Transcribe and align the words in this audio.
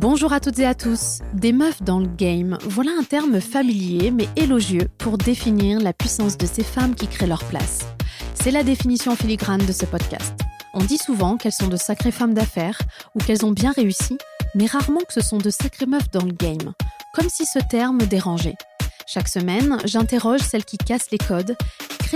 Bonjour 0.00 0.32
à 0.32 0.40
toutes 0.40 0.60
et 0.60 0.66
à 0.66 0.74
tous. 0.74 1.20
Des 1.34 1.52
meufs 1.52 1.82
dans 1.82 1.98
le 1.98 2.06
game, 2.06 2.56
voilà 2.62 2.92
un 2.98 3.02
terme 3.02 3.40
familier 3.40 4.10
mais 4.12 4.28
élogieux 4.36 4.88
pour 4.96 5.18
définir 5.18 5.80
la 5.80 5.92
puissance 5.92 6.38
de 6.38 6.46
ces 6.46 6.62
femmes 6.62 6.94
qui 6.94 7.08
créent 7.08 7.26
leur 7.26 7.42
place. 7.44 7.80
C'est 8.34 8.52
la 8.52 8.62
définition 8.62 9.16
filigrane 9.16 9.66
de 9.66 9.72
ce 9.72 9.86
podcast. 9.86 10.34
On 10.72 10.84
dit 10.84 10.98
souvent 10.98 11.36
qu'elles 11.36 11.52
sont 11.52 11.66
de 11.66 11.76
sacrées 11.76 12.12
femmes 12.12 12.34
d'affaires 12.34 12.80
ou 13.16 13.18
qu'elles 13.18 13.44
ont 13.44 13.50
bien 13.50 13.72
réussi, 13.72 14.16
mais 14.54 14.66
rarement 14.66 15.00
que 15.00 15.12
ce 15.12 15.20
sont 15.20 15.38
de 15.38 15.50
sacrées 15.50 15.86
meufs 15.86 16.10
dans 16.10 16.24
le 16.24 16.32
game, 16.32 16.74
comme 17.12 17.28
si 17.28 17.44
ce 17.44 17.58
terme 17.58 17.98
dérangeait. 17.98 18.56
Chaque 19.06 19.28
semaine, 19.28 19.78
j'interroge 19.84 20.42
celles 20.42 20.64
qui 20.64 20.78
cassent 20.78 21.10
les 21.10 21.18
codes, 21.18 21.56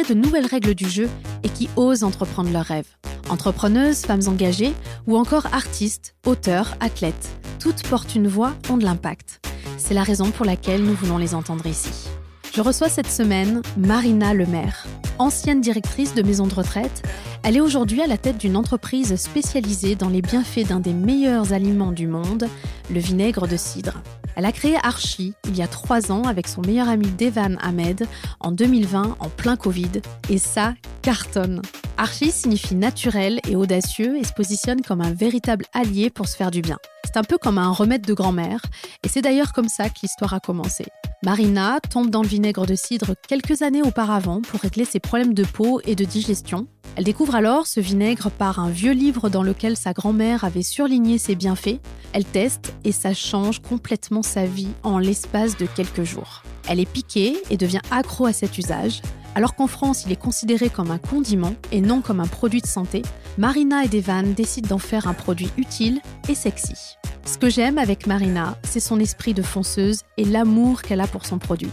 de 0.01 0.15
nouvelles 0.15 0.47
règles 0.47 0.75
du 0.75 0.89
jeu 0.89 1.09
et 1.43 1.49
qui 1.51 1.69
osent 1.77 2.03
entreprendre 2.03 2.51
leurs 2.51 2.65
rêves. 2.65 2.89
Entrepreneuses, 3.29 4.01
femmes 4.01 4.27
engagées 4.27 4.73
ou 5.07 5.19
encore 5.19 5.47
artistes, 5.53 6.15
auteurs, 6.27 6.75
athlètes. 6.81 7.29
Toutes 7.61 7.87
portent 7.87 8.15
une 8.15 8.27
voix, 8.27 8.55
ont 8.71 8.79
de 8.79 8.85
l'impact. 8.85 9.47
C'est 9.77 9.95
la 9.95 10.03
raison 10.03 10.31
pour 10.31 10.47
laquelle 10.47 10.83
nous 10.83 10.95
voulons 10.95 11.19
les 11.19 11.35
entendre 11.35 11.67
ici. 11.67 12.09
Je 12.55 12.61
reçois 12.61 12.91
cette 12.91 13.11
semaine 13.11 13.63
Marina 13.79 14.35
Lemaire. 14.35 14.87
Ancienne 15.19 15.63
directrice 15.63 16.13
de 16.13 16.23
maison 16.23 16.47
de 16.47 16.53
retraite, 16.53 17.03
elle 17.43 17.57
est 17.57 17.63
aujourd'hui 17.63 18.03
à 18.03 18.07
la 18.07 18.19
tête 18.19 18.37
d'une 18.37 18.59
entreprise 18.59 19.17
spécialisée 19.17 19.95
dans 19.95 20.11
les 20.11 20.21
bienfaits 20.21 20.69
d'un 20.69 20.79
des 20.79 20.93
meilleurs 20.93 21.55
aliments 21.55 21.93
du 21.93 22.07
monde, 22.07 22.47
le 22.91 23.01
vinaigre 23.01 23.49
de 23.49 23.57
cidre. 23.57 24.03
Elle 24.37 24.45
a 24.45 24.53
créé 24.53 24.77
Archie 24.83 25.33
il 25.49 25.57
y 25.57 25.63
a 25.63 25.67
trois 25.67 26.13
ans 26.13 26.25
avec 26.25 26.47
son 26.47 26.61
meilleur 26.61 26.91
ami 26.91 27.07
Devan 27.19 27.57
Ahmed 27.63 28.07
en 28.41 28.53
2020 28.53 29.17
en 29.19 29.29
plein 29.31 29.57
Covid 29.57 30.03
et 30.29 30.37
ça 30.37 30.75
cartonne. 31.01 31.63
Archie 31.97 32.33
signifie 32.33 32.75
naturel 32.75 33.41
et 33.49 33.57
audacieux 33.57 34.19
et 34.19 34.25
se 34.25 34.33
positionne 34.35 34.83
comme 34.83 35.01
un 35.01 35.15
véritable 35.15 35.65
allié 35.73 36.11
pour 36.11 36.29
se 36.29 36.37
faire 36.37 36.51
du 36.51 36.61
bien. 36.61 36.77
C'est 37.05 37.17
un 37.17 37.25
peu 37.25 37.39
comme 37.39 37.57
un 37.57 37.71
remède 37.71 38.05
de 38.05 38.13
grand-mère 38.13 38.61
et 39.03 39.09
c'est 39.09 39.23
d'ailleurs 39.23 39.55
comme 39.55 39.69
ça 39.69 39.89
que 39.89 40.01
l'histoire 40.03 40.35
a 40.35 40.41
commencé. 40.41 40.85
Marina 41.25 41.79
tombe 41.79 42.11
dans 42.11 42.23
le 42.23 42.29
vinaigre 42.29 42.67
de 42.67 42.75
cidre 42.75 43.15
quelques 43.29 43.63
années 43.63 43.83
auparavant 43.83 44.41
pour 44.41 44.59
régler 44.59 44.85
ses 44.85 44.99
problèmes 44.99 45.35
de 45.35 45.45
peau 45.45 45.81
et 45.85 45.95
de 45.95 46.05
digestion. 46.05 46.67
Elle 46.97 47.05
découvre 47.05 47.37
alors 47.37 47.69
ce 47.69 47.79
vinaigre 47.79 48.29
par 48.29 48.59
un 48.59 48.71
vieux 48.71 48.91
livre 48.91 49.29
dans 49.29 49.45
lequel 49.45 49.77
sa 49.77 49.93
grand-mère 49.93 50.43
avait 50.43 50.65
surligné 50.65 51.19
ses 51.19 51.37
bienfaits. 51.37 51.79
Elle 52.13 52.25
teste 52.25 52.75
et 52.83 52.91
ça 52.91 53.15
change 53.15 53.63
complètement 53.63 54.23
sa 54.23 54.47
vie 54.47 54.73
en 54.83 54.99
l'espace 54.99 55.57
de 55.57 55.67
quelques 55.67 56.03
jours. 56.03 56.43
Elle 56.69 56.81
est 56.81 56.91
piquée 56.91 57.41
et 57.51 57.57
devient 57.57 57.83
accro 57.93 58.27
à 58.27 58.33
cet 58.33 58.59
usage. 58.59 59.01
Alors 59.35 59.55
qu'en 59.55 59.67
France, 59.67 60.05
il 60.05 60.13
est 60.13 60.17
considéré 60.17 60.69
comme 60.69 60.91
un 60.91 60.99
condiment 60.99 61.55
et 61.71 61.81
non 61.81 62.03
comme 62.03 62.21
un 62.21 62.27
produit 62.27 62.61
de 62.61 62.67
santé, 62.67 63.03
Marina 63.39 63.85
et 63.85 63.89
Devan 63.89 64.35
décident 64.35 64.69
d'en 64.69 64.79
faire 64.79 65.09
un 65.09 65.15
produit 65.15 65.51
utile 65.57 66.01
et 66.29 66.35
sexy. 66.35 66.99
Ce 67.25 67.39
que 67.39 67.49
j'aime 67.49 67.79
avec 67.79 68.07
Marina, 68.07 68.59
c'est 68.63 68.81
son 68.81 69.01
esprit 69.01 69.33
de 69.33 69.43
fonceuse 69.43 70.01
et 70.19 70.25
l'amour 70.25 70.83
qu'elle 70.83 71.01
a 71.01 71.07
pour 71.07 71.25
son 71.25 71.39
produit. 71.39 71.71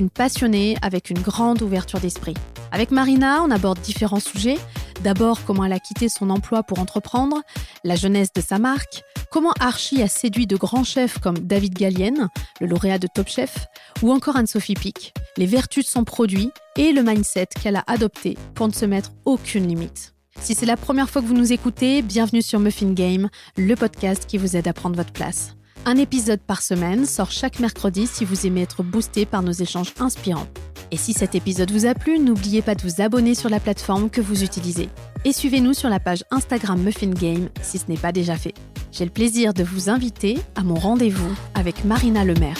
Une 0.00 0.10
passionnée 0.10 0.76
avec 0.82 1.08
une 1.08 1.20
grande 1.20 1.62
ouverture 1.62 2.00
d'esprit. 2.00 2.34
Avec 2.72 2.90
Marina, 2.90 3.42
on 3.44 3.50
aborde 3.52 3.80
différents 3.80 4.18
sujets. 4.18 4.58
D'abord, 5.04 5.44
comment 5.44 5.64
elle 5.64 5.72
a 5.72 5.78
quitté 5.78 6.08
son 6.08 6.30
emploi 6.30 6.64
pour 6.64 6.80
entreprendre, 6.80 7.42
la 7.84 7.94
jeunesse 7.94 8.32
de 8.32 8.40
sa 8.40 8.58
marque, 8.58 9.02
comment 9.30 9.52
Archie 9.60 10.02
a 10.02 10.08
séduit 10.08 10.48
de 10.48 10.56
grands 10.56 10.82
chefs 10.82 11.18
comme 11.18 11.38
David 11.38 11.74
Gallienne, 11.74 12.28
le 12.60 12.66
lauréat 12.66 12.98
de 12.98 13.06
Top 13.14 13.28
Chef, 13.28 13.66
ou 14.02 14.10
encore 14.10 14.36
Anne-Sophie 14.36 14.74
Pic, 14.74 15.14
les 15.36 15.46
vertus 15.46 15.84
de 15.84 15.90
son 15.90 16.02
produit 16.02 16.50
et 16.76 16.92
le 16.92 17.02
mindset 17.02 17.46
qu'elle 17.62 17.76
a 17.76 17.84
adopté 17.86 18.36
pour 18.54 18.66
ne 18.66 18.72
se 18.72 18.86
mettre 18.86 19.12
aucune 19.24 19.68
limite. 19.68 20.14
Si 20.40 20.54
c'est 20.54 20.66
la 20.66 20.76
première 20.76 21.08
fois 21.08 21.22
que 21.22 21.26
vous 21.26 21.34
nous 21.34 21.52
écoutez, 21.52 22.02
bienvenue 22.02 22.42
sur 22.42 22.58
Muffin 22.58 22.92
Game, 22.92 23.28
le 23.56 23.76
podcast 23.76 24.26
qui 24.26 24.38
vous 24.38 24.56
aide 24.56 24.66
à 24.66 24.72
prendre 24.72 24.96
votre 24.96 25.12
place. 25.12 25.54
Un 25.86 25.96
épisode 25.98 26.40
par 26.40 26.62
semaine 26.62 27.04
sort 27.04 27.30
chaque 27.30 27.60
mercredi 27.60 28.06
si 28.06 28.24
vous 28.24 28.46
aimez 28.46 28.62
être 28.62 28.82
boosté 28.82 29.26
par 29.26 29.42
nos 29.42 29.52
échanges 29.52 29.92
inspirants. 30.00 30.46
Et 30.90 30.96
si 30.96 31.12
cet 31.12 31.34
épisode 31.34 31.70
vous 31.70 31.84
a 31.84 31.92
plu, 31.92 32.18
n'oubliez 32.18 32.62
pas 32.62 32.74
de 32.74 32.80
vous 32.80 33.02
abonner 33.02 33.34
sur 33.34 33.50
la 33.50 33.60
plateforme 33.60 34.08
que 34.08 34.22
vous 34.22 34.44
utilisez. 34.44 34.88
Et 35.26 35.34
suivez-nous 35.34 35.74
sur 35.74 35.90
la 35.90 36.00
page 36.00 36.24
Instagram 36.30 36.80
Muffin 36.82 37.10
Game 37.10 37.50
si 37.60 37.76
ce 37.76 37.84
n'est 37.88 37.98
pas 37.98 38.12
déjà 38.12 38.36
fait. 38.36 38.54
J'ai 38.92 39.04
le 39.04 39.10
plaisir 39.10 39.52
de 39.52 39.62
vous 39.62 39.90
inviter 39.90 40.38
à 40.54 40.62
mon 40.62 40.74
rendez-vous 40.74 41.36
avec 41.54 41.84
Marina 41.84 42.24
Lemaire. 42.24 42.56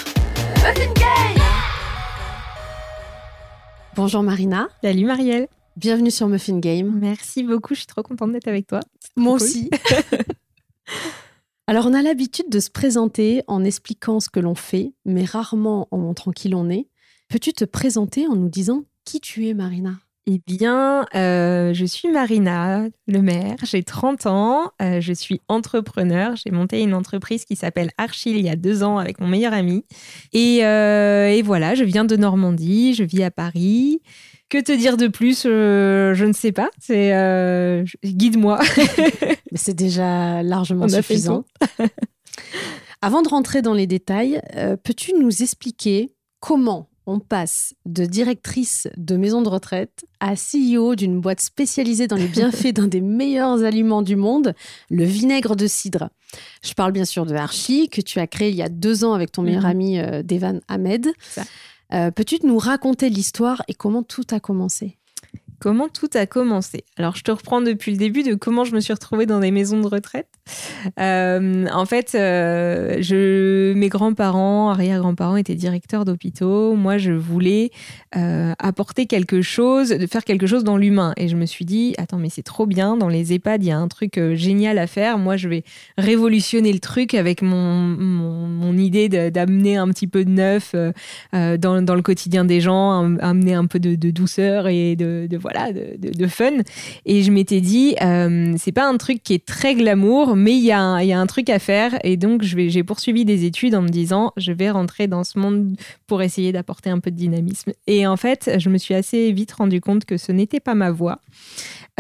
Muffin 0.57 0.93
Game 0.93 1.43
Bonjour 3.97 4.23
Marina. 4.23 4.69
Salut 4.83 5.07
Marielle. 5.07 5.49
Bienvenue 5.79 6.11
sur 6.11 6.29
Muffin 6.29 6.59
Game. 6.59 6.99
Merci 7.01 7.43
beaucoup, 7.43 7.73
je 7.73 7.79
suis 7.81 7.87
trop 7.87 8.03
contente 8.03 8.33
d'être 8.33 8.49
avec 8.49 8.67
toi. 8.67 8.81
Moi 9.17 9.33
aussi. 9.33 9.71
Alors, 11.67 11.87
on 11.87 11.95
a 11.95 12.03
l'habitude 12.03 12.51
de 12.51 12.61
se 12.61 12.71
présenter 12.71 13.43
en 13.47 13.65
expliquant 13.65 14.21
ce 14.21 14.29
que 14.29 14.39
l'on 14.39 14.55
fait, 14.55 14.93
mais 15.07 15.25
rarement 15.25 15.89
en 15.91 15.97
montrant 15.97 16.31
qui 16.31 16.51
l'on 16.51 16.69
est. 16.69 16.89
Peux-tu 17.29 17.55
te 17.55 17.65
présenter 17.65 18.27
en 18.27 18.37
nous 18.37 18.51
disant 18.51 18.85
qui 19.07 19.19
tu 19.19 19.49
es, 19.49 19.55
Marina? 19.55 19.95
Eh 20.27 20.41
bien, 20.47 21.07
euh, 21.15 21.75
je 21.75 21.85
suis 21.85 22.11
Marina 22.11 22.87
Lemaire, 23.07 23.57
j'ai 23.63 23.83
30 23.83 24.27
ans, 24.27 24.73
euh, 24.81 25.01
je 25.01 25.13
suis 25.13 25.43
entrepreneur, 25.49 26.35
j'ai 26.37 26.51
monté 26.51 26.81
une 26.81 26.95
entreprise 26.95 27.45
qui 27.45 27.57
s'appelle 27.57 27.91
Archil 27.99 28.37
il 28.37 28.45
y 28.45 28.49
a 28.49 28.57
deux 28.57 28.83
ans 28.83 28.97
avec 28.97 29.21
mon 29.21 29.27
meilleur 29.27 29.53
ami. 29.53 29.85
Et, 30.33 30.65
euh, 30.65 31.29
et, 31.29 31.43
voilà, 31.43 31.75
je 31.75 31.85
viens 31.85 32.07
de 32.07 32.17
Normandie, 32.17 32.95
je 32.95 33.05
vis 33.05 33.23
à 33.23 33.31
Paris. 33.31 34.01
Que 34.55 34.61
te 34.61 34.71
dire 34.71 34.97
de 34.97 35.09
plus 35.09 35.43
Je 35.43 36.25
ne 36.25 36.33
sais 36.33 36.53
pas. 36.53 36.71
C'est 36.81 37.11
guide-moi. 38.05 38.61
c'est 39.57 39.75
déjà 39.75 40.45
largement 40.45 40.89
suffisant. 40.89 41.45
Avant 43.03 43.23
de 43.23 43.29
rentrer 43.29 43.63
dans 43.63 43.75
les 43.75 43.89
détails, 43.89 44.41
peux-tu 44.85 45.15
nous 45.15 45.43
expliquer 45.43 46.15
comment 46.39 46.89
on 47.05 47.19
passe 47.19 47.75
de 47.85 48.05
directrice 48.05 48.87
de 48.97 49.17
maison 49.17 49.43
de 49.43 49.49
retraite 49.49 50.07
à 50.21 50.35
CEO 50.37 50.95
d'une 50.95 51.21
boîte 51.21 51.41
spécialisée 51.41 52.07
dans 52.07 52.15
les 52.15 52.29
bienfaits 52.29 52.75
d'un 52.75 52.87
des 52.87 53.01
meilleurs 53.01 53.65
aliments 53.65 54.03
du 54.03 54.15
monde, 54.15 54.55
le 54.89 55.05
vinaigre 55.05 55.57
de 55.57 55.67
cidre? 55.67 56.11
Je 56.63 56.75
parle 56.75 56.93
bien 56.93 57.05
sûr 57.05 57.27
de 57.27 57.35
Archie, 57.35 57.89
que 57.89 58.01
tu 58.01 58.21
as 58.21 58.29
créé 58.29 58.51
il 58.51 58.57
y 58.57 58.63
a 58.63 58.69
deux 58.69 59.05
ans 59.05 59.15
avec 59.15 59.33
ton 59.33 59.43
meilleur 59.43 59.65
mhm. 59.65 59.71
ami 59.71 59.99
euh, 59.99 60.23
Devan 60.23 60.61
Ahmed. 60.69 61.09
Euh, 61.93 62.11
peux-tu 62.11 62.39
nous 62.45 62.59
raconter 62.59 63.11
l'histoire 63.11 63.63
et 63.69 63.75
comment 63.75 64.03
tout 64.03 64.25
a 64.31 64.41
commencé? 64.41 64.99
Comment 65.61 65.89
tout 65.89 66.11
a 66.15 66.27
commencé? 66.27 66.85
Alors, 66.97 67.17
je 67.17 67.23
te 67.23 67.31
reprends 67.31 67.61
depuis 67.63 67.93
le 67.93 67.97
début 67.99 68.23
de 68.23 68.35
comment 68.35 68.65
je 68.65 68.75
me 68.75 68.81
suis 68.81 68.93
retrouvée 68.93 69.27
dans 69.27 69.41
des 69.41 69.51
maisons 69.51 69.81
de 69.81 69.87
retraite. 69.87 70.29
Euh, 71.01 71.67
en 71.73 71.87
fait, 71.87 72.15
euh, 72.15 73.75
mes 73.75 73.89
grands-parents, 73.89 74.71
arrière-grands-parents 74.71 75.37
étaient 75.37 75.55
directeurs 75.55 76.05
d'hôpitaux. 76.05 76.75
Moi, 76.75 76.99
je 76.99 77.13
voulais 77.13 77.71
euh, 78.17 78.53
apporter 78.59 79.07
quelque 79.07 79.43
chose, 79.43 79.89
de 79.91 80.07
faire 80.07 80.25
quelque 80.25 80.47
chose 80.47 80.65
dans 80.65 80.77
l'humain. 80.77 81.15
Et 81.17 81.29
je 81.29 81.37
me 81.37 81.47
suis 81.47 81.65
dit, 81.65 81.95
attends, 81.99 82.19
mais 82.19 82.29
c'est 82.29 82.43
trop 82.43 82.67
bien. 82.67 82.97
Dans 82.97 83.09
les 83.09 83.33
EHPAD, 83.33 83.63
il 83.65 83.69
y 83.69 83.73
a 83.73 83.79
un 83.79 83.89
truc 83.89 84.21
génial 84.35 84.79
à 84.79 84.87
faire. 84.87 85.19
Moi, 85.19 85.37
je 85.37 85.49
vais 85.49 85.65
révolutionner 85.99 86.73
le 86.73 86.81
truc 86.81 87.15
avec 87.15 87.43
mon, 87.43 88.75
idée 88.77 89.09
d'amener 89.09 89.77
un 89.77 89.89
petit 89.89 90.09
peu 90.09 90.25
de 90.25 90.31
neuf 90.31 90.75
dans, 91.33 91.95
le 91.95 92.03
quotidien 92.03 92.45
des 92.45 92.61
gens, 92.61 93.17
amener 93.19 93.55
un 93.55 93.67
peu 93.67 93.79
de, 93.79 93.95
douceur 94.11 94.67
et 94.67 94.97
de, 94.97 95.29
voilà, 95.37 95.73
de, 95.73 96.27
fun. 96.27 96.51
Et 97.07 97.23
je 97.23 97.31
m'étais 97.31 97.61
dit, 97.61 97.95
c'est 98.59 98.73
pas 98.73 98.87
un 98.87 98.97
truc 98.97 99.23
qui 99.23 99.35
est 99.35 99.45
très 99.45 99.75
glamour 99.75 100.34
mais 100.37 100.53
il 100.53 100.65
y, 100.65 100.73
a 100.73 100.81
un 100.81 101.27
truc 101.27 101.51
à 101.51 101.59
faire. 101.59 101.99
Et 102.05 102.17
donc, 102.17 102.43
j'ai 102.43 102.83
poursuivi 102.83 103.25
des 103.25 103.45
études 103.45 103.75
en 103.75 103.83
me 103.83 103.89
disant, 103.89 104.33
je 104.37 104.53
vais 104.53 104.71
rentrer 104.71 105.07
dans 105.07 105.25
ce 105.25 105.39
monde 105.39 105.77
pour 106.07 106.23
essayer 106.23 106.53
d'apporter 106.53 106.91
un 106.91 107.01
peu 107.01 107.11
de 107.11 107.17
dynamisme. 107.17 107.73
Et 107.87 108.07
en 108.07 108.17
fait, 108.17 108.51
je 108.59 108.69
me 108.69 108.79
suis 108.79 108.95
assez 108.95 109.33
vite 109.33 109.53
rendu 109.53 109.81
compte 109.81 110.05
que 110.05 110.17
ce 110.17 110.33
n'était 110.33 110.61
pas 110.61 110.75
ma 110.75 110.91
voie. 110.91 111.21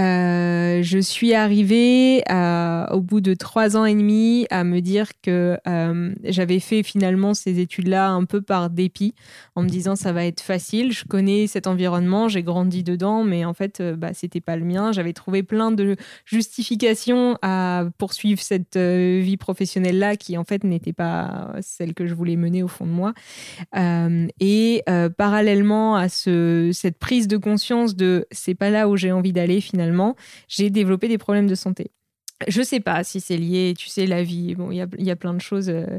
Euh, 0.01 0.83
je 0.83 0.99
suis 0.99 1.35
arrivée 1.35 2.23
au 2.91 3.01
bout 3.01 3.21
de 3.21 3.35
trois 3.35 3.77
ans 3.77 3.85
et 3.85 3.95
demi 3.95 4.47
à 4.51 4.65
me 4.65 4.81
dire 4.81 5.09
que 5.23 5.57
euh, 5.69 6.13
j'avais 6.25 6.59
fait 6.59 6.83
finalement 6.83 7.35
ces 7.35 7.61
études-là 7.61 8.11
un 8.11 8.25
peu 8.25 8.43
par 8.43 8.71
dépit, 8.71 9.15
en 9.55 9.63
me 9.63 9.69
disant 9.69 9.95
ça 9.95 10.13
va 10.13 10.25
être 10.25 10.41
facile, 10.41 10.93
je 10.93 11.05
connais 11.05 11.47
cet 11.47 11.67
environnement, 11.67 12.29
j'ai 12.29 12.43
grandi 12.43 12.83
dedans, 12.83 13.23
mais 13.23 13.45
en 13.45 13.55
fait, 13.55 13.81
euh, 13.81 13.95
bah, 13.95 14.11
c'était 14.15 14.41
pas 14.41 14.57
le 14.57 14.65
mien. 14.65 14.93
J'avais 14.93 15.13
trouvé 15.13 15.43
plein 15.43 15.71
de 15.71 15.97
justifications 16.25 17.39
à 17.43 17.85
poursuivre 17.99 18.24
cette 18.37 18.77
vie 18.77 19.37
professionnelle-là 19.37 20.17
qui 20.17 20.37
en 20.37 20.45
fait 20.45 20.65
n'était 20.65 20.93
pas 20.93 21.55
celle 21.61 21.95
que 21.95 22.07
je 22.07 22.15
voulais 22.15 22.37
mener 22.37 22.63
au 22.63 22.69
fond 22.69 22.87
de 22.87 22.91
moi. 22.91 23.15
et 24.41 24.83
parallèlement 25.17 25.97
à 25.97 26.09
ce, 26.09 26.71
cette 26.73 26.99
prise 26.99 27.29
de 27.29 27.37
conscience 27.37 27.97
de 27.97 28.27
c'est 28.31 28.55
pas 28.55 28.71
là 28.71 28.89
où 28.89 28.97
j'ai 28.97 29.13
envie 29.13 29.33
d'aller 29.33 29.61
finalement 29.61 30.17
j'ai 30.49 30.71
développé 30.71 31.09
des 31.09 31.19
problèmes 31.19 31.47
de 31.47 31.55
santé. 31.55 31.91
Je 32.49 32.63
sais 32.63 32.81
pas 32.81 33.05
si 33.05 33.21
c'est 33.21 33.37
lié, 33.37 33.75
tu 33.79 33.89
sais, 33.89 34.07
la 34.07 34.23
vie. 34.23 34.55
Bon, 34.55 34.71
il 34.71 34.77
y 34.99 35.11
a, 35.11 35.17
plein 35.17 35.35
de 35.35 35.41
choses. 35.41 35.69
Euh, 35.69 35.99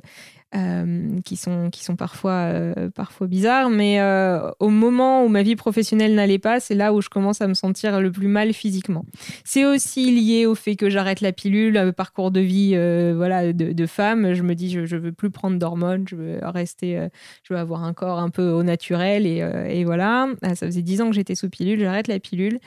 euh, 0.56 1.20
qui, 1.26 1.36
sont, 1.36 1.70
qui 1.70 1.84
sont 1.84 1.98
parfois, 1.98 2.32
euh, 2.32 2.90
parfois 2.90 3.28
bizarres. 3.28 3.70
Mais 3.70 4.00
euh, 4.00 4.52
au 4.60 4.70
moment 4.70 5.26
où 5.26 5.28
ma 5.28 5.44
vie 5.44 5.58
professionnelle 5.58 6.16
n'allait 6.16 6.40
pas, 6.40 6.62
c'est 6.62 6.76
là 6.76 6.94
où 6.94 7.02
je 7.02 7.10
commence 7.10 7.42
à 7.42 7.48
me 7.48 7.54
sentir 7.54 8.00
le 8.00 8.12
plus 8.12 8.28
mal 8.28 8.54
physiquement. 8.54 9.06
C'est 9.44 9.66
aussi 9.66 10.12
lié 10.12 10.46
au 10.46 10.56
fait 10.56 10.78
que 10.78 10.90
j'arrête 10.90 11.20
la 11.20 11.34
pilule, 11.34 11.74
le 11.74 11.92
parcours 11.92 12.32
de 12.32 12.40
vie 12.40 12.76
voilà, 13.16 13.52
de, 13.52 13.86
femme. 13.86 14.34
Je 14.34 14.44
me 14.44 14.56
dis, 14.56 14.72
je 14.72 14.96
ne 14.96 15.02
veux 15.02 15.12
plus 15.12 15.30
prendre 15.30 15.58
d'hormones, 15.58 16.08
je 16.08 16.16
veux 16.16 16.40
rester, 16.44 17.06
je 17.44 17.54
veux 17.54 17.60
avoir 17.60 17.84
un 17.84 17.94
corps 17.94 18.20
un 18.20 18.30
peu 18.30 18.50
au 18.50 18.64
naturel. 18.64 19.26
Et, 19.26 19.38
et 19.70 19.84
voilà, 19.84 20.30
ah, 20.42 20.56
ça 20.56 20.68
faisait 20.68 20.84
dix 20.84 21.02
ans 21.02 21.10
que 21.10 21.16
j'étais 21.16 21.36
sous 21.36 21.50
pilule, 21.50 21.80
j'arrête 21.80 22.08
la 22.08 22.20
pilule 22.20 22.60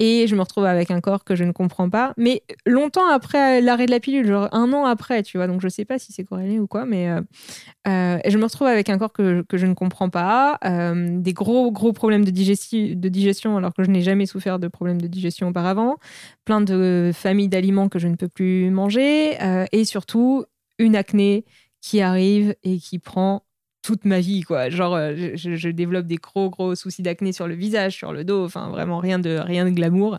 et 0.00 0.26
je 0.28 0.36
me 0.36 0.42
retrouve 0.42 0.64
avec 0.64 0.90
un 0.90 1.00
corps 1.00 1.24
que 1.24 1.34
je 1.34 1.44
ne 1.44 1.52
comprends 1.52 1.90
pas. 1.90 2.14
Mais 2.16 2.42
longtemps 2.66 3.08
après 3.10 3.60
l'arrêt 3.60 3.86
de 3.86 3.90
la 3.90 4.00
pilule, 4.00 4.26
genre 4.26 4.48
un 4.52 4.72
an 4.72 4.84
après, 4.84 5.22
tu 5.22 5.38
vois, 5.38 5.46
donc 5.46 5.60
je 5.60 5.68
sais 5.68 5.84
pas 5.84 5.98
si 5.98 6.12
c'est 6.12 6.24
corrélé 6.24 6.58
ou 6.60 6.66
quoi, 6.66 6.84
mais 6.84 7.08
euh, 7.18 8.18
euh, 8.18 8.18
je 8.26 8.38
me 8.38 8.44
retrouve 8.44 8.66
avec 8.66 8.88
un 8.90 8.98
corps 8.98 9.12
que, 9.12 9.44
je 9.52 9.66
ne 9.66 9.74
comprends 9.74 10.10
pas, 10.10 10.58
euh, 10.64 11.20
des 11.20 11.32
gros 11.32 11.70
gros 11.70 11.92
problèmes 11.92 12.24
de 12.24 12.30
digestion 12.30 13.56
alors 13.56 13.74
que 13.74 13.82
je 13.84 13.90
n'ai 13.90 14.02
jamais 14.02 14.26
souffert 14.26 14.58
de 14.58 14.68
problèmes 14.68 15.00
de 15.00 15.06
digestion 15.06 15.48
auparavant, 15.48 15.96
plein 16.44 16.60
de 16.60 17.10
familles 17.14 17.48
d'aliments 17.48 17.88
que 17.88 17.98
je 17.98 18.08
ne 18.08 18.16
peux 18.16 18.28
plus 18.28 18.70
manger, 18.70 19.36
et 19.72 19.84
surtout 19.84 20.44
une 20.78 20.96
acné 20.96 21.44
qui 21.80 22.00
arrive 22.00 22.54
et 22.62 22.78
qui 22.78 22.98
prend 22.98 23.42
toute 23.88 24.04
ma 24.04 24.20
vie, 24.20 24.42
quoi. 24.42 24.68
Genre, 24.68 24.94
euh, 24.94 25.30
je, 25.34 25.68
développe 25.70 26.06
des 26.06 26.16
gros, 26.16 26.50
gros 26.50 26.74
soucis 26.74 27.00
d'acné 27.00 27.32
sur 27.32 27.48
le 27.48 27.54
visage, 27.54 27.96
sur 27.96 28.12
le 28.12 28.22
dos, 28.22 28.44
enfin, 28.44 28.68
vraiment 28.68 28.98
rien 28.98 29.18
de, 29.18 29.38
rien 29.38 29.64
de 29.64 29.70
glamour. 29.70 30.18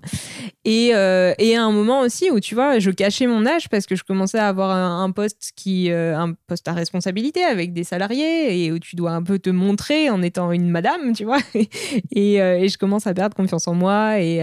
Et, 0.65 0.95
euh, 0.95 1.35
et 1.37 1.55
à 1.55 1.63
un 1.65 1.71
moment 1.71 2.01
aussi 2.01 2.31
où, 2.31 2.39
tu 2.39 2.55
vois, 2.55 2.79
je 2.79 2.89
cachais 2.89 3.27
mon 3.27 3.45
âge 3.45 3.69
parce 3.69 3.85
que 3.85 3.95
je 3.95 4.03
commençais 4.03 4.39
à 4.39 4.47
avoir 4.47 4.71
un, 4.71 5.11
poste 5.11 5.51
qui, 5.55 5.91
euh, 5.91 6.17
un 6.17 6.33
poste 6.47 6.67
à 6.67 6.73
responsabilité 6.73 7.43
avec 7.43 7.71
des 7.71 7.83
salariés 7.83 8.65
et 8.65 8.71
où 8.71 8.79
tu 8.79 8.95
dois 8.95 9.11
un 9.11 9.21
peu 9.21 9.37
te 9.37 9.51
montrer 9.51 10.09
en 10.09 10.23
étant 10.23 10.51
une 10.51 10.71
madame, 10.71 11.13
tu 11.13 11.25
vois. 11.25 11.37
et, 11.53 12.37
et, 12.37 12.69
je 12.69 12.77
commence 12.79 13.05
à 13.05 13.13
perdre 13.13 13.35
confiance 13.35 13.67
en 13.67 13.75
moi 13.75 14.19
et, 14.19 14.37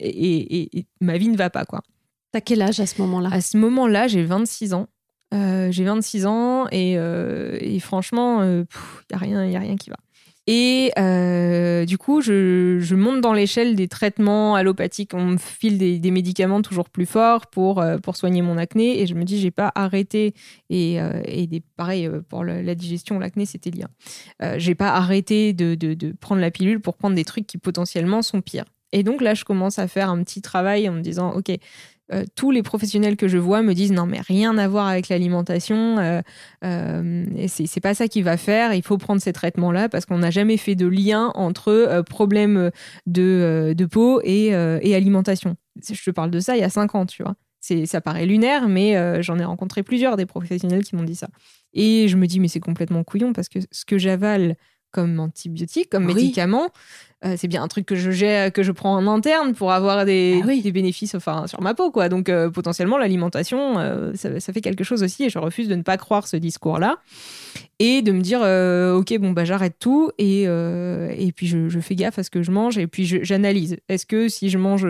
et, 0.00 0.78
et 0.78 0.86
ma 1.00 1.16
vie 1.16 1.28
ne 1.28 1.36
va 1.36 1.48
pas, 1.48 1.64
quoi. 1.64 1.80
T'as 2.32 2.40
quel 2.40 2.60
âge 2.60 2.80
à 2.80 2.86
ce 2.86 3.00
moment-là? 3.02 3.30
À 3.32 3.40
ce 3.40 3.56
moment-là, 3.56 4.08
j'ai 4.08 4.24
26 4.24 4.74
ans. 4.74 4.88
Euh, 5.34 5.70
j'ai 5.70 5.84
26 5.84 6.26
ans 6.26 6.66
et, 6.70 6.96
euh, 6.96 7.58
franchement, 7.80 8.42
il 8.42 8.46
euh, 8.46 8.64
n'y 9.10 9.16
a, 9.16 9.18
rien, 9.18 9.46
y 9.46 9.56
a 9.56 9.60
rien 9.60 9.76
qui 9.76 9.90
va. 9.90 9.96
Et 10.50 10.92
du 11.86 11.98
coup, 11.98 12.22
je, 12.22 12.94
monte 12.94 13.20
dans 13.20 13.34
l'échelle 13.34 13.76
des 13.76 13.86
traitements 13.86 14.54
allopathiques. 14.54 15.12
On 15.12 15.24
me 15.26 15.36
file 15.36 15.76
des, 15.76 16.10
médicaments 16.10 16.62
toujours 16.62 16.88
plus 16.88 17.04
forts 17.04 17.48
pour, 17.48 17.84
pour 18.02 18.16
soigner 18.16 18.40
mon 18.40 18.56
acné. 18.56 19.02
Et 19.02 19.06
je 19.06 19.14
me 19.14 19.24
dis, 19.24 19.38
j'ai 19.38 19.50
pas 19.50 19.70
arrêté. 19.74 20.32
Et, 20.70 20.98
des, 21.46 21.62
pareil, 21.76 22.08
pour 22.30 22.44
la, 22.44 22.74
digestion, 22.74 23.18
l'acné, 23.18 23.44
c'était 23.44 23.70
lié. 23.70 23.84
j'ai 24.56 24.74
pas 24.74 24.94
arrêté 24.94 25.52
de, 25.52 25.74
de, 25.74 26.12
prendre 26.12 26.40
la 26.40 26.50
pilule 26.50 26.80
pour 26.80 26.96
prendre 26.96 27.14
des 27.14 27.26
trucs 27.26 27.46
qui 27.46 27.58
potentiellement 27.58 28.22
sont 28.22 28.40
pires. 28.40 28.64
Et 28.92 29.02
donc 29.02 29.20
là, 29.20 29.34
je 29.34 29.44
commence 29.44 29.78
à 29.78 29.86
faire 29.86 30.08
un 30.08 30.22
petit 30.22 30.40
travail 30.40 30.88
en 30.88 30.92
me 30.92 31.02
disant, 31.02 31.32
OK, 31.34 31.50
euh, 32.12 32.24
tous 32.34 32.50
les 32.50 32.62
professionnels 32.62 33.16
que 33.16 33.28
je 33.28 33.38
vois 33.38 33.62
me 33.62 33.74
disent 33.74 33.92
non 33.92 34.06
mais 34.06 34.20
rien 34.20 34.56
à 34.58 34.66
voir 34.66 34.86
avec 34.86 35.08
l'alimentation, 35.08 35.98
euh, 35.98 36.22
euh, 36.64 37.24
c'est 37.48 37.80
pas 37.80 37.94
ça 37.94 38.08
qui 38.08 38.22
va 38.22 38.36
faire, 38.36 38.72
il 38.74 38.82
faut 38.82 38.98
prendre 38.98 39.20
ces 39.20 39.32
traitements-là 39.32 39.88
parce 39.88 40.06
qu'on 40.06 40.18
n'a 40.18 40.30
jamais 40.30 40.56
fait 40.56 40.74
de 40.74 40.86
lien 40.86 41.30
entre 41.34 41.70
euh, 41.70 42.02
problèmes 42.02 42.70
de, 43.06 43.74
de 43.76 43.84
peau 43.86 44.20
et, 44.24 44.48
et, 44.48 44.94
alimentation. 44.94 45.56
Je 45.86 46.02
te 46.02 46.10
parle 46.10 46.30
de 46.30 46.40
ça 46.40 46.56
il 46.56 46.60
y 46.60 46.64
a 46.64 46.70
cinq 46.70 46.94
ans, 46.94 47.06
tu 47.06 47.22
vois. 47.22 47.34
Ça 47.60 48.00
paraît 48.00 48.24
lunaire, 48.24 48.68
mais 48.68 49.22
j'en 49.22 49.38
ai 49.38 49.44
rencontré 49.44 49.82
plusieurs 49.82 50.16
des 50.16 50.26
professionnels 50.26 50.84
qui 50.84 50.96
m'ont 50.96 51.02
dit 51.02 51.16
ça. 51.16 51.28
Et 51.74 52.08
je 52.08 52.16
me 52.16 52.26
dis 52.26 52.40
mais 52.40 52.48
c'est 52.48 52.60
complètement 52.60 53.04
couillon 53.04 53.32
parce 53.32 53.48
que 53.48 53.58
ce 53.70 53.84
que 53.84 53.98
j'avale 53.98 54.56
comme 54.90 55.20
antibiotique, 55.20 55.90
comme 55.90 56.06
médicament, 56.06 56.70
euh, 57.24 57.34
c'est 57.36 57.48
bien 57.48 57.64
un 57.64 57.68
truc 57.68 57.84
que 57.84 57.96
je 57.96 58.12
gère, 58.12 58.52
que 58.52 58.62
je 58.62 58.70
prends 58.70 58.94
en 58.94 59.08
interne 59.08 59.52
pour 59.52 59.72
avoir 59.72 60.04
des, 60.04 60.40
ah 60.44 60.46
des 60.46 60.70
bénéfices 60.70 61.16
enfin, 61.16 61.48
sur 61.48 61.60
ma 61.60 61.74
peau. 61.74 61.90
Quoi. 61.90 62.08
Donc 62.08 62.28
euh, 62.28 62.48
potentiellement, 62.48 62.96
l'alimentation, 62.96 63.76
euh, 63.78 64.12
ça, 64.14 64.38
ça, 64.38 64.52
fait 64.52 64.60
quelque 64.60 64.84
chose 64.84 65.02
aussi 65.02 65.24
et 65.24 65.30
je 65.30 65.40
refuse 65.40 65.66
de 65.66 65.74
ne 65.74 65.82
pas 65.82 65.96
croire 65.96 66.28
ce 66.28 66.36
discours-là 66.36 66.98
et 67.80 68.02
de 68.02 68.12
me 68.12 68.20
dire 68.20 68.40
ok 68.40 69.18
bon 69.20 69.30
bah 69.30 69.44
j'arrête 69.44 69.76
tout 69.78 70.10
et, 70.18 70.42
et 70.42 71.32
puis 71.32 71.46
je, 71.46 71.68
je, 71.68 71.78
fais 71.78 71.94
gaffe 71.94 72.18
à 72.18 72.24
ce 72.24 72.30
que 72.30 72.42
je 72.42 72.50
mange 72.50 72.76
et 72.76 72.88
puis 72.88 73.04
j'analyse 73.06 73.78
est-ce 73.88 74.04
que 74.04 74.28
si 74.28 74.50
je 74.50 74.58
mange 74.58 74.84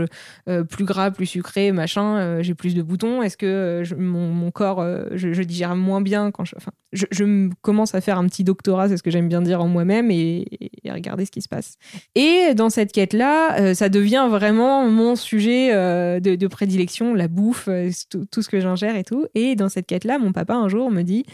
plus 0.71 0.85
gras 0.85 1.11
plus 1.11 1.27
sucré 1.27 1.71
machin 1.71 2.41
j'ai 2.41 2.55
plus 2.55 2.75
de 2.75 2.81
boutons? 2.81 3.21
Est-ce 3.23 3.37
que 3.37 3.83
mon, 3.99 4.29
mon, 4.29 4.51
corps 4.51 4.83
je, 5.13 5.35
je, 5.35 5.43
digère 5.43 5.77
moins 5.77 6.01
bien 6.01 6.31
quand 6.31 6.47
je 6.47 6.57
enfin 6.57 6.73
je, 6.93 7.51
commence 7.61 7.95
à 7.95 8.01
faire 8.01 8.19
un 8.19 8.27
petit 8.27 8.45
doctorat 8.45 8.89
c'est 8.89 8.97
ce 8.97 9.03
que 9.03 9.11
j'aime 9.11 9.29
bien 9.29 9.43
dire 9.43 9.61
en 9.61 9.69
moi-même 9.69 10.11
et, 10.11 10.47
et, 10.83 10.91
regarder 10.91 11.27
ce 11.27 11.31
qui 11.31 11.43
se 11.43 11.49
passe 11.49 11.77
et 12.19 12.55
dans 12.55 12.69
cette 12.69 12.93
quête 12.93 13.13
là 13.13 13.75
ça 13.75 13.89
devient 13.89 14.27
vraiment 14.29 14.89
mon 14.89 15.17
sujet 15.17 15.73
de, 15.73 16.35
de, 16.35 16.47
prédilection 16.47 17.15
la 17.15 17.29
bouffe 17.29 17.69
tout, 18.11 18.27
tout 18.31 18.43
ce 18.43 18.49
que 18.49 18.61
j'ingère 18.61 18.97
et 18.97 19.05
tout 19.05 19.27
et 19.35 19.55
dans 19.55 19.69
cette 19.69 19.87
quête 19.87 20.05
là 20.05 20.19
mon 20.19 20.33
papa 20.33 20.55
un 20.55 20.69
jour 20.69 20.91
me 20.91 21.03
dit 21.03 21.25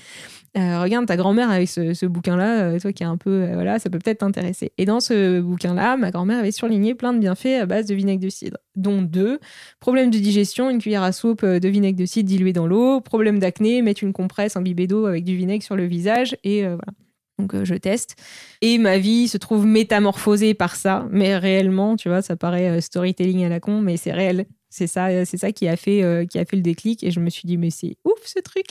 euh, 0.56 0.80
regarde 0.80 1.06
ta 1.06 1.16
grand-mère 1.16 1.50
avec 1.50 1.68
ce, 1.68 2.06
bouquin-là, 2.06 2.62
euh, 2.62 2.78
toi 2.78 2.92
qui 2.92 3.02
est 3.02 3.06
un 3.06 3.16
peu, 3.16 3.42
euh, 3.42 3.54
voilà, 3.54 3.80
ça 3.80 3.90
peut 3.90 3.98
peut-être 3.98 4.18
t'intéresser. 4.18 4.70
Et 4.78 4.84
dans 4.84 5.00
ce 5.00 5.40
bouquin-là, 5.40 5.96
ma 5.96 6.12
grand-mère 6.12 6.38
avait 6.38 6.52
surligné 6.52 6.94
plein 6.94 7.12
de 7.12 7.18
bienfaits 7.18 7.60
à 7.60 7.66
base 7.66 7.86
de 7.86 7.94
vinaigre 7.96 8.22
de 8.22 8.28
cidre, 8.28 8.58
dont 8.76 9.02
deux 9.02 9.40
problème 9.80 10.10
de 10.10 10.18
digestion, 10.18 10.70
une 10.70 10.78
cuillère 10.78 11.02
à 11.02 11.10
soupe 11.10 11.44
de 11.44 11.68
vinaigre 11.68 11.98
de 11.98 12.06
cidre 12.06 12.28
dilué 12.28 12.52
dans 12.52 12.68
l'eau, 12.68 13.00
problème 13.00 13.40
d'acné, 13.40 13.82
mettre 13.82 14.04
une 14.04 14.12
compresse 14.12 14.56
imbibée 14.56 14.86
d'eau 14.86 15.06
avec 15.06 15.24
du 15.24 15.36
vinaigre 15.36 15.64
sur 15.64 15.74
le 15.74 15.86
visage, 15.86 16.36
et 16.44 16.62
voilà. 16.62 16.92
Donc 17.38 17.64
je 17.64 17.74
teste. 17.74 18.16
Et 18.60 18.78
ma 18.78 18.98
vie 18.98 19.28
se 19.28 19.38
trouve 19.38 19.66
métamorphosée 19.66 20.54
par 20.54 20.76
ça. 20.76 21.06
Mais 21.10 21.36
réellement, 21.36 21.96
tu 21.96 22.08
vois, 22.08 22.22
ça 22.22 22.36
paraît 22.36 22.80
storytelling 22.80 23.44
à 23.44 23.48
la 23.48 23.60
con, 23.60 23.80
mais 23.80 23.96
c'est 23.96 24.12
réel. 24.12 24.46
C'est 24.76 24.88
ça, 24.88 25.24
c'est 25.24 25.36
ça 25.36 25.52
qui 25.52 25.68
a 25.68 25.76
fait 25.76 26.02
euh, 26.02 26.26
qui 26.26 26.36
a 26.36 26.44
fait 26.44 26.56
le 26.56 26.62
déclic 26.62 27.04
et 27.04 27.12
je 27.12 27.20
me 27.20 27.30
suis 27.30 27.46
dit 27.46 27.56
mais 27.56 27.70
c'est 27.70 27.96
ouf 28.04 28.18
ce 28.24 28.40
truc. 28.40 28.66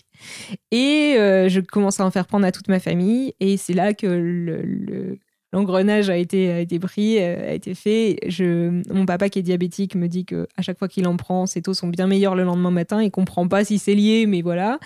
Et 0.69 1.15
euh, 1.18 1.48
je 1.48 1.62
commence 1.62 2.01
à 2.01 2.06
en 2.06 2.12
faire 2.12 2.27
prendre 2.27 2.45
à 2.45 2.51
toute 2.51 2.68
ma 2.68 2.81
famille 2.81 3.33
et 3.39 3.56
c'est 3.56 3.71
là 3.71 3.94
que 3.94 4.07
le, 4.07 5.18
l'engrenage 5.53 6.09
a 6.09 6.17
été, 6.17 6.65
pris, 6.79 7.19
euh, 7.19 7.51
a 7.51 7.53
été 7.53 7.73
fait. 7.75 8.19
Mon 8.91 9.05
papa 9.05 9.29
qui 9.29 9.39
est 9.39 9.44
diabétique 9.44 9.95
me 9.95 10.07
dit 10.07 10.25
que 10.25 10.47
à 10.57 10.61
chaque 10.61 10.77
fois 10.77 10.89
qu'il 10.89 11.07
en 11.07 11.15
prend, 11.15 11.45
ses 11.45 11.61
taux 11.61 11.73
sont 11.73 11.88
bien 11.88 12.07
meilleurs 12.07 12.35
le 12.35 12.44
lendemain 12.44 12.71
matin. 12.71 13.01
Il 13.01 13.11
comprend 13.11 13.47
pas 13.47 13.63
si 13.63 13.77
c'est 13.77 13.95
lié, 13.95 14.25
mais 14.27 14.41
voilà. 14.41 14.79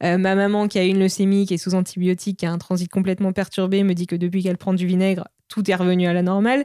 ma 0.00 0.34
maman 0.34 0.68
qui 0.68 0.78
a 0.78 0.84
une 0.84 0.98
leucémie, 0.98 1.46
qui 1.46 1.54
est 1.54 1.58
sous 1.58 1.74
antibiotiques, 1.74 2.38
qui 2.38 2.46
a 2.46 2.52
un 2.52 2.58
transit 2.58 2.88
complètement 2.88 3.32
perturbé, 3.32 3.82
me 3.82 3.92
dit 3.92 4.06
que 4.06 4.16
depuis 4.16 4.42
qu'elle 4.42 4.56
prend 4.56 4.72
du 4.72 4.86
vinaigre, 4.86 5.28
tout 5.48 5.70
est 5.70 5.74
revenu 5.74 6.06
à 6.06 6.12
la 6.12 6.22
normale. 6.22 6.64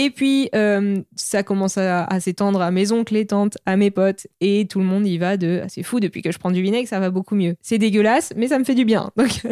Et 0.00 0.10
puis, 0.10 0.48
euh, 0.54 1.02
ça 1.16 1.42
commence 1.42 1.76
à, 1.76 2.06
s'étendre 2.20 2.62
à 2.62 2.70
mes 2.70 2.92
oncles, 2.92 3.14
les 3.14 3.26
tantes, 3.26 3.58
à 3.66 3.76
mes 3.76 3.90
potes, 3.90 4.28
et 4.40 4.68
tout 4.70 4.78
le 4.78 4.84
monde 4.84 5.04
y 5.04 5.18
va 5.18 5.36
de 5.36 5.62
ah, 5.64 5.68
c'est 5.68 5.82
fou, 5.82 5.98
depuis 5.98 6.22
que 6.22 6.30
je 6.30 6.38
prends 6.38 6.52
du 6.52 6.62
vinaigre, 6.62 6.86
ça 6.86 7.00
va 7.00 7.10
beaucoup 7.10 7.34
mieux. 7.34 7.56
C'est 7.62 7.78
dégueulasse, 7.78 8.32
mais 8.36 8.46
ça 8.46 8.60
me 8.60 8.64
fait 8.64 8.76
du 8.76 8.84
bien. 8.84 9.10
Donc, 9.16 9.42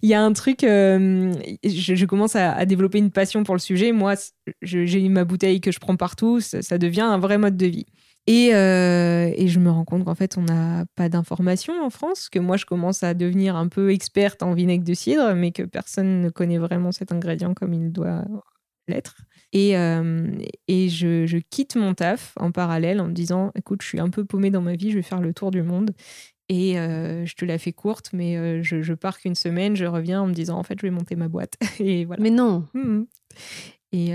il 0.00 0.08
y 0.08 0.14
a 0.14 0.22
un 0.22 0.32
truc, 0.34 0.62
euh, 0.62 1.32
je, 1.64 2.04
commence 2.04 2.36
à, 2.36 2.64
développer 2.64 2.98
une 2.98 3.10
passion 3.10 3.42
pour 3.42 3.56
le 3.56 3.58
sujet. 3.58 3.90
Moi, 3.90 4.14
j'ai 4.62 5.08
ma 5.08 5.24
bouteille 5.24 5.60
que 5.60 5.72
je 5.72 5.80
prends 5.80 5.96
partout, 5.96 6.38
ça, 6.38 6.78
devient 6.78 7.00
un 7.00 7.18
vrai 7.18 7.36
mode 7.36 7.56
de 7.56 7.66
vie. 7.66 7.86
Et, 8.28 8.54
euh, 8.54 9.32
et, 9.34 9.48
je 9.48 9.58
me 9.58 9.68
rends 9.68 9.84
compte 9.84 10.04
qu'en 10.04 10.14
fait, 10.14 10.38
on 10.38 10.42
n'a 10.42 10.84
pas 10.94 11.08
d'informations 11.08 11.82
en 11.82 11.90
France, 11.90 12.28
que 12.28 12.38
moi, 12.38 12.56
je 12.56 12.66
commence 12.66 13.02
à 13.02 13.14
devenir 13.14 13.56
un 13.56 13.66
peu 13.66 13.90
experte 13.90 14.44
en 14.44 14.54
vinaigre 14.54 14.84
de 14.84 14.94
cidre, 14.94 15.34
mais 15.34 15.50
que 15.50 15.64
personne 15.64 16.20
ne 16.20 16.30
connaît 16.30 16.58
vraiment 16.58 16.92
cet 16.92 17.10
ingrédient 17.10 17.52
comme 17.52 17.74
il 17.74 17.90
doit 17.90 18.22
l'être. 18.86 19.16
Et, 19.52 19.76
euh, 19.76 20.30
et 20.66 20.88
je, 20.88 21.26
je, 21.26 21.38
quitte 21.38 21.76
mon 21.76 21.94
taf 21.94 22.34
en 22.36 22.52
parallèle 22.52 23.00
en 23.00 23.06
me 23.06 23.12
disant 23.12 23.50
écoute, 23.54 23.82
je 23.82 23.88
suis 23.88 24.00
un 24.00 24.10
peu 24.10 24.24
paumée 24.24 24.50
dans 24.50 24.60
ma 24.60 24.74
vie, 24.74 24.90
je 24.90 24.96
vais 24.96 25.02
faire 25.02 25.20
le 25.20 25.32
tour 25.32 25.50
du 25.50 25.62
monde. 25.62 25.92
Et 26.50 26.78
euh, 26.78 27.26
je 27.26 27.34
te 27.34 27.44
la 27.44 27.58
fais 27.58 27.72
courte, 27.72 28.10
mais 28.14 28.36
euh, 28.36 28.62
je, 28.62 28.80
je, 28.80 28.94
pars 28.94 29.18
qu'une 29.18 29.34
semaine, 29.34 29.76
je 29.76 29.84
reviens 29.84 30.22
en 30.22 30.26
me 30.26 30.32
disant 30.32 30.58
en 30.58 30.62
fait, 30.62 30.78
je 30.80 30.86
vais 30.86 30.90
monter 30.90 31.14
ma 31.14 31.28
boîte. 31.28 31.54
et 31.80 32.04
voilà. 32.04 32.22
Mais 32.22 32.30
non 32.30 32.66
mmh 32.74 33.02
Et, 33.92 34.12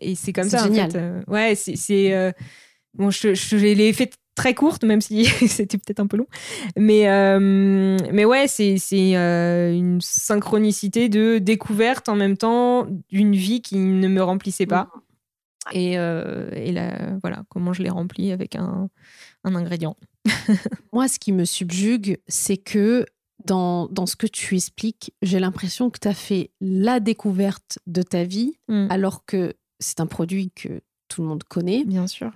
et 0.00 0.14
c'est 0.14 0.32
comme 0.32 0.48
ça. 0.48 0.64
Génial. 0.64 0.88
En 0.88 0.90
fait. 0.90 1.30
ouais, 1.30 1.54
c'est. 1.54 2.34
Bon, 2.94 3.10
je, 3.10 3.34
je 3.34 3.56
l'ai 3.56 3.92
fait 3.92 4.16
très 4.40 4.54
courte, 4.54 4.84
même 4.84 5.02
si 5.02 5.24
c'était 5.48 5.76
peut-être 5.76 6.00
un 6.00 6.06
peu 6.06 6.16
long. 6.16 6.26
Mais, 6.76 7.10
euh, 7.10 7.98
mais 8.10 8.24
ouais, 8.24 8.46
c'est 8.48 8.78
euh, 9.16 9.72
une 9.72 10.00
synchronicité 10.00 11.10
de 11.10 11.36
découverte 11.38 12.08
en 12.08 12.16
même 12.16 12.38
temps 12.38 12.86
d'une 13.10 13.34
vie 13.34 13.60
qui 13.60 13.76
ne 13.76 14.08
me 14.08 14.22
remplissait 14.22 14.66
pas. 14.66 14.88
Et, 15.72 15.98
euh, 15.98 16.48
et 16.54 16.72
là, 16.72 17.18
voilà, 17.20 17.42
comment 17.50 17.74
je 17.74 17.82
l'ai 17.82 17.90
remplie 17.90 18.32
avec 18.32 18.56
un, 18.56 18.88
un 19.44 19.54
ingrédient. 19.54 19.96
Moi, 20.92 21.06
ce 21.06 21.18
qui 21.18 21.32
me 21.32 21.44
subjugue, 21.44 22.18
c'est 22.26 22.56
que 22.56 23.04
dans, 23.44 23.88
dans, 23.88 24.06
ce 24.06 24.16
que 24.16 24.26
tu 24.26 24.56
expliques, 24.56 25.12
j'ai 25.20 25.38
l'impression 25.38 25.90
que 25.90 25.98
tu 25.98 26.08
as 26.08 26.14
fait 26.14 26.50
la 26.62 26.98
découverte 26.98 27.78
de 27.86 28.00
ta 28.00 28.24
vie, 28.24 28.54
mm. 28.68 28.86
alors 28.88 29.26
que 29.26 29.54
c'est 29.80 30.00
un 30.00 30.06
produit 30.06 30.50
que 30.50 30.80
tout 31.10 31.20
le 31.20 31.28
monde 31.28 31.44
connaît. 31.44 31.84
Bien 31.84 32.06
sûr. 32.06 32.32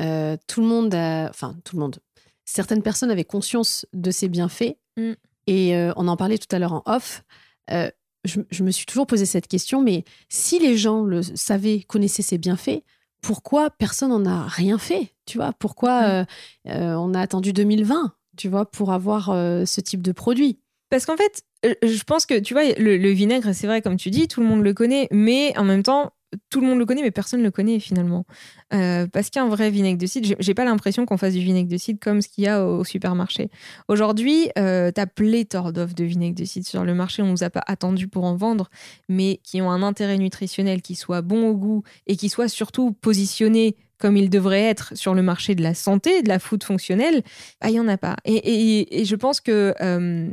Euh, 0.00 0.36
tout 0.48 0.60
le 0.60 0.66
monde 0.66 0.92
a, 0.94 1.28
enfin 1.28 1.54
tout 1.62 1.76
le 1.76 1.80
monde. 1.80 1.98
Certaines 2.44 2.82
personnes 2.82 3.10
avaient 3.10 3.24
conscience 3.24 3.86
de 3.92 4.10
ses 4.10 4.28
bienfaits, 4.28 4.76
mm. 4.96 5.12
Et 5.46 5.76
euh, 5.76 5.92
on 5.96 6.08
en 6.08 6.16
parlait 6.16 6.38
tout 6.38 6.54
à 6.54 6.58
l'heure 6.58 6.72
en 6.72 6.82
off. 6.86 7.24
Euh, 7.70 7.90
je, 8.24 8.40
je 8.50 8.62
me 8.62 8.70
suis 8.70 8.86
toujours 8.86 9.06
posé 9.06 9.26
cette 9.26 9.48
question, 9.48 9.82
mais 9.82 10.04
si 10.28 10.58
les 10.58 10.76
gens 10.76 11.02
le 11.02 11.22
savaient, 11.22 11.82
connaissaient 11.82 12.22
ses 12.22 12.38
bienfaits, 12.38 12.82
pourquoi 13.20 13.70
personne 13.70 14.10
n'en 14.10 14.24
a 14.26 14.46
rien 14.46 14.78
fait 14.78 15.14
Tu 15.26 15.38
vois, 15.38 15.52
pourquoi 15.58 16.02
euh, 16.02 16.24
on 16.66 17.14
a 17.14 17.20
attendu 17.20 17.52
2020, 17.52 18.14
tu 18.36 18.48
vois, 18.48 18.70
pour 18.70 18.92
avoir 18.92 19.26
ce 19.26 19.80
type 19.80 20.02
de 20.02 20.12
produit? 20.12 20.58
Parce 20.90 21.06
qu'en 21.06 21.16
fait, 21.16 21.42
je 21.82 22.04
pense 22.04 22.26
que, 22.26 22.38
tu 22.38 22.52
vois, 22.52 22.64
le, 22.74 22.98
le 22.98 23.10
vinaigre, 23.10 23.54
c'est 23.54 23.66
vrai, 23.66 23.80
comme 23.80 23.96
tu 23.96 24.10
dis, 24.10 24.28
tout 24.28 24.40
le 24.40 24.46
monde 24.46 24.62
le 24.62 24.74
connaît, 24.74 25.08
mais 25.10 25.56
en 25.56 25.64
même 25.64 25.82
temps, 25.82 26.12
tout 26.50 26.60
le 26.60 26.66
monde 26.66 26.78
le 26.78 26.86
connaît, 26.86 27.02
mais 27.02 27.10
personne 27.10 27.40
ne 27.40 27.44
le 27.44 27.50
connaît 27.50 27.80
finalement. 27.80 28.24
Euh, 28.72 29.06
parce 29.06 29.30
qu'un 29.30 29.48
vrai 29.48 29.70
vinaigre 29.70 29.98
de 29.98 30.06
cidre, 30.06 30.36
j'ai- 30.38 30.54
pas 30.54 30.64
l'impression 30.64 31.04
qu'on 31.06 31.16
fasse 31.16 31.34
du 31.34 31.40
vinaigre 31.40 31.68
de 31.68 31.76
cidre 31.76 31.98
comme 32.00 32.22
ce 32.22 32.28
qu'il 32.28 32.44
y 32.44 32.46
a 32.46 32.64
au, 32.64 32.84
supermarché. 32.84 33.50
Aujourd'hui, 33.88 34.50
euh, 34.58 34.90
t'as 34.92 35.06
pléthore 35.06 35.72
d'offres 35.72 35.94
de 35.94 36.04
vinaigre 36.04 36.36
de 36.36 36.44
cidre 36.44 36.66
sur 36.66 36.84
le 36.84 36.94
marché. 36.94 37.22
On 37.22 37.26
nous 37.26 37.42
a 37.42 37.50
pas 37.50 37.62
attendu 37.66 38.08
pour 38.08 38.24
en 38.24 38.36
vendre, 38.36 38.70
mais 39.08 39.40
qui 39.42 39.60
ont 39.62 39.70
un 39.70 39.82
intérêt 39.82 40.18
nutritionnel, 40.18 40.82
qui 40.82 40.94
soit 40.94 41.22
bon 41.22 41.48
au 41.48 41.54
goût 41.54 41.82
et 42.06 42.16
qui 42.16 42.28
soit 42.28 42.48
surtout 42.48 42.92
positionné 42.92 43.76
comme 43.98 44.16
il 44.16 44.28
devrait 44.28 44.62
être 44.62 44.96
sur 44.96 45.14
le 45.14 45.22
marché 45.22 45.54
de 45.54 45.62
la 45.62 45.72
santé, 45.72 46.22
de 46.22 46.28
la 46.28 46.38
food 46.38 46.62
fonctionnelle, 46.62 47.22
bah, 47.60 47.70
il 47.70 47.76
y 47.76 47.80
en 47.80 47.88
a 47.88 47.96
pas. 47.96 48.16
Et, 48.24 49.04
je 49.04 49.16
pense 49.16 49.40
que, 49.40 49.74
euh, 49.80 50.28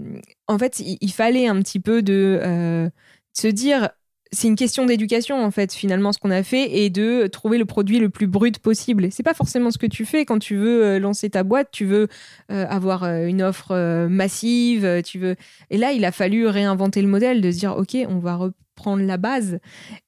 en 0.48 0.58
fait, 0.58 0.80
il, 0.80 1.12
fallait 1.12 1.48
un 1.48 1.62
petit 1.62 1.80
peu 1.80 2.02
de 2.02 2.40
euh, 2.44 2.90
se 3.34 3.48
dire, 3.48 3.90
c'est 4.34 4.48
une 4.48 4.56
question 4.56 4.86
d'éducation 4.86 5.44
en 5.44 5.52
fait 5.52 5.74
finalement 5.74 6.14
ce 6.14 6.20
qu'on 6.20 6.32
a 6.32 6.42
fait 6.44 6.80
et 6.84 6.90
de 6.90 7.28
trouver 7.28 7.58
le 7.58 7.66
produit 7.66 8.00
le 8.00 8.10
plus 8.10 8.28
brut 8.28 8.60
possible. 8.60 9.10
C'est 9.12 9.24
pas 9.24 9.34
forcément 9.34 9.72
ce 9.72 9.78
que 9.78 9.88
tu 9.88 10.06
fais 10.06 10.24
quand 10.26 10.40
tu 10.40 10.56
veux 10.56 10.84
euh, 10.86 11.00
lancer 11.00 11.30
ta 11.30 11.44
boîte, 11.44 11.68
tu 11.72 11.86
veux 11.86 12.08
euh, 12.52 12.66
avoir 12.70 13.04
euh, 13.04 13.26
une 13.26 13.42
offre 13.42 13.72
euh, 13.72 14.08
massive, 14.08 15.02
tu 15.06 15.20
veux. 15.20 15.36
Et 15.70 15.78
là, 15.78 15.92
il 15.92 16.06
a 16.06 16.12
fallu 16.14 16.48
réinventer 16.48 17.02
le 17.02 17.10
modèle, 17.10 17.42
de 17.42 17.52
se 17.52 17.58
dire 17.60 17.76
ok, 17.78 17.98
on 18.08 18.20
va 18.20 18.36
reprendre 18.38 19.04
la 19.04 19.18
base. 19.18 19.60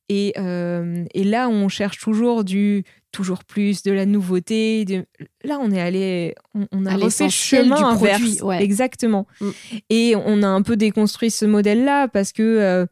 Et, 0.10 0.34
euh, 0.38 1.03
et 1.13 1.24
là, 1.24 1.50
on 1.50 1.68
cherche 1.70 1.98
toujours 2.00 2.44
du 2.44 2.84
toujours 3.12 3.44
plus, 3.44 3.84
de 3.84 3.92
la 3.92 4.06
nouveauté. 4.08 4.86
de- 4.86 5.06
Là, 5.44 5.60
on 5.62 5.70
est 5.72 5.80
allé, 5.82 6.34
on, 6.56 6.65
on 6.72 6.86
a 6.88 6.92
À 6.92 6.94
refait 6.96 7.06
l'essentiel 7.25 7.65
chemin 7.65 7.75
du 7.77 7.84
inverse. 7.84 8.20
produit, 8.22 8.42
ouais. 8.42 8.63
Exactement. 8.63 9.27
Mm. 9.39 9.50
Et 9.92 10.15
on 10.25 10.42
a 10.42 10.48
un 10.48 10.62
peu 10.63 10.77
déconstruit 10.77 11.30
ce 11.30 11.46
modèle-là 11.46 12.08
parce 12.08 12.32
que 12.32 12.88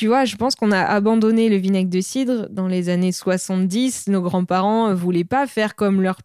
tu 0.00 0.06
vois, 0.06 0.24
je 0.24 0.34
pense 0.36 0.54
qu'on 0.54 0.72
a 0.72 0.80
abandonné 0.80 1.50
le 1.50 1.56
vinaigre 1.56 1.90
de 1.90 2.00
cidre 2.00 2.48
dans 2.48 2.66
les 2.66 2.88
années 2.88 3.12
70. 3.12 4.08
Nos 4.08 4.22
grands-parents 4.22 4.94
voulaient 4.94 5.24
pas 5.24 5.46
faire 5.46 5.76
comme 5.76 6.00
leurs... 6.00 6.20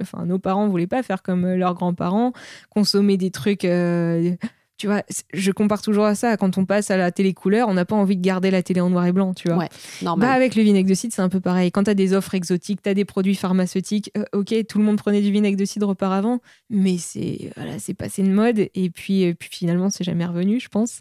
Enfin, 0.00 0.26
nos 0.26 0.38
parents 0.38 0.68
voulaient 0.68 0.86
pas 0.86 1.02
faire 1.02 1.24
comme 1.24 1.44
leurs 1.44 1.74
grands-parents, 1.74 2.32
consommer 2.70 3.16
des 3.16 3.32
trucs... 3.32 3.64
euh, 3.64 4.36
Tu 4.78 4.86
vois, 4.86 5.02
je 5.32 5.52
compare 5.52 5.80
toujours 5.80 6.04
à 6.04 6.14
ça. 6.14 6.36
Quand 6.36 6.58
on 6.58 6.66
passe 6.66 6.90
à 6.90 6.98
la 6.98 7.10
télé 7.10 7.32
couleur, 7.32 7.68
on 7.68 7.74
n'a 7.74 7.86
pas 7.86 7.96
envie 7.96 8.16
de 8.16 8.22
garder 8.22 8.50
la 8.50 8.62
télé 8.62 8.82
en 8.82 8.90
noir 8.90 9.06
et 9.06 9.12
blanc, 9.12 9.32
tu 9.32 9.48
vois. 9.48 9.56
Ouais, 9.56 9.68
Normal. 10.02 10.28
Bah, 10.28 10.34
avec 10.34 10.54
le 10.54 10.62
vinaigre 10.62 10.88
de 10.88 10.94
cidre, 10.94 11.14
c'est 11.14 11.22
un 11.22 11.30
peu 11.30 11.40
pareil. 11.40 11.70
Quand 11.70 11.84
tu 11.84 11.90
as 11.90 11.94
des 11.94 12.12
offres 12.12 12.34
exotiques, 12.34 12.82
tu 12.82 12.88
as 12.90 12.94
des 12.94 13.06
produits 13.06 13.34
pharmaceutiques, 13.34 14.10
euh, 14.18 14.24
ok, 14.34 14.54
tout 14.68 14.78
le 14.78 14.84
monde 14.84 14.98
prenait 14.98 15.22
du 15.22 15.32
vinaigre 15.32 15.56
de 15.56 15.64
cidre 15.64 15.88
auparavant, 15.88 16.40
mais 16.68 16.98
c'est 16.98 17.52
voilà, 17.56 17.78
c'est 17.78 17.94
passé 17.94 18.22
de 18.22 18.28
mode 18.28 18.68
et 18.74 18.90
puis, 18.90 19.24
euh, 19.24 19.34
puis 19.34 19.48
finalement, 19.50 19.88
c'est 19.88 20.04
jamais 20.04 20.26
revenu, 20.26 20.60
je 20.60 20.68
pense. 20.68 21.00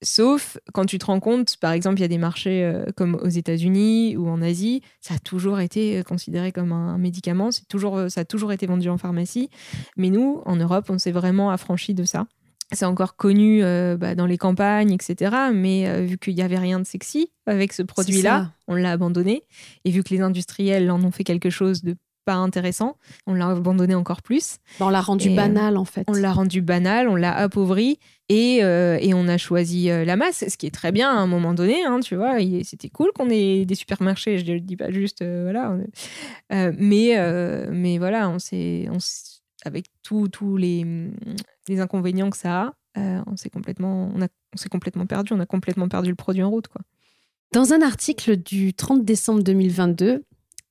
Sauf 0.00 0.56
quand 0.72 0.86
tu 0.86 0.98
te 0.98 1.04
rends 1.04 1.20
compte, 1.20 1.58
par 1.58 1.72
exemple, 1.72 1.98
il 1.98 2.02
y 2.02 2.04
a 2.04 2.08
des 2.08 2.18
marchés 2.18 2.64
euh, 2.64 2.86
comme 2.96 3.16
aux 3.16 3.28
États-Unis 3.28 4.16
ou 4.16 4.28
en 4.28 4.40
Asie, 4.40 4.80
ça 5.02 5.14
a 5.14 5.18
toujours 5.18 5.60
été 5.60 6.02
considéré 6.04 6.52
comme 6.52 6.72
un 6.72 6.96
médicament, 6.96 7.50
c'est 7.50 7.68
toujours, 7.68 8.00
ça 8.08 8.22
a 8.22 8.24
toujours 8.24 8.52
été 8.52 8.66
vendu 8.66 8.88
en 8.88 8.96
pharmacie. 8.96 9.50
Mais 9.98 10.08
nous, 10.08 10.40
en 10.46 10.56
Europe, 10.56 10.86
on 10.88 10.98
s'est 10.98 11.10
vraiment 11.10 11.50
affranchi 11.50 11.92
de 11.92 12.04
ça. 12.04 12.26
C'est 12.72 12.84
encore 12.84 13.16
connu 13.16 13.62
euh, 13.64 13.96
bah, 13.96 14.14
dans 14.14 14.26
les 14.26 14.38
campagnes, 14.38 14.92
etc. 14.92 15.34
Mais 15.52 15.88
euh, 15.88 16.02
vu 16.02 16.18
qu'il 16.18 16.34
n'y 16.34 16.42
avait 16.42 16.58
rien 16.58 16.78
de 16.78 16.84
sexy 16.84 17.30
avec 17.46 17.72
ce 17.72 17.82
produit-là, 17.82 18.52
on 18.68 18.74
l'a 18.74 18.92
abandonné. 18.92 19.42
Et 19.84 19.90
vu 19.90 20.02
que 20.04 20.14
les 20.14 20.20
industriels 20.20 20.90
en 20.90 21.02
ont 21.02 21.10
fait 21.10 21.24
quelque 21.24 21.50
chose 21.50 21.82
de 21.82 21.96
pas 22.26 22.34
intéressant, 22.34 22.96
on 23.26 23.32
l'a 23.34 23.48
abandonné 23.48 23.94
encore 23.94 24.22
plus. 24.22 24.58
On 24.78 24.90
l'a 24.90 25.00
rendu 25.00 25.28
Et, 25.28 25.32
euh, 25.32 25.36
banal, 25.36 25.76
en 25.76 25.86
fait. 25.86 26.04
On 26.06 26.12
l'a 26.12 26.32
rendu 26.32 26.60
banal, 26.60 27.08
on 27.08 27.16
l'a 27.16 27.34
appauvri 27.34 27.98
et, 28.28 28.62
euh, 28.62 28.98
et 29.00 29.14
on 29.14 29.26
a 29.26 29.38
choisi 29.38 29.86
la 29.88 30.16
masse, 30.16 30.44
ce 30.46 30.56
qui 30.56 30.66
est 30.66 30.74
très 30.74 30.92
bien 30.92 31.10
à 31.10 31.18
un 31.18 31.26
moment 31.26 31.54
donné. 31.54 31.82
hein, 31.82 31.98
tu 32.00 32.14
vois, 32.14 32.36
c'était 32.62 32.90
cool 32.90 33.10
qu'on 33.14 33.30
ait 33.30 33.64
des 33.64 33.74
supermarchés. 33.74 34.38
Je 34.38 34.52
ne 34.52 34.58
dis 34.58 34.76
pas 34.76 34.90
juste, 34.90 35.24
voilà. 35.24 35.76
mais 36.50 37.68
mais 37.72 37.98
voilà, 37.98 38.28
on 38.28 38.38
s'est, 38.38 38.86
avec 39.64 39.86
tous 40.02 40.56
les, 40.56 41.10
les 41.68 41.80
inconvénients 41.80 42.30
que 42.30 42.36
ça 42.36 42.62
a, 42.62 42.74
euh, 42.98 43.22
on 43.26 43.36
s'est 43.36 43.50
complètement, 43.50 44.10
on 44.14 44.20
on 44.22 44.56
s'est 44.56 44.68
complètement 44.68 45.06
perdu. 45.06 45.32
On 45.32 45.40
a 45.40 45.46
complètement 45.46 45.88
perdu 45.88 46.10
le 46.10 46.16
produit 46.16 46.42
en 46.42 46.50
route, 46.50 46.68
quoi. 46.68 46.82
Dans 47.52 47.72
un 47.72 47.82
article 47.82 48.36
du 48.36 48.74
30 48.74 49.04
décembre 49.04 49.42
2022, 49.42 50.24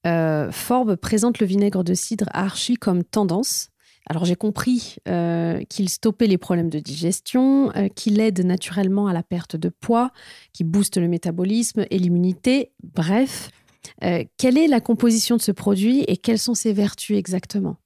euh, 0.07 0.51
Forbes 0.51 0.95
présente 0.95 1.39
le 1.39 1.45
vinaigre 1.45 1.83
de 1.83 1.93
cidre 1.93 2.25
à 2.31 2.43
Archie 2.43 2.75
comme 2.75 3.03
tendance. 3.03 3.69
Alors 4.09 4.25
j'ai 4.25 4.37
compris 4.37 4.95
euh, 5.07 5.61
qu'il 5.65 5.89
stoppait 5.89 6.27
les 6.27 6.37
problèmes 6.37 6.69
de 6.69 6.79
digestion, 6.79 7.71
qu'il 7.95 8.19
aide 8.21 8.45
naturellement 8.45 9.07
à 9.07 9.13
la 9.13 9.23
perte 9.23 9.55
de 9.55 9.69
poids, 9.69 10.11
qu'il 10.53 10.67
booste 10.67 10.97
le 10.97 11.09
métabolisme 11.09 11.85
et 11.91 11.99
l'immunité. 11.99 12.71
Bref, 12.81 13.51
quelle 13.99 14.57
est 14.57 14.67
la 14.67 14.79
composition 14.79 15.35
de 15.35 15.41
ce 15.41 15.51
produit 15.51 16.05
et 16.07 16.15
quelles 16.15 16.39
sont 16.39 16.55
ses 16.55 16.71
vertus 16.71 17.17
exactement? 17.17 17.77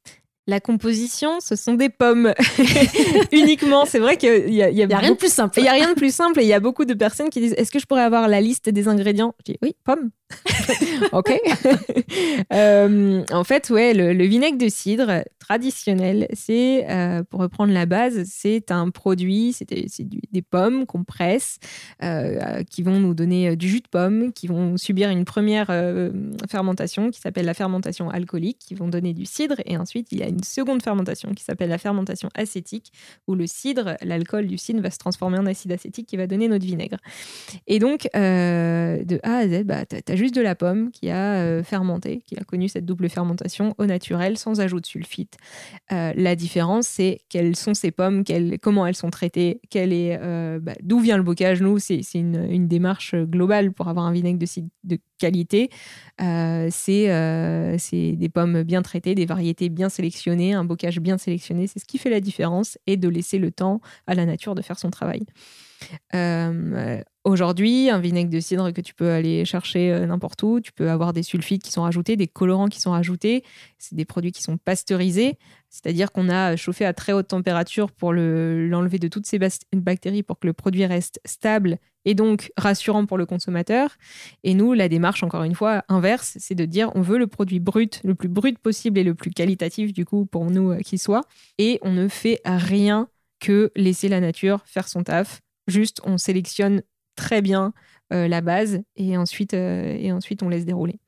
La 0.45 0.59
composition, 0.59 1.39
ce 1.39 1.55
sont 1.55 1.75
des 1.75 1.89
pommes 1.89 2.33
uniquement. 3.31 3.85
C'est 3.85 3.99
vrai 3.99 4.17
qu'il 4.17 4.53
y 4.53 4.61
a, 4.61 4.69
il 4.69 4.75
y 4.75 4.81
a 4.81 4.85
Il 4.85 4.87
n'y 4.87 4.93
a 4.93 4.97
rien 4.97 5.11
de 5.11 5.17
plus 5.17 5.31
simple. 5.31 5.57
Il 5.59 5.63
n'y 5.63 5.69
a 5.69 5.73
rien 5.73 5.89
de 5.89 5.95
plus 5.95 6.13
simple 6.13 6.39
et 6.41 6.43
il 6.43 6.49
y 6.49 6.53
a 6.53 6.59
beaucoup 6.59 6.83
de 6.83 6.93
personnes 6.93 7.29
qui 7.29 7.39
disent 7.39 7.53
Est-ce 7.57 7.71
que 7.71 7.79
je 7.79 7.85
pourrais 7.85 8.03
avoir 8.03 8.27
la 8.27 8.41
liste 8.41 8.69
des 8.69 8.89
ingrédients? 8.89 9.35
Je 9.39 9.53
dis 9.53 9.59
Oui, 9.61 9.75
pommes. 9.83 10.09
ok. 11.11 11.39
Euh, 12.51 13.23
en 13.31 13.43
fait, 13.43 13.69
ouais, 13.69 13.93
le, 13.93 14.13
le 14.13 14.25
vinaigre 14.25 14.57
de 14.57 14.67
cidre 14.67 15.23
traditionnel, 15.39 16.27
c'est, 16.33 16.85
euh, 16.89 17.23
pour 17.23 17.39
reprendre 17.39 17.73
la 17.73 17.85
base, 17.85 18.23
c'est 18.25 18.71
un 18.71 18.89
produit, 18.89 19.53
c'est 19.53 19.67
des, 19.67 20.41
pommes 20.41 20.85
qu'on 20.85 21.03
presse, 21.03 21.57
euh, 22.03 22.63
qui 22.63 22.83
vont 22.83 22.99
nous 22.99 23.13
donner 23.13 23.55
du 23.55 23.67
jus 23.67 23.81
de 23.81 23.87
pomme, 23.87 24.31
qui 24.33 24.47
vont 24.47 24.77
subir 24.77 25.09
une 25.09 25.25
première 25.25 25.67
fermentation 26.49 27.11
qui 27.11 27.19
s'appelle 27.19 27.45
la 27.45 27.53
fermentation 27.53 28.09
alcoolique, 28.09 28.59
qui 28.59 28.75
vont 28.75 28.87
donner 28.87 29.13
du 29.13 29.25
cidre, 29.25 29.55
et 29.65 29.77
ensuite 29.77 30.11
il 30.11 30.19
y 30.19 30.23
a 30.23 30.31
une 30.33 30.43
seconde 30.43 30.81
fermentation 30.83 31.31
qui 31.33 31.43
s'appelle 31.43 31.69
la 31.69 31.77
fermentation 31.77 32.29
acétique, 32.35 32.91
où 33.27 33.35
le 33.35 33.47
cidre, 33.47 33.95
l'alcool 34.01 34.47
du 34.47 34.57
cidre 34.57 34.81
va 34.81 34.91
se 34.91 34.97
transformer 34.97 35.37
en 35.37 35.45
acide 35.45 35.71
acétique 35.71 36.07
qui 36.07 36.17
va 36.17 36.27
donner 36.27 36.47
notre 36.47 36.65
vinaigre. 36.65 36.97
Et 37.67 37.79
donc, 37.79 38.07
euh, 38.15 39.03
de 39.03 39.19
A 39.23 39.37
à 39.37 39.47
Z, 39.47 39.63
bah, 39.63 39.85
tu 39.85 40.11
as, 40.11 40.15
juste 40.15 40.35
de 40.35 40.41
la 40.41 40.55
pomme 40.55 40.91
qui 40.91 41.09
a 41.09 41.35
euh, 41.35 41.63
fermenté, 41.63 42.21
qui 42.25 42.37
a 42.37 42.43
connu 42.43 42.67
cette 42.69 42.85
double 42.85 43.09
fermentation 43.09 43.73
au 43.77 43.85
naturel, 43.85 44.37
sans 44.37 44.59
ajout 44.59 44.79
de 44.79 44.85
sulfite. 44.85 45.37
Euh, 45.91 46.13
la 46.15 46.35
différence, 46.35 46.87
c'est 46.87 47.19
quelles 47.29 47.55
sont 47.55 47.73
ces 47.73 47.91
pommes, 47.91 48.23
quelles- 48.23 48.59
comment 48.59 48.85
elles 48.85 48.95
sont 48.95 49.09
traitées, 49.09 49.61
quelle 49.69 49.93
bah, 50.61 50.73
d'où 50.81 50.99
vient 50.99 51.17
le 51.17 51.23
bocage. 51.23 51.61
Nous, 51.61 51.77
c'est 51.77 52.01
une, 52.13 52.67
démarche 52.67 53.13
globale 53.15 53.71
pour 53.73 53.89
avoir 53.89 54.05
un 54.05 54.11
vinaigre 54.11 54.39
de 54.83 54.97
qualité. 55.19 55.69
C'est 56.19 58.15
des 58.15 58.29
pommes 58.29 58.63
bien 58.63 58.81
traitées, 58.81 59.13
des 59.13 59.25
variétés 59.25 59.69
bien 59.69 59.89
sélectionnées, 59.89 60.13
un 60.31 60.63
bocage 60.63 60.99
bien 60.99 61.17
sélectionné. 61.17 61.67
C'est 61.67 61.79
ce 61.79 61.85
qui 61.85 61.97
fait 61.97 62.09
la 62.09 62.19
différence 62.19 62.77
et 62.87 62.97
de 62.97 63.09
laisser 63.09 63.39
le 63.39 63.51
temps 63.51 63.81
à 64.07 64.15
la 64.15 64.25
nature 64.25 64.55
de 64.55 64.61
faire 64.61 64.79
son 64.79 64.89
travail. 64.89 65.25
Euh, 66.13 67.01
Aujourd'hui, 67.25 67.89
un 67.89 67.99
vinaigre 67.99 68.29
de 68.29 68.41
cidre 68.41 68.71
que 68.71 68.81
tu 68.81 68.93
peux 68.93 69.09
aller 69.09 69.45
chercher 69.45 69.93
euh, 69.93 70.05
n'importe 70.05 70.43
où, 70.43 70.59
tu 70.59 70.73
peux 70.73 70.89
avoir 70.89 71.13
des 71.13 71.23
sulfites 71.23 71.63
qui 71.63 71.71
sont 71.71 71.83
rajoutés, 71.83 72.17
des 72.17 72.27
colorants 72.27 72.67
qui 72.67 72.81
sont 72.81 72.91
rajoutés. 72.91 73.45
C'est 73.79 73.95
des 73.95 74.03
produits 74.03 74.33
qui 74.33 74.43
sont 74.43 74.57
pasteurisés, 74.57 75.37
c'est-à-dire 75.69 76.11
qu'on 76.11 76.27
a 76.27 76.57
chauffé 76.57 76.83
à 76.83 76.93
très 76.93 77.13
haute 77.13 77.29
température 77.29 77.91
pour 77.93 78.11
le- 78.11 78.67
l'enlever 78.67 78.99
de 78.99 79.07
toutes 79.07 79.25
ces 79.25 79.39
bactéries 79.73 80.21
pour 80.21 80.37
que 80.37 80.47
le 80.47 80.51
produit 80.51 80.85
reste 80.85 81.21
stable 81.23 81.77
et 82.03 82.13
donc 82.13 82.51
rassurant 82.57 83.05
pour 83.05 83.17
le 83.17 83.25
consommateur. 83.25 83.95
Et 84.43 84.53
nous, 84.53 84.73
la 84.73 84.89
démarche, 84.89 85.23
encore 85.23 85.43
une 85.43 85.55
fois, 85.55 85.85
inverse, 85.87 86.35
c'est 86.41 86.55
de 86.55 86.65
dire 86.65 86.91
on 86.93 87.01
veut 87.01 87.17
le 87.17 87.27
produit 87.27 87.61
brut, 87.61 88.01
le 88.03 88.15
plus 88.15 88.27
brut 88.27 88.59
possible 88.59 88.99
et 88.99 89.03
le 89.05 89.15
plus 89.15 89.31
qualitatif 89.31 89.93
du 89.93 90.03
coup 90.03 90.25
pour 90.25 90.51
nous 90.51 90.71
euh, 90.71 90.79
qui 90.79 90.97
soit. 90.97 91.21
Et 91.57 91.79
on 91.83 91.93
ne 91.93 92.09
fait 92.09 92.41
rien 92.43 93.07
que 93.39 93.71
laisser 93.77 94.09
la 94.09 94.19
nature 94.19 94.61
faire 94.65 94.89
son 94.89 95.03
taf. 95.03 95.39
Juste, 95.67 96.01
on 96.03 96.17
sélectionne 96.17 96.81
très 97.15 97.41
bien 97.41 97.73
euh, 98.11 98.27
la 98.27 98.41
base 98.41 98.81
et 98.95 99.17
ensuite, 99.17 99.53
euh, 99.53 99.95
et 99.97 100.11
ensuite 100.11 100.43
on 100.43 100.49
laisse 100.49 100.65
dérouler. 100.65 100.99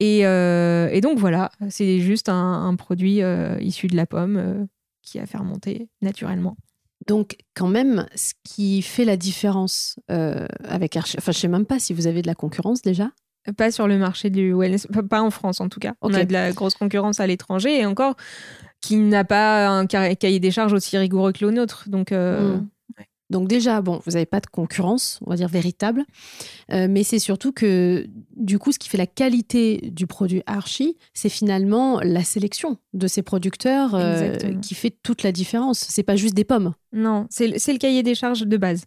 Et, 0.00 0.26
euh, 0.26 0.88
et 0.92 1.00
donc 1.00 1.18
voilà, 1.18 1.50
c'est 1.70 2.00
juste 2.00 2.28
un, 2.28 2.66
un 2.66 2.74
produit 2.76 3.20
issu 3.60 3.86
de 3.86 3.96
la 3.96 4.06
pomme 4.06 4.66
qui 5.02 5.18
a 5.18 5.26
fermenté 5.26 5.88
naturellement. 6.02 6.56
Donc, 7.06 7.36
quand 7.54 7.68
même, 7.68 8.06
ce 8.14 8.32
qui 8.44 8.80
fait 8.80 9.04
la 9.04 9.16
différence 9.18 9.98
avec 10.08 10.96
Archie, 10.96 11.16
enfin, 11.18 11.32
je 11.32 11.38
sais 11.38 11.48
même 11.48 11.66
pas 11.66 11.78
si 11.78 11.92
vous 11.92 12.06
avez 12.06 12.22
de 12.22 12.26
la 12.26 12.34
concurrence 12.34 12.80
déjà. 12.82 13.10
Pas 13.58 13.70
sur 13.70 13.86
le 13.86 13.98
marché 13.98 14.30
du 14.30 14.54
wellness, 14.54 14.86
pas- 15.10 15.20
en 15.20 15.30
France 15.30 15.60
en 15.60 15.68
tout 15.68 15.78
cas. 15.80 15.92
On 16.00 16.14
a 16.14 16.24
de 16.24 16.32
la 16.32 16.52
grosse 16.52 16.74
concurrence 16.76 17.20
à 17.20 17.26
l'étranger 17.26 17.78
et 17.78 17.84
encore 17.84 18.14
qui 18.80 18.96
n'a 18.96 19.24
pas 19.24 19.68
un 19.68 19.86
ca- 19.90 20.14
cahier 20.14 20.40
des 20.40 20.50
charges 20.50 20.72
aussi 20.72 20.96
rigoureux 20.96 21.32
que 21.32 21.44
le 21.44 21.50
nôtre. 21.50 21.84
Donc, 21.88 22.10
euh, 22.12 22.56
Mm. 22.56 22.68
Donc 23.30 23.48
déjà, 23.48 23.80
bon, 23.80 24.00
vous 24.04 24.12
n'avez 24.12 24.26
pas 24.26 24.40
de 24.40 24.46
concurrence, 24.46 25.18
on 25.24 25.30
va 25.30 25.36
dire 25.36 25.48
véritable, 25.48 26.04
euh, 26.72 26.88
mais 26.90 27.02
c'est 27.02 27.18
surtout 27.18 27.52
que 27.52 28.06
du 28.36 28.58
coup, 28.58 28.70
ce 28.70 28.78
qui 28.78 28.90
fait 28.90 28.98
la 28.98 29.06
qualité 29.06 29.90
du 29.92 30.06
produit 30.06 30.42
Archie, 30.46 30.98
c'est 31.14 31.30
finalement 31.30 32.00
la 32.00 32.22
sélection 32.22 32.76
de 32.92 33.06
ces 33.06 33.22
producteurs 33.22 33.94
euh, 33.94 34.36
qui 34.60 34.74
fait 34.74 34.94
toute 35.02 35.22
la 35.22 35.32
différence. 35.32 35.78
C'est 35.88 36.02
pas 36.02 36.16
juste 36.16 36.34
des 36.34 36.44
pommes. 36.44 36.74
Non, 36.92 37.26
c'est 37.30 37.48
le 37.48 37.78
cahier 37.78 38.02
des 38.02 38.14
charges 38.14 38.46
de 38.46 38.56
base. 38.56 38.84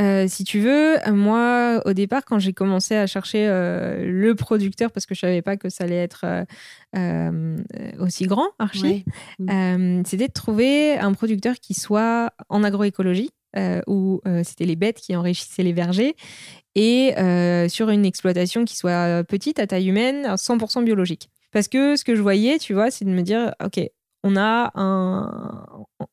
Euh, 0.00 0.26
si 0.28 0.44
tu 0.44 0.60
veux, 0.60 0.96
moi, 1.10 1.82
au 1.84 1.92
départ, 1.92 2.24
quand 2.24 2.38
j'ai 2.38 2.52
commencé 2.52 2.94
à 2.94 3.06
chercher 3.06 3.46
le 3.48 4.32
producteur, 4.34 4.92
parce 4.92 5.04
que 5.04 5.14
je 5.14 5.20
savais 5.20 5.42
pas 5.42 5.56
que 5.56 5.68
ça 5.68 5.84
allait 5.84 5.96
être 5.96 6.24
aussi 7.98 8.24
grand, 8.24 8.48
Archie, 8.58 9.04
mm. 9.40 10.04
c'était 10.06 10.28
de 10.28 10.32
trouver 10.32 10.96
un 10.96 11.12
producteur 11.12 11.56
qui 11.56 11.74
soit 11.74 12.32
en 12.48 12.62
agroécologie 12.62 13.30
euh, 13.56 13.80
où 13.86 14.20
euh, 14.26 14.42
c'était 14.44 14.66
les 14.66 14.76
bêtes 14.76 15.00
qui 15.00 15.16
enrichissaient 15.16 15.62
les 15.62 15.72
vergers, 15.72 16.14
et 16.74 17.18
euh, 17.18 17.68
sur 17.68 17.90
une 17.90 18.04
exploitation 18.04 18.64
qui 18.64 18.76
soit 18.76 19.24
petite, 19.24 19.58
à 19.58 19.66
taille 19.66 19.88
humaine, 19.88 20.34
100% 20.34 20.84
biologique. 20.84 21.30
Parce 21.52 21.66
que 21.66 21.96
ce 21.96 22.04
que 22.04 22.14
je 22.14 22.22
voyais, 22.22 22.58
tu 22.58 22.74
vois, 22.74 22.90
c'est 22.90 23.04
de 23.04 23.10
me 23.10 23.22
dire, 23.22 23.54
OK, 23.64 23.80
on 24.22 24.36
a 24.36 24.72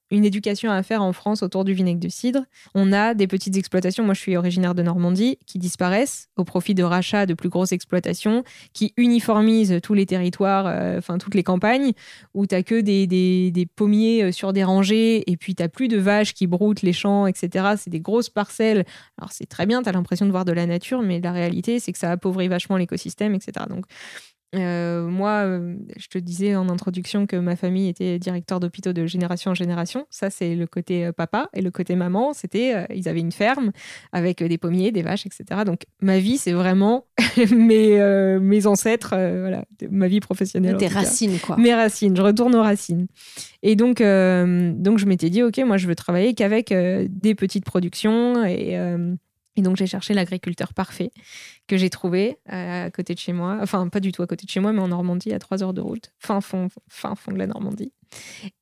une 0.09 0.23
éducation 0.23 0.71
à 0.71 0.81
faire 0.83 1.01
en 1.01 1.11
France 1.11 1.43
autour 1.43 1.65
du 1.65 1.73
vinaigre 1.73 1.99
de 1.99 2.07
cidre. 2.07 2.41
On 2.73 2.93
a 2.93 3.13
des 3.13 3.27
petites 3.27 3.57
exploitations, 3.57 4.05
moi 4.05 4.13
je 4.13 4.21
suis 4.21 4.37
originaire 4.37 4.73
de 4.73 4.81
Normandie, 4.81 5.37
qui 5.45 5.59
disparaissent 5.59 6.29
au 6.37 6.45
profit 6.45 6.73
de 6.73 6.83
rachats 6.83 7.25
de 7.25 7.33
plus 7.33 7.49
grosses 7.49 7.73
exploitations, 7.73 8.43
qui 8.73 8.93
uniformisent 8.95 9.79
tous 9.83 9.93
les 9.93 10.05
territoires, 10.05 10.65
euh, 10.67 10.97
enfin 10.97 11.17
toutes 11.17 11.35
les 11.35 11.43
campagnes, 11.43 11.91
où 12.33 12.45
tu 12.45 12.63
que 12.63 12.81
des, 12.81 13.67
pommiers 13.75 14.23
euh, 14.23 14.31
sur 14.31 14.53
des 14.53 14.63
rangées, 14.63 15.29
et 15.29 15.35
puis 15.35 15.55
tu 15.55 15.67
plus 15.67 15.89
de 15.89 15.97
vaches 15.97 16.33
qui 16.33 16.47
broutent 16.47 16.81
les 16.81 16.93
champs, 16.93 17.27
etc. 17.27 17.75
C'est 17.77 17.89
des 17.89 17.99
grosses 17.99 18.29
parcelles. 18.29 18.85
Alors 19.17 19.31
c'est 19.33 19.45
très 19.45 19.65
bien, 19.65 19.83
tu 19.83 19.89
as 19.89 19.91
l'impression 19.91 20.25
de 20.25 20.31
voir 20.31 20.45
de 20.45 20.53
la 20.53 20.65
nature, 20.65 21.01
mais 21.01 21.19
la 21.19 21.33
réalité 21.33 21.79
c'est 21.79 21.91
que 21.91 21.99
ça 21.99 22.11
appauvrit 22.11 22.47
vachement 22.47 22.77
l'écosystème, 22.77 23.35
etc. 23.35 23.65
Donc 23.69 23.85
euh, 24.55 25.07
moi, 25.07 25.43
euh, 25.45 25.75
je 25.97 26.07
te 26.07 26.17
disais 26.17 26.55
en 26.55 26.69
introduction 26.69 27.25
que 27.25 27.35
ma 27.35 27.55
famille 27.57 27.89
était 27.89 28.17
directeur 28.17 28.59
d'hôpitaux 28.59 28.93
de 28.93 29.05
génération 29.05 29.51
en 29.51 29.53
génération. 29.53 30.05
Ça, 30.09 30.29
c'est 30.29 30.55
le 30.55 30.67
côté 30.67 31.05
euh, 31.05 31.11
papa. 31.11 31.49
Et 31.53 31.61
le 31.61 31.69
côté 31.69 31.95
maman, 31.95 32.33
c'était, 32.33 32.87
ils 32.93 33.09
avaient 33.09 33.19
une 33.19 33.31
ferme 33.31 33.71
avec 34.13 34.41
des 34.41 34.57
pommiers, 34.57 34.91
des 34.91 35.01
vaches, 35.01 35.25
etc. 35.25 35.63
Donc, 35.65 35.81
ma 36.01 36.19
vie, 36.19 36.37
c'est 36.37 36.53
vraiment 36.53 37.05
mes, 37.51 38.39
mes 38.39 38.67
ancêtres, 38.67 39.09
voilà, 39.09 39.65
ma 39.89 40.07
vie 40.07 40.21
professionnelle. 40.21 40.77
Tes 40.77 40.87
racines, 40.87 41.39
quoi. 41.39 41.57
Mes 41.57 41.73
racines. 41.73 42.15
Je 42.15 42.21
retourne 42.21 42.55
aux 42.55 42.63
racines. 42.63 43.07
Et 43.63 43.75
donc, 43.75 43.97
donc 43.97 44.97
je 44.97 45.05
m'étais 45.05 45.29
dit, 45.29 45.43
OK, 45.43 45.57
moi, 45.65 45.77
je 45.77 45.87
veux 45.87 45.95
travailler 45.95 46.33
qu'avec 46.33 46.73
des 46.73 47.35
petites 47.35 47.65
productions 47.65 48.43
et 48.45 48.77
et 49.57 49.61
donc 49.61 49.75
j'ai 49.75 49.87
cherché 49.87 50.13
l'agriculteur 50.13 50.73
parfait 50.73 51.11
que 51.67 51.77
j'ai 51.77 51.89
trouvé 51.89 52.37
euh, 52.53 52.85
à 52.85 52.91
côté 52.91 53.15
de 53.15 53.19
chez 53.19 53.33
moi. 53.33 53.57
Enfin, 53.61 53.89
pas 53.89 53.99
du 53.99 54.11
tout 54.11 54.21
à 54.21 54.27
côté 54.27 54.45
de 54.45 54.51
chez 54.51 54.59
moi, 54.59 54.71
mais 54.71 54.81
en 54.81 54.87
Normandie, 54.87 55.33
à 55.33 55.39
trois 55.39 55.63
heures 55.63 55.73
de 55.73 55.81
route, 55.81 56.11
fin 56.19 56.39
fond, 56.41 56.69
fin 56.87 57.15
fond 57.15 57.31
de 57.31 57.39
la 57.39 57.47
Normandie. 57.47 57.91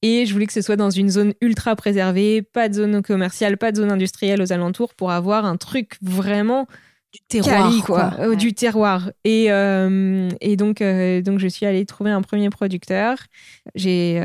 Et 0.01 0.25
je 0.25 0.33
voulais 0.33 0.47
que 0.47 0.53
ce 0.53 0.61
soit 0.61 0.77
dans 0.77 0.89
une 0.89 1.09
zone 1.09 1.33
ultra 1.41 1.75
préservée, 1.75 2.41
pas 2.41 2.69
de 2.69 2.75
zone 2.75 3.01
commerciale, 3.01 3.57
pas 3.57 3.73
de 3.73 3.77
zone 3.77 3.91
industrielle 3.91 4.41
aux 4.41 4.53
alentours, 4.53 4.95
pour 4.95 5.11
avoir 5.11 5.45
un 5.45 5.57
truc 5.57 5.97
vraiment 6.01 6.65
du 7.15 7.41
terroir, 7.41 7.85
quoi. 7.85 8.13
Euh, 8.19 8.35
du 8.35 8.53
terroir. 8.53 9.11
Et, 9.23 9.51
euh, 9.51 10.29
et 10.41 10.55
donc, 10.57 10.81
euh, 10.81 11.21
donc, 11.21 11.39
je 11.39 11.47
suis 11.47 11.65
allée 11.65 11.85
trouver 11.85 12.11
un 12.11 12.21
premier 12.21 12.49
producteur. 12.49 13.17
J'ai, 13.75 14.19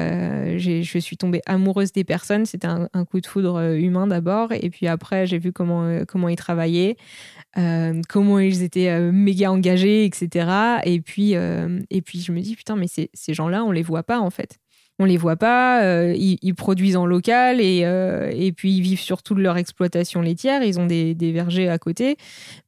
je 0.59 0.99
suis 0.99 1.17
tombée 1.17 1.43
amoureuse 1.47 1.93
des 1.93 2.05
personnes. 2.05 2.47
C'était 2.47 2.69
un, 2.69 3.05
coup 3.05 3.21
de 3.21 3.27
foudre 3.27 3.75
humain 3.75 4.07
d'abord. 4.07 4.53
Et 4.53 4.71
puis 4.71 4.87
après, 4.87 5.27
j'ai 5.27 5.39
vu 5.39 5.53
comment, 5.53 6.05
comment 6.07 6.29
ils 6.29 6.37
travaillaient, 6.37 6.97
comment 8.09 8.39
ils 8.39 8.63
étaient 8.63 9.01
méga 9.13 9.51
engagés, 9.51 10.05
etc. 10.05 10.81
Et 10.85 11.01
puis, 11.01 11.33
et 11.33 12.03
puis, 12.03 12.21
je 12.21 12.33
me 12.33 12.41
dis, 12.41 12.57
putain, 12.57 12.77
mais 12.77 12.89
ces, 12.89 13.11
ces 13.15 13.35
gens-là, 13.35 13.65
on 13.65 13.71
les 13.71 13.83
voit 13.83 14.03
pas, 14.03 14.21
en 14.21 14.31
fait 14.31 14.59
on 15.01 15.07
les 15.07 15.17
voit 15.17 15.37
pas, 15.37 15.83
euh, 15.83 16.15
ils, 16.15 16.55
produisent 16.55 16.97
en 16.97 17.07
local 17.07 17.59
et, 17.59 17.85
euh, 17.85 18.31
et 18.35 18.53
puis 18.53 18.77
ils 18.77 18.83
vivent 18.83 19.01
surtout 19.01 19.35
de 19.35 19.41
leur 19.41 19.57
exploitation 19.57 20.21
laitière, 20.21 20.63
ils 20.63 20.79
ont 20.79 20.85
des, 20.85 21.15
vergers 21.33 21.71
à 21.71 21.79
côté, 21.79 22.19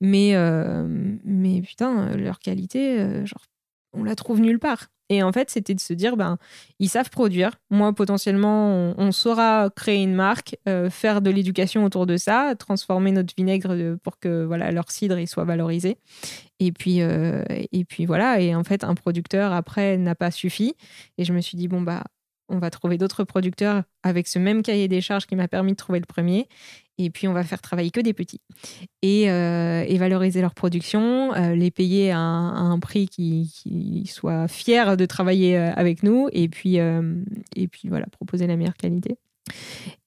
mais, 0.01 0.35
euh, 0.35 0.87
mais 1.25 1.61
putain, 1.61 2.17
leur 2.17 2.39
qualité, 2.39 3.27
genre, 3.27 3.45
on 3.93 4.03
la 4.03 4.15
trouve 4.15 4.41
nulle 4.41 4.59
part. 4.59 4.87
Et 5.11 5.23
en 5.23 5.31
fait, 5.31 5.51
c'était 5.51 5.75
de 5.75 5.81
se 5.81 5.93
dire, 5.93 6.17
ben, 6.17 6.39
ils 6.79 6.89
savent 6.89 7.11
produire. 7.11 7.51
Moi, 7.69 7.93
potentiellement, 7.93 8.95
on, 8.97 9.13
saura 9.13 9.69
créer 9.77 10.03
une 10.03 10.15
marque, 10.15 10.57
faire 10.89 11.21
de 11.21 11.29
l'éducation 11.29 11.85
autour 11.85 12.07
de 12.07 12.17
ça, 12.17 12.55
transformer 12.59 13.13
notre 13.13 13.35
vinaigre 13.37 13.99
pour 14.03 14.19
que 14.19 14.45
voilà 14.45 14.71
leur 14.71 14.91
cidre 14.91 15.19
soit 15.29 15.45
valorisé. 15.45 15.99
Et 16.61 16.73
puis, 16.73 17.01
et 17.01 17.85
puis 17.85 18.07
voilà. 18.07 18.41
Et 18.41 18.55
en 18.55 18.65
fait, 18.65 18.85
un 18.85 18.95
producteur 18.95 19.53
après 19.53 19.99
n'a 19.99 20.15
pas 20.15 20.31
suffi. 20.31 20.77
Et 21.19 21.25
je 21.25 21.35
me 21.35 21.43
suis 21.43 21.59
dit, 21.59 21.69
bon 21.69 21.83
bah, 21.83 22.05
on 22.53 22.59
va 22.59 22.71
trouver 22.71 22.99
d'autres 22.99 23.25
producteurs 23.25 23.83
avec 24.03 24.29
ce 24.29 24.39
même 24.39 24.63
cahier 24.63 24.87
des 24.87 25.01
charges 25.01 25.27
qui 25.27 25.35
m'a 25.35 25.49
permis 25.49 25.73
de 25.73 25.77
trouver 25.77 25.99
le 25.99 26.07
premier. 26.07 26.47
Et 26.99 27.09
puis, 27.09 27.27
on 27.27 27.33
va 27.33 27.43
faire 27.43 27.63
travailler 27.63 27.91
que 27.91 28.01
des 28.01 28.13
petits. 28.13 28.41
Et, 29.01 29.31
euh, 29.31 29.85
valoriser 29.99 30.41
leur 30.41 30.55
production, 30.55 31.35
euh, 31.35 31.55
les 31.55 31.71
payer 31.71 32.11
à 32.11 32.19
un, 32.19 32.79
prix 32.79 33.09
qui, 33.09 34.05
soit 34.07 34.49
fier 34.49 34.97
de 34.97 35.07
travailler 35.07 35.57
euh, 35.57 35.73
avec 35.75 36.03
nous. 36.03 36.29
Et 36.33 36.49
puis, 36.49 36.77
et 36.77 37.69
puis 37.69 37.89
voilà, 37.89 38.07
proposer 38.07 38.47
la 38.47 38.57
meilleure 38.57 38.77
qualité. 38.77 39.17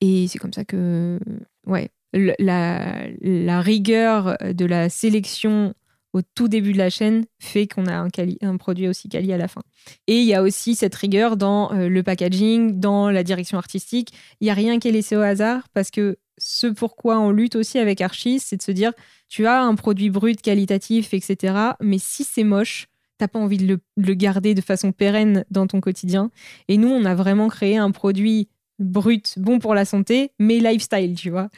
Et 0.01 0.27
c'est 0.27 0.37
comme 0.37 0.53
ça 0.53 0.63
que, 0.63 1.19
ouais, 1.65 1.89
la, 2.13 3.07
la 3.19 3.61
rigueur 3.61 4.37
de 4.41 4.65
la 4.65 4.89
sélection 4.89 5.73
au 6.15 6.21
tout 6.21 6.47
début 6.47 6.71
de 6.71 6.77
la 6.77 6.89
chaîne 6.89 7.25
fait 7.39 7.67
qu'on 7.67 7.87
a 7.87 7.93
un, 7.93 8.07
un, 8.41 8.55
produit 8.55 8.87
aussi 8.87 9.09
quali 9.09 9.33
à 9.33 9.37
la 9.37 9.49
fin. 9.49 9.61
Et 10.07 10.19
il 10.19 10.25
y 10.25 10.33
a 10.33 10.41
aussi 10.41 10.73
cette 10.73 10.95
rigueur 10.95 11.35
dans 11.35 11.73
euh, 11.73 11.89
le 11.89 12.03
packaging, 12.03 12.79
dans 12.79 13.11
la 13.11 13.21
direction 13.21 13.57
artistique. 13.57 14.13
Il 14.39 14.45
n'y 14.45 14.49
a 14.49 14.53
rien 14.53 14.79
qui 14.79 14.87
est 14.87 14.93
laissé 14.93 15.17
au 15.17 15.19
hasard 15.19 15.67
parce 15.73 15.91
que 15.91 16.17
ce 16.37 16.67
pourquoi 16.67 17.19
on 17.19 17.31
lutte 17.31 17.57
aussi 17.57 17.79
avec 17.79 17.99
Archis, 17.99 18.39
c'est 18.39 18.55
de 18.55 18.61
se 18.61 18.71
dire 18.71 18.93
tu 19.27 19.45
as 19.45 19.61
un 19.61 19.75
produit 19.75 20.09
brut, 20.09 20.41
qualitatif, 20.41 21.13
etc. 21.13 21.53
Mais 21.81 21.97
si 21.99 22.23
c'est 22.23 22.45
moche, 22.45 22.87
t'as 23.17 23.27
pas 23.27 23.39
envie 23.39 23.57
de 23.57 23.77
le, 23.97 24.13
garder 24.13 24.53
de 24.53 24.61
façon 24.61 24.93
pérenne 24.93 25.43
dans 25.51 25.67
ton 25.67 25.81
quotidien. 25.81 26.31
Et 26.69 26.77
nous, 26.77 26.87
on 26.87 27.03
a 27.03 27.13
vraiment 27.13 27.49
créé 27.49 27.75
un 27.75 27.91
produit 27.91 28.47
brut, 28.79 29.37
bon 29.37 29.59
pour 29.59 29.75
la 29.75 29.83
santé, 29.83 30.31
mais 30.39 30.59
lifestyle, 30.59 31.15
tu 31.15 31.29
vois. 31.29 31.49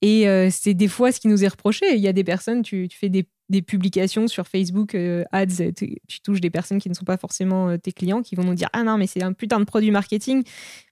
Et 0.00 0.26
euh, 0.28 0.48
c'est 0.50 0.74
des 0.74 0.88
fois 0.88 1.12
ce 1.12 1.20
qui 1.20 1.28
nous 1.28 1.44
est 1.44 1.48
reproché. 1.48 1.94
Il 1.94 2.00
y 2.00 2.08
a 2.08 2.14
des 2.14 2.24
personnes, 2.24 2.62
tu 2.62 2.88
fais 2.90 3.10
des 3.10 3.26
des 3.48 3.62
publications 3.62 4.28
sur 4.28 4.46
Facebook, 4.46 4.94
euh, 4.94 5.24
ads, 5.32 5.72
tu 5.74 6.20
touches 6.22 6.40
des 6.40 6.50
personnes 6.50 6.78
qui 6.78 6.88
ne 6.88 6.94
sont 6.94 7.04
pas 7.04 7.16
forcément 7.16 7.70
euh, 7.70 7.76
tes 7.78 7.92
clients, 7.92 8.22
qui 8.22 8.34
vont 8.34 8.44
nous 8.44 8.54
dire 8.54 8.68
Ah 8.72 8.82
non, 8.82 8.98
mais 8.98 9.06
c'est 9.06 9.22
un 9.22 9.32
putain 9.32 9.58
de 9.58 9.64
produit 9.64 9.90
marketing, 9.90 10.44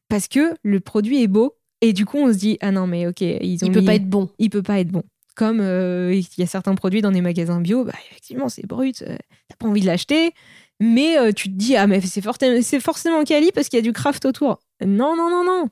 parce 0.08 0.28
que 0.28 0.54
le 0.62 0.80
produit 0.80 1.22
est 1.22 1.28
beau. 1.28 1.56
Et 1.82 1.92
du 1.92 2.06
coup, 2.06 2.18
on 2.18 2.32
se 2.32 2.38
dit 2.38 2.56
Ah 2.60 2.72
non, 2.72 2.86
mais 2.86 3.06
ok, 3.06 3.20
ils 3.20 3.64
ont 3.64 3.68
il 3.68 3.72
peut 3.72 3.84
pas 3.84 3.94
être 3.94 4.08
bon. 4.08 4.30
Il 4.38 4.50
peut 4.50 4.62
pas 4.62 4.80
être 4.80 4.88
bon. 4.88 5.02
Comme 5.34 5.60
euh, 5.60 6.14
il 6.14 6.26
y 6.38 6.42
a 6.42 6.46
certains 6.46 6.74
produits 6.74 7.02
dans 7.02 7.12
des 7.12 7.20
magasins 7.20 7.60
bio, 7.60 7.84
bah, 7.84 7.92
effectivement, 8.10 8.48
c'est 8.48 8.66
brut, 8.66 9.04
t'as 9.04 9.56
pas 9.58 9.68
envie 9.68 9.82
de 9.82 9.86
l'acheter, 9.86 10.32
mais 10.80 11.32
tu 11.34 11.50
te 11.50 11.54
dis 11.54 11.76
Ah, 11.76 11.86
mais 11.86 12.00
c'est 12.00 12.80
forcément 12.80 13.24
quali 13.24 13.52
parce 13.52 13.68
qu'il 13.68 13.76
y 13.76 13.80
a 13.80 13.82
du 13.82 13.92
craft 13.92 14.24
autour. 14.24 14.60
Non, 14.84 15.16
non, 15.16 15.30
non, 15.30 15.44
non. 15.44 15.68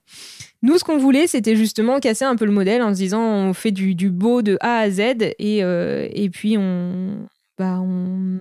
Nous, 0.62 0.78
ce 0.78 0.84
qu'on 0.84 0.98
voulait, 0.98 1.26
c'était 1.26 1.56
justement 1.56 2.00
casser 2.00 2.24
un 2.24 2.36
peu 2.36 2.46
le 2.46 2.52
modèle 2.52 2.82
en 2.82 2.94
se 2.94 2.98
disant 2.98 3.22
on 3.22 3.52
fait 3.52 3.70
du, 3.70 4.10
beau 4.10 4.42
de 4.42 4.56
A 4.60 4.78
à 4.78 4.90
Z 4.90 5.00
et, 5.38 5.62
euh, 5.62 6.08
et 6.12 6.30
puis 6.30 6.56
on, 6.56 7.28
bah, 7.58 7.80
on, 7.80 8.40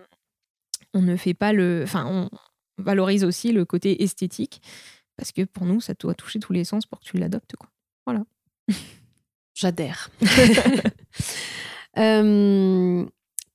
on 0.93 1.01
ne 1.01 1.15
fait 1.15 1.33
pas 1.33 1.53
le. 1.53 1.81
Enfin, 1.83 2.05
on 2.07 2.29
valorise 2.77 3.23
aussi 3.23 3.51
le 3.51 3.65
côté 3.65 4.03
esthétique 4.03 4.61
parce 5.17 5.31
que 5.31 5.43
pour 5.43 5.65
nous, 5.65 5.81
ça 5.81 5.93
doit 5.93 6.15
toucher 6.15 6.39
tous 6.39 6.53
les 6.53 6.63
sens 6.63 6.85
pour 6.85 6.99
que 6.99 7.05
tu 7.05 7.17
l'adoptes. 7.17 7.55
Quoi. 7.57 7.69
Voilà. 8.05 8.23
J'adhère. 9.53 10.09
euh, 11.97 13.05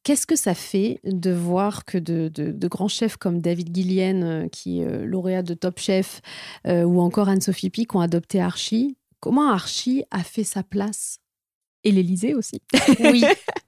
Qu'est-ce 0.09 0.27
que 0.27 0.37
ça 0.37 0.55
fait 0.55 1.01
de 1.05 1.31
voir 1.31 1.85
que 1.85 1.99
de, 1.99 2.67
grands 2.67 2.89
chefs 2.89 3.19
comme 3.19 3.43
David 3.43 3.71
Guillen, 3.71 4.25
euh, 4.25 4.49
qui 4.49 4.81
est 4.81 4.87
euh, 4.87 5.05
lauréat 5.05 5.43
de 5.43 5.53
Top 5.53 5.79
Chef, 5.79 6.23
euh, 6.67 6.85
ou 6.85 7.03
encore 7.03 7.29
Anne-Sophie 7.29 7.69
Pic 7.69 7.95
ont 7.95 8.01
adopté 8.01 8.41
Archie? 8.41 8.97
Comment 9.21 9.51
Archie 9.51 10.05
a 10.11 10.25
fait 10.25 10.45
sa 10.45 10.63
place? 10.63 11.19
Et 11.85 11.93
l'Élysée 11.93 12.33
aussi. 12.35 12.63
Oui. 13.01 13.23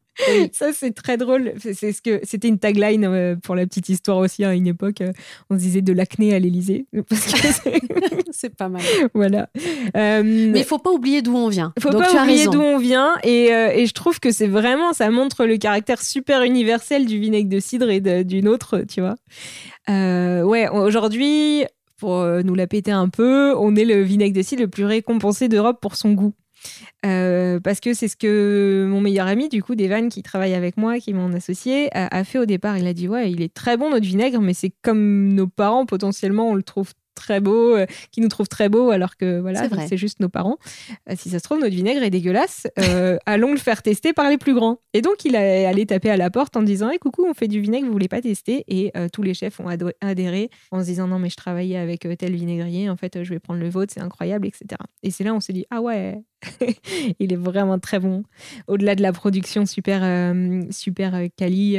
Ça, 0.52 0.72
c'est 0.72 0.92
très 0.92 1.16
drôle. 1.16 1.52
C'est 1.58 1.92
ce 1.92 2.02
que 2.02 2.20
c'était 2.22 2.48
une 2.48 2.58
tagline 2.58 3.04
euh, 3.04 3.36
pour 3.36 3.54
la 3.54 3.66
petite 3.66 3.88
histoire 3.88 4.18
aussi 4.18 4.44
à 4.44 4.54
une 4.54 4.66
époque. 4.66 5.00
Euh, 5.00 5.12
on 5.48 5.54
se 5.56 5.60
disait 5.60 5.82
de 5.82 5.92
l'acné 5.92 6.34
à 6.34 6.38
l'Élysée. 6.38 6.86
c'est 8.30 8.54
pas 8.56 8.68
mal. 8.68 8.82
Voilà. 9.14 9.48
Euh, 9.96 10.22
Mais 10.24 10.60
il 10.60 10.64
faut 10.64 10.78
pas 10.78 10.90
oublier 10.90 11.22
d'où 11.22 11.36
on 11.36 11.48
vient. 11.48 11.72
Il 11.76 11.82
faut 11.82 11.90
pas 11.90 12.22
oublier 12.22 12.46
d'où 12.46 12.60
on 12.60 12.78
vient. 12.78 13.16
Et, 13.24 13.46
et, 13.46 13.86
je 13.86 13.92
trouve 13.92 14.20
que 14.20 14.30
c'est 14.30 14.46
vraiment, 14.46 14.92
ça 14.92 15.10
montre 15.10 15.44
le 15.44 15.56
caractère 15.56 16.02
super 16.02 16.42
universel 16.42 17.06
du 17.06 17.18
vinaigre 17.18 17.48
de 17.48 17.60
cidre 17.60 17.90
et 17.90 18.00
d'une 18.24 18.48
autre, 18.48 18.84
tu 18.88 19.00
vois. 19.00 19.16
ouais, 19.88 20.68
aujourd'hui, 20.68 21.64
pour 21.98 22.24
nous 22.44 22.54
la 22.54 22.66
péter 22.66 22.92
un 22.92 23.08
peu, 23.08 23.54
on 23.56 23.76
est 23.76 23.84
le 23.84 24.02
vinaigre 24.02 24.36
de 24.36 24.42
cidre 24.42 24.62
le 24.62 24.68
plus 24.68 24.84
récompensé 24.84 25.48
d'Europe 25.48 25.78
pour 25.80 25.96
son 25.96 26.12
goût. 26.12 26.34
Parce 27.02 27.80
que 27.80 27.94
c'est 27.94 28.08
ce 28.08 28.16
que 28.16 28.86
mon 28.88 29.00
meilleur 29.00 29.26
ami, 29.26 29.48
du 29.48 29.62
coup, 29.62 29.74
Devan, 29.74 30.08
qui 30.08 30.22
travaille 30.22 30.54
avec 30.54 30.76
moi, 30.76 30.98
qui 30.98 31.10
est 31.10 31.14
mon 31.14 31.32
associé, 31.32 31.94
a, 31.96 32.14
a, 32.14 32.24
fait 32.24 32.38
au 32.38 32.46
départ. 32.46 32.78
Il 32.78 32.86
a 32.86 32.92
dit 32.92 33.08
Ouais, 33.08 33.30
il 33.30 33.42
est 33.42 33.52
très 33.52 33.76
bon 33.76 33.90
notre 33.90 34.06
vinaigre, 34.06 34.40
mais 34.40 34.54
c'est 34.54 34.72
comme 34.82 35.32
nos 35.32 35.46
parents, 35.46 35.86
potentiellement, 35.86 36.50
on 36.50 36.54
le 36.54 36.62
trouve 36.62 36.92
très 37.20 37.40
beau, 37.40 37.76
euh, 37.76 37.86
qui 38.10 38.20
nous 38.20 38.28
trouve 38.28 38.48
très 38.48 38.68
beau, 38.68 38.90
alors 38.90 39.16
que 39.16 39.38
voilà, 39.38 39.68
c'est 39.86 39.96
juste 39.96 40.20
nos 40.20 40.28
parents. 40.28 40.58
Euh, 41.08 41.14
si 41.16 41.30
ça 41.30 41.38
se 41.38 41.44
trouve, 41.44 41.60
notre 41.60 41.74
vinaigre 41.74 42.02
est 42.02 42.10
dégueulasse. 42.10 42.66
Euh, 42.78 43.18
allons 43.26 43.52
le 43.52 43.58
faire 43.58 43.82
tester 43.82 44.12
par 44.12 44.28
les 44.28 44.38
plus 44.38 44.54
grands. 44.54 44.78
Et 44.94 45.02
donc, 45.02 45.24
il 45.24 45.34
est 45.34 45.66
allé 45.66 45.86
taper 45.86 46.10
à 46.10 46.16
la 46.16 46.30
porte 46.30 46.56
en 46.56 46.62
disant 46.62 46.90
hey, 46.90 46.98
coucou, 46.98 47.26
on 47.28 47.34
fait 47.34 47.48
du 47.48 47.60
vinaigre, 47.60 47.86
vous 47.86 47.92
voulez 47.92 48.08
pas 48.08 48.20
tester? 48.20 48.64
Et 48.68 48.92
tous 49.12 49.22
les 49.22 49.34
chefs 49.34 49.60
ont 49.60 49.68
adhéré 50.00 50.50
en 50.70 50.80
se 50.80 50.86
disant 50.86 51.06
non, 51.06 51.18
mais 51.18 51.28
je 51.28 51.36
travaillais 51.36 51.76
avec 51.76 52.06
tel 52.18 52.34
vinaigrier, 52.34 52.88
en 52.88 52.96
fait, 52.96 53.22
je 53.22 53.30
vais 53.30 53.38
prendre 53.38 53.60
le 53.60 53.68
vôtre, 53.68 53.92
c'est 53.94 54.02
incroyable, 54.02 54.46
etc. 54.46 54.66
Et 55.02 55.10
c'est 55.10 55.24
là 55.24 55.34
on 55.34 55.40
s'est 55.40 55.52
dit 55.52 55.66
ah 55.70 55.80
ouais, 55.80 56.22
il 57.18 57.32
est 57.32 57.36
vraiment 57.36 57.78
très 57.78 57.98
bon. 57.98 58.24
Au-delà 58.66 58.94
de 58.94 59.02
la 59.02 59.12
production 59.12 59.66
super, 59.66 60.34
super 60.70 61.20
quali 61.36 61.78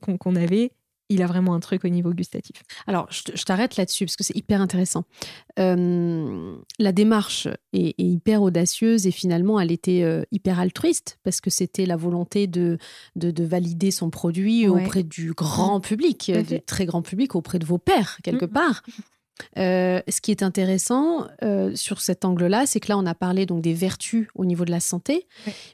qu'on 0.00 0.36
avait, 0.36 0.72
il 1.10 1.22
a 1.22 1.26
vraiment 1.26 1.54
un 1.54 1.60
truc 1.60 1.84
au 1.84 1.88
niveau 1.88 2.12
gustatif. 2.12 2.62
Alors, 2.86 3.08
je 3.10 3.44
t'arrête 3.44 3.76
là-dessus 3.76 4.06
parce 4.06 4.16
que 4.16 4.24
c'est 4.24 4.36
hyper 4.36 4.60
intéressant. 4.60 5.04
Euh, 5.58 6.56
la 6.78 6.92
démarche 6.92 7.48
est, 7.72 7.94
hyper 7.98 8.42
audacieuse 8.42 9.06
et 9.06 9.10
finalement, 9.10 9.60
elle 9.60 9.72
était 9.72 10.02
euh, 10.02 10.22
hyper 10.30 10.60
altruiste 10.60 11.18
parce 11.24 11.40
que 11.40 11.50
c'était 11.50 11.84
la 11.84 11.96
volonté 11.96 12.46
de, 12.46 12.78
de, 13.16 13.44
valider 13.44 13.90
son 13.90 14.10
produit 14.10 14.68
auprès 14.68 15.02
du 15.02 15.32
grand 15.32 15.80
public, 15.80 16.30
du 16.46 16.60
très 16.62 16.86
grand 16.86 17.02
public, 17.02 17.34
auprès 17.34 17.58
de 17.58 17.66
vos 17.66 17.78
pères, 17.78 18.18
quelque 18.22 18.44
mm. 18.44 18.50
part. 18.50 18.82
Euh, 19.58 20.00
ce 20.08 20.20
qui 20.20 20.30
est 20.30 20.42
intéressant 20.42 21.26
euh, 21.42 21.72
sur 21.74 22.00
cet 22.00 22.24
angle-là, 22.24 22.66
c'est 22.66 22.80
que 22.80 22.88
là, 22.88 22.98
on 22.98 23.06
a 23.06 23.14
parlé 23.14 23.46
donc 23.46 23.62
des 23.62 23.74
vertus 23.74 24.28
au 24.34 24.44
niveau 24.44 24.64
de 24.64 24.70
la 24.70 24.80
santé, 24.80 25.26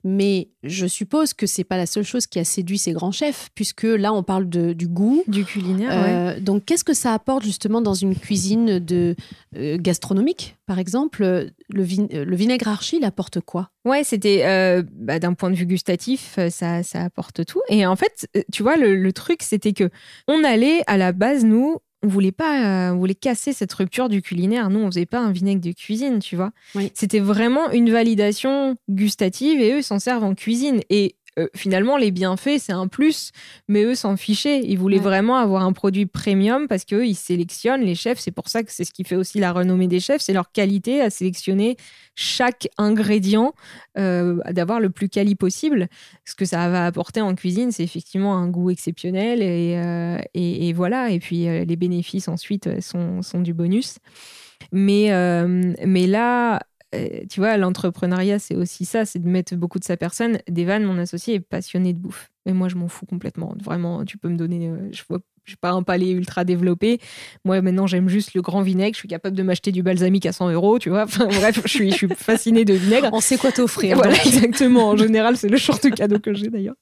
mais 0.04 0.48
je 0.62 0.86
suppose 0.86 1.34
que 1.34 1.46
c'est 1.46 1.64
pas 1.64 1.76
la 1.76 1.86
seule 1.86 2.04
chose 2.04 2.26
qui 2.26 2.38
a 2.38 2.44
séduit 2.44 2.78
ces 2.78 2.92
grands 2.92 3.12
chefs, 3.12 3.50
puisque 3.54 3.84
là, 3.84 4.12
on 4.12 4.22
parle 4.22 4.48
de, 4.48 4.72
du 4.72 4.88
goût, 4.88 5.22
du 5.28 5.44
culinaire. 5.44 5.90
Euh, 5.92 6.40
donc, 6.40 6.64
qu'est-ce 6.64 6.84
que 6.84 6.94
ça 6.94 7.12
apporte 7.12 7.44
justement 7.44 7.80
dans 7.80 7.94
une 7.94 8.16
cuisine 8.16 8.78
de 8.78 9.14
gastronomique, 9.54 10.56
par 10.66 10.78
exemple? 10.78 11.22
Le, 11.22 11.50
le, 11.70 12.36
vinaigre 12.36 12.68
archi, 12.68 12.98
il 12.98 13.04
apporte 13.04 13.40
quoi? 13.40 13.70
Ouais, 13.84 14.04
c'était 14.04 14.42
bah, 14.92 15.18
d'un 15.18 15.34
point 15.34 15.50
de 15.50 15.56
vue 15.56 15.66
gustatif, 15.66 16.38
ça, 16.50 16.82
ça, 16.82 17.02
apporte 17.02 17.44
tout. 17.44 17.60
Et 17.68 17.86
en 17.86 17.96
fait, 17.96 18.28
tu 18.52 18.62
vois, 18.62 18.76
le, 18.76 18.96
le 18.96 19.12
truc, 19.12 19.42
c'était 19.42 19.72
que 19.72 19.90
on 20.28 20.44
allait 20.44 20.82
à 20.86 20.96
la 20.96 21.12
base, 21.12 21.44
nous, 21.44 21.78
on 22.06 22.08
voulait 22.08 22.32
pas, 22.32 22.88
euh, 22.88 22.92
on 22.92 22.98
voulait 22.98 23.14
casser 23.14 23.52
cette 23.52 23.72
rupture 23.72 24.08
du 24.08 24.22
culinaire. 24.22 24.70
Nous, 24.70 24.78
on 24.78 24.86
faisait 24.86 25.06
pas 25.06 25.18
un 25.18 25.32
vinaigre 25.32 25.60
de 25.60 25.72
cuisine, 25.72 26.20
tu 26.20 26.36
vois. 26.36 26.52
C'était 26.94 27.18
vraiment 27.18 27.70
une 27.72 27.90
validation 27.90 28.76
gustative 28.88 29.60
et 29.60 29.72
eux 29.72 29.82
s'en 29.82 29.98
servent 29.98 30.24
en 30.24 30.34
cuisine. 30.34 30.80
Et 30.88 31.16
euh, 31.38 31.48
finalement, 31.54 31.96
les 31.96 32.10
bienfaits, 32.10 32.58
c'est 32.58 32.72
un 32.72 32.88
plus, 32.88 33.30
mais 33.68 33.82
eux 33.82 33.94
s'en 33.94 34.16
fichaient. 34.16 34.62
Ils 34.64 34.78
voulaient 34.78 34.98
vraiment 34.98 35.36
avoir 35.36 35.62
un 35.64 35.72
produit 35.72 36.06
premium 36.06 36.66
parce 36.66 36.84
qu'eux, 36.84 37.06
ils 37.06 37.14
sélectionnent 37.14 37.82
les 37.82 37.94
chefs. 37.94 38.18
C'est 38.18 38.30
pour 38.30 38.48
ça 38.48 38.62
que 38.62 38.72
c'est 38.72 38.84
ce 38.84 38.92
qui 38.92 39.04
fait 39.04 39.16
aussi 39.16 39.38
la 39.38 39.52
renommée 39.52 39.86
des 39.86 40.00
chefs, 40.00 40.22
c'est 40.22 40.32
leur 40.32 40.50
qualité 40.50 41.02
à 41.02 41.10
sélectionner 41.10 41.76
chaque 42.14 42.68
ingrédient, 42.78 43.52
euh, 43.98 44.40
d'avoir 44.50 44.80
le 44.80 44.88
plus 44.88 45.10
quali 45.10 45.34
possible. 45.34 45.88
Ce 46.24 46.34
que 46.34 46.46
ça 46.46 46.70
va 46.70 46.86
apporter 46.86 47.20
en 47.20 47.34
cuisine, 47.34 47.70
c'est 47.70 47.84
effectivement 47.84 48.36
un 48.36 48.48
goût 48.48 48.70
exceptionnel 48.70 49.42
et, 49.42 49.76
euh, 49.76 50.18
et, 50.32 50.72
voilà. 50.72 51.10
Et 51.10 51.18
puis 51.18 51.44
les 51.44 51.76
bénéfices 51.76 52.28
ensuite 52.28 52.80
sont, 52.80 53.20
sont 53.20 53.40
du 53.40 53.52
bonus. 53.52 53.98
Mais, 54.72 55.10
mais 55.84 56.06
là, 56.06 56.56
euh, 56.56 56.58
tu 56.92 57.40
vois, 57.40 57.56
l'entrepreneuriat, 57.56 58.38
c'est 58.38 58.54
aussi 58.54 58.84
ça, 58.84 59.04
c'est 59.04 59.18
de 59.18 59.28
mettre 59.28 59.54
beaucoup 59.56 59.78
de 59.78 59.84
sa 59.84 59.96
personne. 59.96 60.38
Devan, 60.48 60.82
mon 60.84 60.98
associé, 60.98 61.34
est 61.34 61.40
passionné 61.40 61.92
de 61.92 61.98
bouffe. 61.98 62.30
Mais 62.46 62.52
moi, 62.52 62.68
je 62.68 62.76
m'en 62.76 62.88
fous 62.88 63.06
complètement. 63.06 63.54
Vraiment, 63.62 64.04
tu 64.04 64.18
peux 64.18 64.28
me 64.28 64.36
donner. 64.36 64.68
Euh, 64.68 64.88
je 64.92 65.02
vois 65.08 65.20
je 65.46 65.52
suis 65.52 65.56
pas 65.56 65.70
un 65.70 65.84
palais 65.84 66.10
ultra 66.10 66.44
développé. 66.44 66.98
Moi, 67.44 67.62
maintenant, 67.62 67.86
j'aime 67.86 68.08
juste 68.08 68.34
le 68.34 68.42
grand 68.42 68.62
vinaigre. 68.62 68.94
Je 68.94 68.98
suis 68.98 69.08
capable 69.08 69.36
de 69.36 69.44
m'acheter 69.44 69.70
du 69.70 69.84
balsamique 69.84 70.26
à 70.26 70.32
100 70.32 70.50
euros, 70.50 70.80
tu 70.80 70.90
vois. 70.90 71.04
Enfin, 71.04 71.26
bref, 71.40 71.60
je 71.64 71.68
suis, 71.68 71.90
je 71.92 71.96
suis 71.96 72.08
fascinée 72.08 72.64
de 72.64 72.74
vinaigre. 72.74 73.10
On 73.12 73.20
sait 73.20 73.38
quoi 73.38 73.52
t'offrir. 73.52 73.96
Voilà, 73.96 74.16
exactement. 74.24 74.88
En 74.88 74.96
général, 74.96 75.36
c'est 75.36 75.48
le 75.48 75.56
short 75.56 75.88
cadeau 75.94 76.18
que 76.18 76.34
j'ai 76.34 76.48
d'ailleurs. 76.48 76.74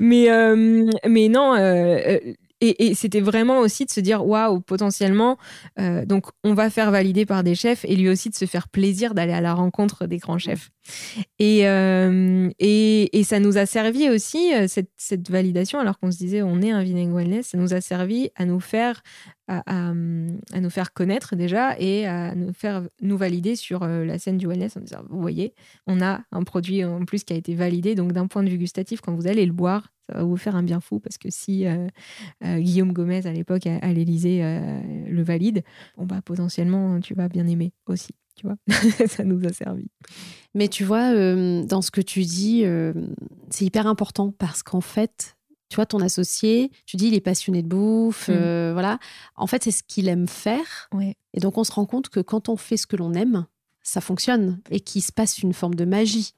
Mais, 0.00 0.30
euh, 0.30 0.90
mais 1.06 1.28
non, 1.28 1.54
et, 2.60 2.94
c'était 2.94 3.20
vraiment 3.20 3.60
aussi 3.60 3.84
de 3.84 3.90
se 3.90 4.00
dire 4.00 4.26
waouh, 4.26 4.60
potentiellement, 4.60 5.38
euh, 5.78 6.04
donc 6.04 6.26
on 6.42 6.54
va 6.54 6.70
faire 6.70 6.90
valider 6.90 7.24
par 7.24 7.44
des 7.44 7.54
chefs 7.54 7.84
et 7.84 7.94
lui 7.94 8.08
aussi 8.08 8.30
de 8.30 8.34
se 8.34 8.46
faire 8.46 8.68
plaisir 8.68 9.14
d'aller 9.14 9.32
à 9.32 9.40
la 9.40 9.54
rencontre 9.54 10.06
des 10.06 10.18
grands 10.18 10.38
chefs. 10.38 10.70
Et, 11.38 11.68
euh, 11.68 12.50
et, 12.58 13.18
et, 13.18 13.22
ça 13.22 13.38
nous 13.38 13.58
a 13.58 13.66
servi 13.66 14.08
aussi, 14.08 14.54
euh, 14.54 14.66
cette, 14.68 15.30
validation, 15.30 15.78
alors 15.78 15.98
qu'on 15.98 16.10
se 16.10 16.18
disait 16.18 16.42
on 16.42 16.60
est 16.60 16.70
un 16.70 16.82
vinaigre 16.82 17.14
wellness, 17.14 17.48
ça 17.48 17.58
nous 17.58 17.74
a 17.74 17.80
servi 17.80 18.30
à 18.34 18.44
nous 18.44 18.60
faire, 18.60 19.02
à, 19.46 19.62
à, 19.66 19.92
nous 19.92 20.70
faire 20.70 20.92
connaître 20.92 21.36
déjà 21.36 21.78
et 21.78 22.06
à 22.06 22.34
nous 22.34 22.52
faire 22.52 22.82
nous 23.02 23.16
valider 23.16 23.54
sur 23.54 23.86
la 23.86 24.18
scène 24.18 24.38
du 24.38 24.46
wellness 24.46 24.76
en 24.76 24.80
disant 24.80 25.02
vous 25.08 25.20
voyez, 25.20 25.54
on 25.86 26.00
a 26.00 26.22
un 26.32 26.42
produit 26.42 26.84
en 26.84 27.04
plus 27.04 27.22
qui 27.22 27.34
a 27.34 27.36
été 27.36 27.54
validé, 27.54 27.94
donc 27.94 28.12
d'un 28.12 28.26
point 28.26 28.42
de 28.42 28.48
vue 28.48 28.58
gustatif, 28.58 29.00
quand 29.00 29.14
vous 29.14 29.26
allez 29.26 29.46
le 29.46 29.52
boire, 29.52 29.92
ça 30.08 30.18
va 30.18 30.24
vous 30.24 30.36
faire 30.36 30.56
un 30.56 30.62
bien 30.62 30.80
fou 30.80 31.00
parce 31.00 31.18
que 31.18 31.28
si 31.30 31.66
euh, 31.66 31.86
euh, 32.44 32.58
Guillaume 32.58 32.92
Gomez 32.92 33.26
à 33.26 33.32
l'époque 33.32 33.66
à, 33.66 33.92
l'Élysée 33.92 34.42
euh, 34.42 34.80
le 35.06 35.22
valide, 35.22 35.62
bon 35.96 36.06
bah 36.06 36.20
potentiellement 36.24 37.00
tu 37.00 37.14
vas 37.14 37.28
bien 37.28 37.46
aimer 37.46 37.72
aussi, 37.86 38.14
tu 38.34 38.46
vois. 38.46 38.56
ça 39.06 39.24
nous 39.24 39.44
a 39.44 39.52
servi. 39.52 39.90
Mais 40.54 40.68
tu 40.68 40.84
vois, 40.84 41.12
dans 41.64 41.82
ce 41.82 41.90
que 41.90 42.00
tu 42.00 42.22
dis, 42.22 42.64
c'est 43.50 43.64
hyper 43.64 43.86
important 43.86 44.32
parce 44.36 44.62
qu'en 44.62 44.80
fait, 44.80 45.36
tu 45.68 45.76
vois, 45.76 45.84
ton 45.84 46.00
associé, 46.00 46.70
tu 46.86 46.96
dis, 46.96 47.08
il 47.08 47.14
est 47.14 47.20
passionné 47.20 47.62
de 47.62 47.68
bouffe, 47.68 48.28
mm. 48.28 48.72
voilà. 48.72 48.98
En 49.36 49.46
fait, 49.46 49.62
c'est 49.62 49.70
ce 49.70 49.82
qu'il 49.82 50.08
aime 50.08 50.26
faire. 50.26 50.88
Et 51.34 51.40
donc, 51.40 51.58
on 51.58 51.64
se 51.64 51.72
rend 51.72 51.84
compte 51.84 52.08
que 52.08 52.20
quand 52.20 52.48
on 52.48 52.56
fait 52.56 52.78
ce 52.78 52.86
que 52.86 52.96
l'on 52.96 53.12
aime, 53.12 53.46
ça 53.82 54.00
fonctionne 54.00 54.60
et 54.70 54.80
qu'il 54.80 55.02
se 55.02 55.12
passe 55.12 55.38
une 55.38 55.52
forme 55.52 55.74
de 55.74 55.84
magie 55.84 56.34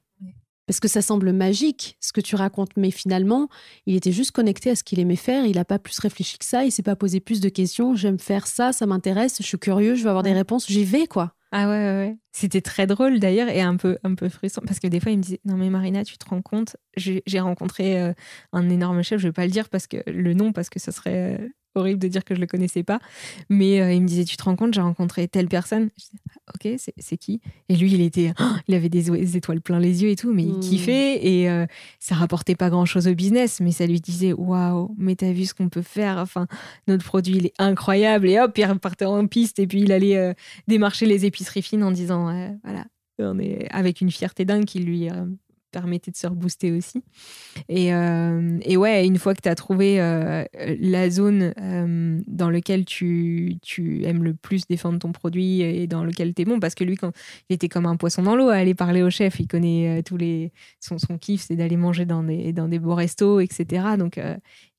parce 0.71 0.79
que 0.79 0.87
ça 0.87 1.03
semble 1.03 1.33
magique 1.33 1.97
ce 1.99 2.13
que 2.13 2.21
tu 2.21 2.37
racontes, 2.37 2.71
mais 2.77 2.93
finalement, 2.93 3.49
il 3.87 3.97
était 3.97 4.13
juste 4.13 4.31
connecté 4.31 4.71
à 4.71 4.77
ce 4.77 4.85
qu'il 4.85 5.01
aimait 5.01 5.17
faire. 5.17 5.45
Il 5.45 5.57
n'a 5.57 5.65
pas 5.65 5.81
plus 5.81 5.99
réfléchi 5.99 6.39
que 6.39 6.45
ça. 6.45 6.65
Il 6.65 6.71
s'est 6.71 6.85
pas 6.85 6.95
posé 6.95 7.19
plus 7.19 7.41
de 7.41 7.49
questions. 7.49 7.97
J'aime 7.97 8.21
faire 8.21 8.47
ça, 8.47 8.73
ça 8.73 8.87
m'intéresse. 8.87 9.39
Je 9.41 9.47
suis 9.47 9.59
curieux, 9.59 9.97
je 9.97 10.05
veux 10.05 10.11
avoir 10.11 10.23
des 10.23 10.33
réponses. 10.33 10.69
J'y 10.69 10.85
vais, 10.85 11.09
quoi. 11.09 11.35
Ah 11.51 11.69
ouais, 11.69 11.75
ouais, 11.75 11.97
ouais. 11.97 12.17
C'était 12.31 12.61
très 12.61 12.87
drôle 12.87 13.19
d'ailleurs 13.19 13.49
et 13.49 13.61
un 13.61 13.75
peu, 13.75 13.99
un 14.05 14.15
peu 14.15 14.29
frustrant 14.29 14.63
parce 14.65 14.79
que 14.79 14.87
des 14.87 15.01
fois 15.01 15.11
il 15.11 15.19
me 15.19 15.23
disait 15.25 15.41
non 15.45 15.57
mais 15.57 15.69
Marina 15.69 16.05
tu 16.05 16.17
te 16.17 16.29
rends 16.29 16.43
compte? 16.43 16.77
J'ai 16.97 17.41
rencontré 17.41 18.01
euh, 18.01 18.13
un 18.53 18.71
énorme 18.71 19.03
chef 19.03 19.21
je 19.21 19.27
vais 19.27 19.33
pas 19.33 19.47
le 19.47 19.51
dire 19.51 19.69
parce 19.69 19.89
que 19.89 19.97
le 20.09 20.33
nom 20.33 20.53
parce 20.53 20.71
que 20.71 20.79
ça 20.79 20.93
serait 20.93 21.41
euh, 21.41 21.49
horrible 21.75 22.01
de 22.01 22.09
dire 22.09 22.25
que 22.25 22.35
je 22.35 22.41
le 22.41 22.47
connaissais 22.47 22.83
pas. 22.83 23.01
Mais 23.49 23.81
euh, 23.81 23.93
il 23.93 24.03
me 24.03 24.07
disait, 24.07 24.25
tu 24.25 24.37
te 24.37 24.43
rends 24.43 24.57
compte, 24.57 24.75
j'ai 24.75 24.81
rencontré 24.81 25.29
telle 25.29 25.49
personne. 25.49 25.91
Je 25.97 26.05
disais, 26.05 26.19
ah, 26.47 26.53
ok, 26.55 26.93
c'est 26.99 27.17
qui? 27.17 27.41
Et 27.69 27.77
lui, 27.77 27.93
il 27.93 28.01
était, 28.01 28.33
il 28.69 28.75
avait 28.75 28.89
des 28.89 29.37
étoiles 29.37 29.61
plein 29.61 29.79
les 29.79 30.03
yeux 30.03 30.11
et 30.11 30.17
tout, 30.17 30.33
mais 30.33 30.45
il 30.45 30.55
mmh. 30.55 30.61
kiffait 30.61 31.27
et 31.27 31.51
euh, 31.51 31.67
ça 31.99 32.15
rapportait 32.15 32.57
pas 32.57 32.71
grand 32.71 32.87
chose 32.87 33.09
au 33.09 33.15
business, 33.15 33.61
mais 33.61 33.73
ça 33.73 33.87
lui 33.87 34.01
disait, 34.01 34.33
waouh, 34.33 34.95
mais 34.99 35.17
t'as 35.17 35.33
vu 35.33 35.45
ce 35.45 35.55
qu'on 35.55 35.69
peut 35.69 35.83
faire? 35.83 36.19
Enfin, 36.19 36.47
notre 36.89 37.05
produit, 37.05 37.37
il 37.37 37.47
est 37.47 37.55
incroyable. 37.59 38.29
Et 38.29 38.41
hop, 38.41 38.57
il 38.57 38.65
repartait 38.65 39.05
en 39.05 39.27
piste 39.27 39.59
et 39.59 39.67
puis 39.67 39.83
il 39.83 39.93
allait 39.93 40.17
euh, 40.17 40.35
démarcher 40.69 41.07
les 41.07 41.27
épiceries 41.27 41.63
fines 41.63 41.85
en 41.85 41.91
disant, 41.91 42.31
voilà, 42.65 42.85
on 43.19 43.39
est 43.39 43.69
avec 43.71 44.01
une 44.01 44.11
fierté 44.11 44.45
dingue 44.45 44.65
qui 44.65 44.81
lui 44.81 45.09
permettait 45.71 46.11
de 46.11 46.17
se 46.17 46.27
rebooster 46.27 46.73
aussi. 46.73 47.03
Et, 47.69 47.95
euh, 47.95 48.59
et 48.63 48.77
ouais, 48.77 49.07
une 49.07 49.19
fois 49.19 49.35
que 49.35 49.41
tu 49.41 49.49
as 49.49 49.55
trouvé 49.55 50.01
euh, 50.01 50.45
la 50.55 51.11
zone 51.11 51.55
euh, 51.61 52.21
dans 52.27 52.51
laquelle 52.51 52.85
tu, 52.85 53.57
tu, 53.63 54.05
aimes 54.05 54.25
le 54.25 54.35
plus 54.35 54.67
défendre 54.67 54.99
ton 54.99 55.13
produit 55.13 55.63
et 55.63 55.87
dans 55.87 56.05
lequel 56.05 56.35
tu 56.35 56.43
es 56.43 56.45
bon, 56.45 56.61
parce 56.61 56.75
que 56.75 56.85
lui, 56.85 56.97
quand 56.97 57.13
il 57.49 57.55
était 57.55 57.69
comme 57.69 57.87
un 57.87 57.97
poisson 57.97 58.23
dans 58.23 58.37
l'eau 58.37 58.49
à 58.49 58.57
aller 58.57 58.75
parler 58.75 59.03
au 59.03 59.11
chef, 59.11 59.41
il 59.41 59.47
connaît 59.47 60.03
tous 60.03 60.17
les. 60.17 60.53
Son, 60.81 60.99
son 60.99 61.19
kiff, 61.19 61.43
c'est 61.43 61.57
d'aller 61.57 61.77
manger 61.77 62.05
dans 62.05 62.23
des, 62.23 62.53
dans 62.53 62.69
des 62.69 62.79
beaux 62.79 62.95
restos, 62.95 63.41
etc. 63.41 63.97
Donc, 63.99 64.21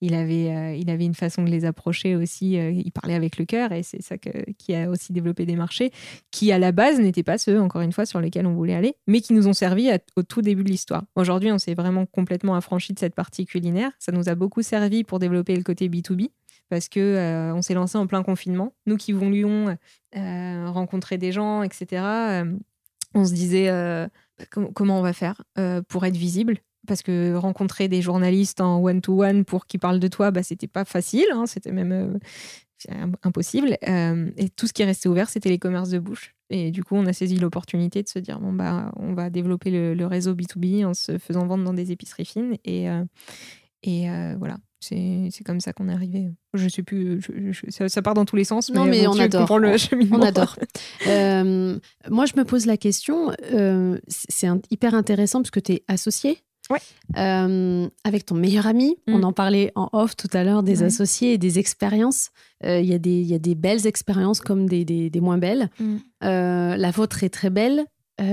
il 0.02 0.16
avait, 0.16 0.50
euh, 0.50 0.76
il 0.76 0.90
avait 0.90 1.06
une 1.06 1.14
façon 1.14 1.44
de 1.44 1.50
les 1.50 1.64
approcher 1.64 2.16
aussi. 2.16 2.58
Euh, 2.58 2.72
il 2.72 2.92
parlait 2.92 3.14
avec 3.14 3.38
le 3.38 3.46
cœur 3.46 3.72
et 3.72 3.84
c'est 3.84 4.02
ça 4.02 4.18
qui 4.18 4.76
a 4.76 4.90
aussi 4.90 5.14
développé 5.14 5.46
des 5.46 5.56
marchés 5.56 5.92
qui, 6.32 6.52
à 6.52 6.58
la 6.58 6.72
base, 6.72 7.00
n'étaient 7.00 7.24
pas 7.24 7.38
ceux, 7.38 7.60
encore 7.62 7.82
une 7.82 7.92
fois, 7.92 8.08
sur 8.08 8.20
lesquels 8.20 8.48
on 8.48 8.54
voulait 8.54 8.74
aller, 8.74 8.96
mais 9.08 9.22
qui 9.22 9.34
nous 9.34 9.48
ont 9.48 9.54
servi 9.54 9.92
au 10.16 10.24
tout 10.24 10.42
début 10.42 10.64
de 10.64 10.70
l'histoire. 10.70 11.04
Aujourd'hui, 11.16 11.52
on 11.52 11.60
s'est 11.60 11.76
vraiment 11.76 12.08
complètement 12.08 12.56
affranchi 12.56 12.94
de 12.94 13.00
cette 13.00 13.14
partie 13.14 13.46
culinaire. 13.46 13.92
Ça 14.00 14.12
nous 14.12 14.28
a 14.28 14.36
beaucoup 14.36 14.64
servi 14.64 15.04
pour 15.04 15.20
développer 15.20 15.56
le 15.56 15.64
côté 15.64 15.88
B2B 15.88 16.30
parce 16.70 16.88
que 16.90 17.00
euh, 17.00 17.54
on 17.54 17.62
s'est 17.62 17.74
lancé 17.74 17.98
en 17.98 18.08
plein 18.08 18.24
confinement. 18.24 18.74
Nous 18.88 18.98
qui 18.98 19.12
voulions 19.12 19.78
rencontrer 20.14 21.18
des 21.18 21.32
gens, 21.32 21.64
etc., 21.64 22.44
on 23.14 23.26
se 23.26 23.34
disait 23.34 23.70
comment 24.50 25.00
on 25.00 25.02
va 25.02 25.14
faire 25.14 25.44
pour 25.88 26.06
être 26.06 26.18
visible? 26.18 26.58
Parce 26.88 27.02
que 27.02 27.36
rencontrer 27.36 27.88
des 27.88 28.02
journalistes 28.02 28.62
en 28.62 28.82
one-to-one 28.82 29.46
pour 29.46 29.66
qu'ils 29.66 29.80
parlent 29.80 30.00
de 30.00 30.08
toi, 30.08 30.32
bah, 30.32 30.44
c'était 30.44 30.68
pas 30.68 30.86
facile. 30.86 31.28
Hein, 31.34 31.46
c'était 31.46 31.72
même. 31.72 31.92
Euh, 31.92 32.18
impossible. 33.22 33.78
et 33.84 34.50
tout 34.56 34.66
ce 34.66 34.74
qui 34.74 34.84
restait 34.84 35.08
ouvert, 35.08 35.30
c'était 35.30 35.50
les 35.50 35.60
commerces 35.60 35.90
de 35.90 36.00
bouche. 36.00 36.34
Et 36.50 36.72
du 36.72 36.84
coup, 36.84 36.96
on 36.96 37.06
a 37.06 37.14
saisi 37.14 37.38
l'opportunité 37.38 38.02
de 38.02 38.08
se 38.08 38.18
dire 38.18 38.40
bon, 38.40 38.54
bah, 38.54 38.92
on 38.96 39.14
va 39.14 39.30
développer 39.30 39.70
le, 39.70 40.06
réseau 40.08 40.34
B2B 40.34 40.84
en 40.84 40.96
se 40.96 41.20
faisant 41.20 41.46
vendre 41.46 41.64
dans 41.64 41.76
des 41.76 41.92
épiceries 41.92 42.26
fines. 42.26 42.58
Et, 42.66 42.88
et 43.84 44.08
voilà, 44.36 44.58
c'est 44.82 45.44
comme 45.46 45.60
ça 45.60 45.74
qu'on 45.74 45.90
est 45.90 45.94
arrivé. 45.94 46.32
Je 46.54 46.68
sais 46.68 46.82
plus, 46.82 47.22
ça, 47.70 48.02
part 48.02 48.16
dans 48.16 48.26
tous 48.26 48.36
les 48.36 48.44
sens. 48.44 48.72
Non, 48.72 48.86
mais, 48.86 49.06
on, 49.08 49.18
adore. 49.20 49.60
Le 49.60 49.76
on, 50.12 50.22
adore. 50.22 50.58
Euh, 51.08 51.78
moi, 52.10 52.26
je 52.26 52.34
me 52.36 52.44
pose 52.44 52.66
la 52.66 52.78
question, 52.78 53.32
euh, 53.54 54.00
c'est 54.08 54.48
hyper 54.72 54.96
intéressant 54.96 55.42
parce 55.42 55.52
que 55.52 55.60
tu 55.60 55.74
es 55.74 55.84
associé. 55.88 56.40
Ouais. 56.72 56.80
Euh, 57.18 57.90
avec 58.04 58.26
ton 58.26 58.36
meilleur 58.36 58.68
ami, 58.68 58.98
on 59.08 59.20
mm. 59.20 59.24
en 59.24 59.34
parlait 59.34 59.72
en 59.76 59.90
off 59.94 60.16
tout 60.16 60.30
à 60.34 60.44
l'heure 60.44 60.64
des 60.64 60.84
associés 60.84 61.34
et 61.34 61.38
des 61.38 61.60
expériences. 61.60 62.30
Il 62.64 62.86
y, 62.86 62.92
y, 62.92 63.34
a 63.34 63.40
des 63.40 63.56
belles 63.56 63.88
expériences 63.88 64.40
comme 64.40 64.68
des, 64.68 64.86
des, 64.86 65.22
moins 65.22 65.38
belles. 65.38 65.70
Mm. 65.80 65.98
la 66.22 66.92
vôtre 66.92 67.24
est 67.24 67.30
très 67.30 67.50
belle. 67.50 67.86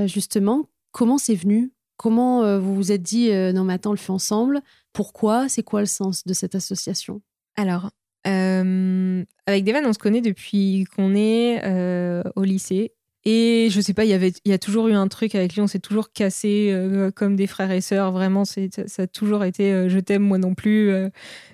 justement, 0.07 0.69
comment 0.93 1.19
c'est 1.19 1.35
venu? 1.35 1.73
Comment 1.97 2.59
vous 2.59 2.75
vous 2.75 2.93
êtes 2.93 3.03
dit, 3.03 3.31
non 3.55 3.65
mais 3.65 3.75
attends, 3.75 3.91
on 3.91 3.95
le 3.95 3.99
fait 3.99 4.13
ensemble? 4.13 4.61
Pourquoi? 4.93 5.49
C'est 5.49 5.63
quoi 5.63 5.81
le 5.81 5.87
sens 5.87 6.25
de 6.25 6.35
cette 6.35 6.55
association? 6.55 7.23
Alors, 7.57 7.91
euh, 8.27 9.25
avec 9.47 9.65
Devan, 9.65 9.87
on 9.87 9.93
se 9.93 9.99
connaît 9.99 10.21
depuis 10.21 10.85
qu'on 10.95 11.15
est 11.15 11.61
euh, 11.65 12.23
au 12.37 12.45
lycée. 12.45 12.93
Et 13.31 13.69
je 13.71 13.81
sais 13.83 13.93
pas, 13.93 14.05
il 14.05 14.11
y 14.11 14.15
avait, 14.15 14.33
il 14.47 14.51
y 14.51 14.55
a 14.55 14.59
toujours 14.59 14.89
eu 14.89 14.95
un 14.95 15.07
truc 15.07 15.35
avec 15.35 15.55
lui, 15.55 15.61
on 15.61 15.67
s'est 15.67 15.81
toujours 15.81 16.13
cassé 16.13 16.71
euh, 16.73 17.11
comme 17.11 17.37
des 17.37 17.47
frères 17.47 17.71
et 17.71 17.83
sœurs. 17.83 18.11
Vraiment, 18.11 18.47
c'est, 18.47 18.89
ça 18.89 19.03
a 19.03 19.07
toujours 19.07 19.45
été 19.45 19.89
je 19.91 19.99
t'aime, 19.99 20.23
moi 20.23 20.39
non 20.39 20.55
plus. 20.55 20.91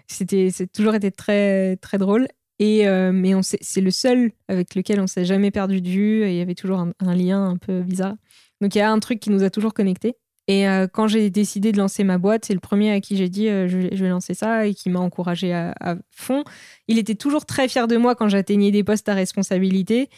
c'était, 0.06 0.50
c'est 0.52 0.70
toujours 0.70 0.94
été 0.94 1.10
très, 1.10 1.76
très 1.78 1.98
drôle. 1.98 2.28
Et 2.60 2.87
mais 3.12 3.34
on 3.34 3.40
c'est 3.42 3.80
le 3.80 3.90
seul 3.90 4.30
avec 4.46 4.76
lequel 4.76 5.00
on 5.00 5.08
s'est 5.08 5.24
jamais 5.24 5.50
perdu 5.50 5.80
de 5.80 5.88
vue. 5.88 6.22
Et 6.22 6.30
il 6.30 6.37
y 6.37 6.40
avait 6.40 6.54
toujours 6.54 6.78
un, 6.78 6.92
un, 7.00 7.14
lien 7.16 7.44
un 7.44 7.56
peu 7.56 7.82
bizarre. 7.82 8.14
Donc 8.60 8.76
il 8.76 8.78
y 8.78 8.80
a 8.82 8.90
un 8.92 9.00
truc 9.00 9.18
qui 9.18 9.30
nous 9.30 9.42
a 9.42 9.50
toujours 9.50 9.74
connectés. 9.74 10.14
Et 10.46 10.68
euh, 10.68 10.87
quand 10.87 11.09
j'ai 11.09 11.30
décidé 11.30 11.72
de 11.72 11.78
lancer 11.78 12.04
ma 12.04 12.18
boîte, 12.18 12.44
c'est 12.44 12.52
le 12.52 12.61
premier 12.61 12.92
à 12.92 13.00
qui 13.00 13.16
j'ai 13.16 13.30
dit 13.30 13.48
euh, 13.48 13.66
je, 13.66 13.78
vais 13.78 14.09
lancer 14.09 14.35
ça 14.35 14.66
et 14.66 14.74
qui 14.74 14.90
m'a 14.90 15.00
encouragé 15.00 15.54
à, 15.54 15.96
fond. 16.11 16.44
Il 16.87 16.98
était 16.98 17.14
toujours 17.14 17.46
très 17.46 17.66
fier 17.66 17.88
de 17.88 17.96
moi 17.96 18.14
quand 18.14 18.28
j'atteignais 18.28 18.70
des 18.70 18.85
postes 18.85 19.09
à 19.09 19.14
responsabilité. 19.14 20.11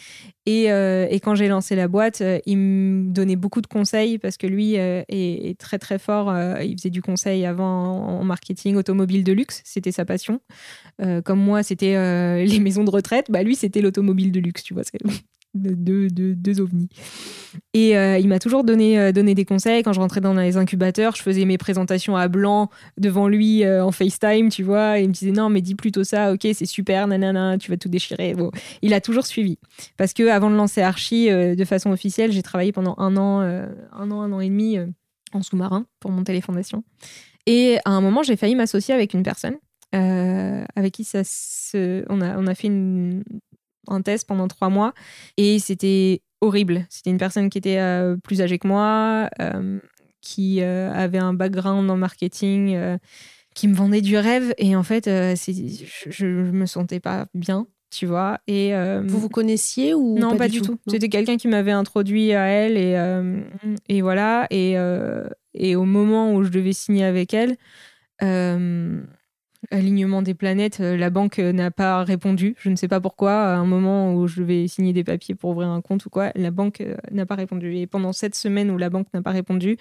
Et, 0.44 0.72
euh, 0.72 1.06
quand 1.22 1.36
j'ai 1.36 1.48
lancé 1.48 1.76
la 1.76 1.86
boîte, 1.86 2.22
il 2.44 2.58
me 2.58 3.12
donnait 3.12 3.36
beaucoup 3.36 3.60
de 3.60 3.66
conseils 3.68 4.18
parce 4.18 4.36
que 4.36 4.46
lui 4.46 4.74
est, 4.74 5.58
très 5.58 5.78
très 5.78 5.98
fort. 5.98 6.32
il 6.60 6.76
faisait 6.76 6.90
du 6.90 7.02
conseil 7.02 7.46
avant 7.46 8.20
en 8.20 8.24
marketing 8.24 8.76
automobile 8.76 9.24
de 9.24 9.32
luxe, 9.32 9.62
c'était 9.64 9.92
sa 9.92 10.04
passion. 10.04 10.40
comme 11.24 11.40
moi, 11.40 11.62
c'était 11.62 11.94
les 12.46 12.60
maisons 12.60 12.84
de 12.84 12.90
retraite. 12.90 13.26
Bah 13.30 13.42
lui, 13.42 13.56
c'était 13.56 13.80
l'automobile 13.80 14.32
de 14.32 14.40
luxe, 14.40 14.62
tu 14.62 14.74
vois 14.74 14.84
deux, 15.56 16.08
deux, 16.08 16.34
deux 16.34 16.60
ovnis. 16.60 16.88
Et 17.74 17.96
euh, 17.96 18.18
il 18.18 18.28
m'a 18.28 18.38
toujours 18.38 18.64
donné, 18.64 18.98
euh, 18.98 19.12
donné 19.12 19.34
des 19.34 19.44
conseils. 19.44 19.82
Quand 19.82 19.92
je 19.92 20.00
rentrais 20.00 20.20
dans 20.20 20.34
les 20.34 20.56
incubateurs, 20.56 21.16
je 21.16 21.22
faisais 21.22 21.44
mes 21.44 21.58
présentations 21.58 22.16
à 22.16 22.28
blanc 22.28 22.70
devant 22.98 23.28
lui 23.28 23.64
euh, 23.64 23.84
en 23.84 23.92
FaceTime, 23.92 24.48
tu 24.48 24.62
vois. 24.62 24.98
Et 24.98 25.02
il 25.02 25.08
me 25.08 25.12
disait 25.12 25.32
non, 25.32 25.48
mais 25.48 25.60
dis 25.60 25.74
plutôt 25.74 26.04
ça, 26.04 26.32
ok, 26.32 26.46
c'est 26.52 26.66
super, 26.66 27.06
nanana, 27.06 27.58
tu 27.58 27.70
vas 27.70 27.76
tout 27.76 27.88
déchirer. 27.88 28.34
Bon, 28.34 28.50
il 28.82 28.94
a 28.94 29.00
toujours 29.00 29.26
suivi. 29.26 29.58
Parce 29.96 30.12
que 30.12 30.28
avant 30.28 30.50
de 30.50 30.56
lancer 30.56 30.82
Archie 30.82 31.28
de 31.28 31.64
façon 31.64 31.90
officielle, 31.90 32.32
j'ai 32.32 32.42
travaillé 32.42 32.72
pendant 32.72 32.94
un 32.98 33.16
an, 33.16 33.40
un 33.40 34.10
an, 34.10 34.20
un 34.22 34.32
an 34.32 34.40
et 34.40 34.48
demi 34.48 34.78
en 35.32 35.42
sous-marin 35.42 35.86
pour 36.00 36.10
monter 36.10 36.32
les 36.32 36.40
fondations. 36.40 36.84
Et 37.46 37.78
à 37.84 37.90
un 37.90 38.00
moment, 38.00 38.22
j'ai 38.22 38.36
failli 38.36 38.54
m'associer 38.54 38.94
avec 38.94 39.14
une 39.14 39.22
personne. 39.22 39.56
avec 39.92 40.94
qui 40.94 41.04
ça 41.04 41.22
se... 41.24 42.04
on, 42.08 42.20
a, 42.20 42.38
on 42.38 42.46
a 42.46 42.54
fait 42.54 42.68
une, 42.68 43.22
un 43.88 44.02
test 44.02 44.26
pendant 44.26 44.48
trois 44.48 44.68
mois. 44.68 44.92
Et 45.36 45.58
c'était 45.58 46.22
horrible. 46.40 46.86
C'était 46.90 47.10
une 47.10 47.18
personne 47.18 47.50
qui 47.50 47.58
était 47.58 47.78
euh, 47.78 48.16
plus 48.16 48.40
âgée 48.40 48.58
que 48.58 48.68
moi, 48.68 49.28
euh, 49.40 49.78
qui 50.20 50.60
euh, 50.60 50.92
avait 50.92 51.18
un 51.18 51.34
background 51.34 51.90
en 51.90 51.96
marketing, 51.96 52.76
qui 53.54 53.68
me 53.68 53.74
vendait 53.74 54.02
du 54.02 54.16
rêve. 54.16 54.54
Et 54.58 54.76
en 54.76 54.82
fait, 54.82 55.06
je, 55.06 56.26
ne 56.26 56.50
me 56.52 56.66
sentais 56.66 57.00
pas 57.00 57.26
bien. 57.34 57.66
Tu 57.88 58.04
vois, 58.04 58.40
et 58.48 58.74
vous 59.04 59.20
vous 59.20 59.28
connaissiez 59.28 59.94
ou 59.94 60.18
non 60.18 60.36
pas, 60.36 60.48
du 60.48 60.60
tout, 60.60 60.76
C'était 60.88 61.08
quelqu'un 61.08 61.36
qui 61.36 61.46
m'avait 61.46 61.70
introduit 61.70 62.32
à 62.32 62.46
elle 62.46 62.76
et, 62.76 62.96
et 63.88 64.02
voilà. 64.02 64.46
Et, 64.50 64.74
et 65.54 65.76
au 65.76 65.84
moment 65.84 66.34
où 66.34 66.42
je 66.42 66.50
devais 66.50 66.72
signer 66.72 67.04
avec 67.04 67.32
elle, 67.32 67.56
alignement 69.70 70.22
des 70.22 70.34
planètes, 70.34 70.78
euh, 70.80 70.96
la 70.96 71.10
banque 71.10 71.38
euh, 71.38 71.52
n'a 71.52 71.70
pas 71.70 72.02
répondu. 72.04 72.54
Je 72.58 72.70
ne 72.70 72.76
sais 72.76 72.88
pas 72.88 73.00
pourquoi. 73.00 73.32
À 73.32 73.56
un 73.56 73.64
moment 73.64 74.14
où 74.14 74.26
je 74.26 74.42
vais 74.42 74.68
signer 74.68 74.92
des 74.92 75.04
papiers 75.04 75.34
pour 75.34 75.50
ouvrir 75.50 75.68
un 75.68 75.80
compte 75.80 76.04
ou 76.06 76.10
quoi, 76.10 76.30
la 76.34 76.50
banque 76.50 76.80
euh, 76.80 76.96
n'a 77.10 77.26
pas 77.26 77.34
répondu. 77.34 77.76
Et 77.76 77.86
pendant 77.86 78.12
cette 78.12 78.34
semaine 78.34 78.70
où 78.70 78.78
la 78.78 78.90
banque 78.90 79.08
n'a 79.14 79.22
pas 79.22 79.30
répondu, 79.30 79.76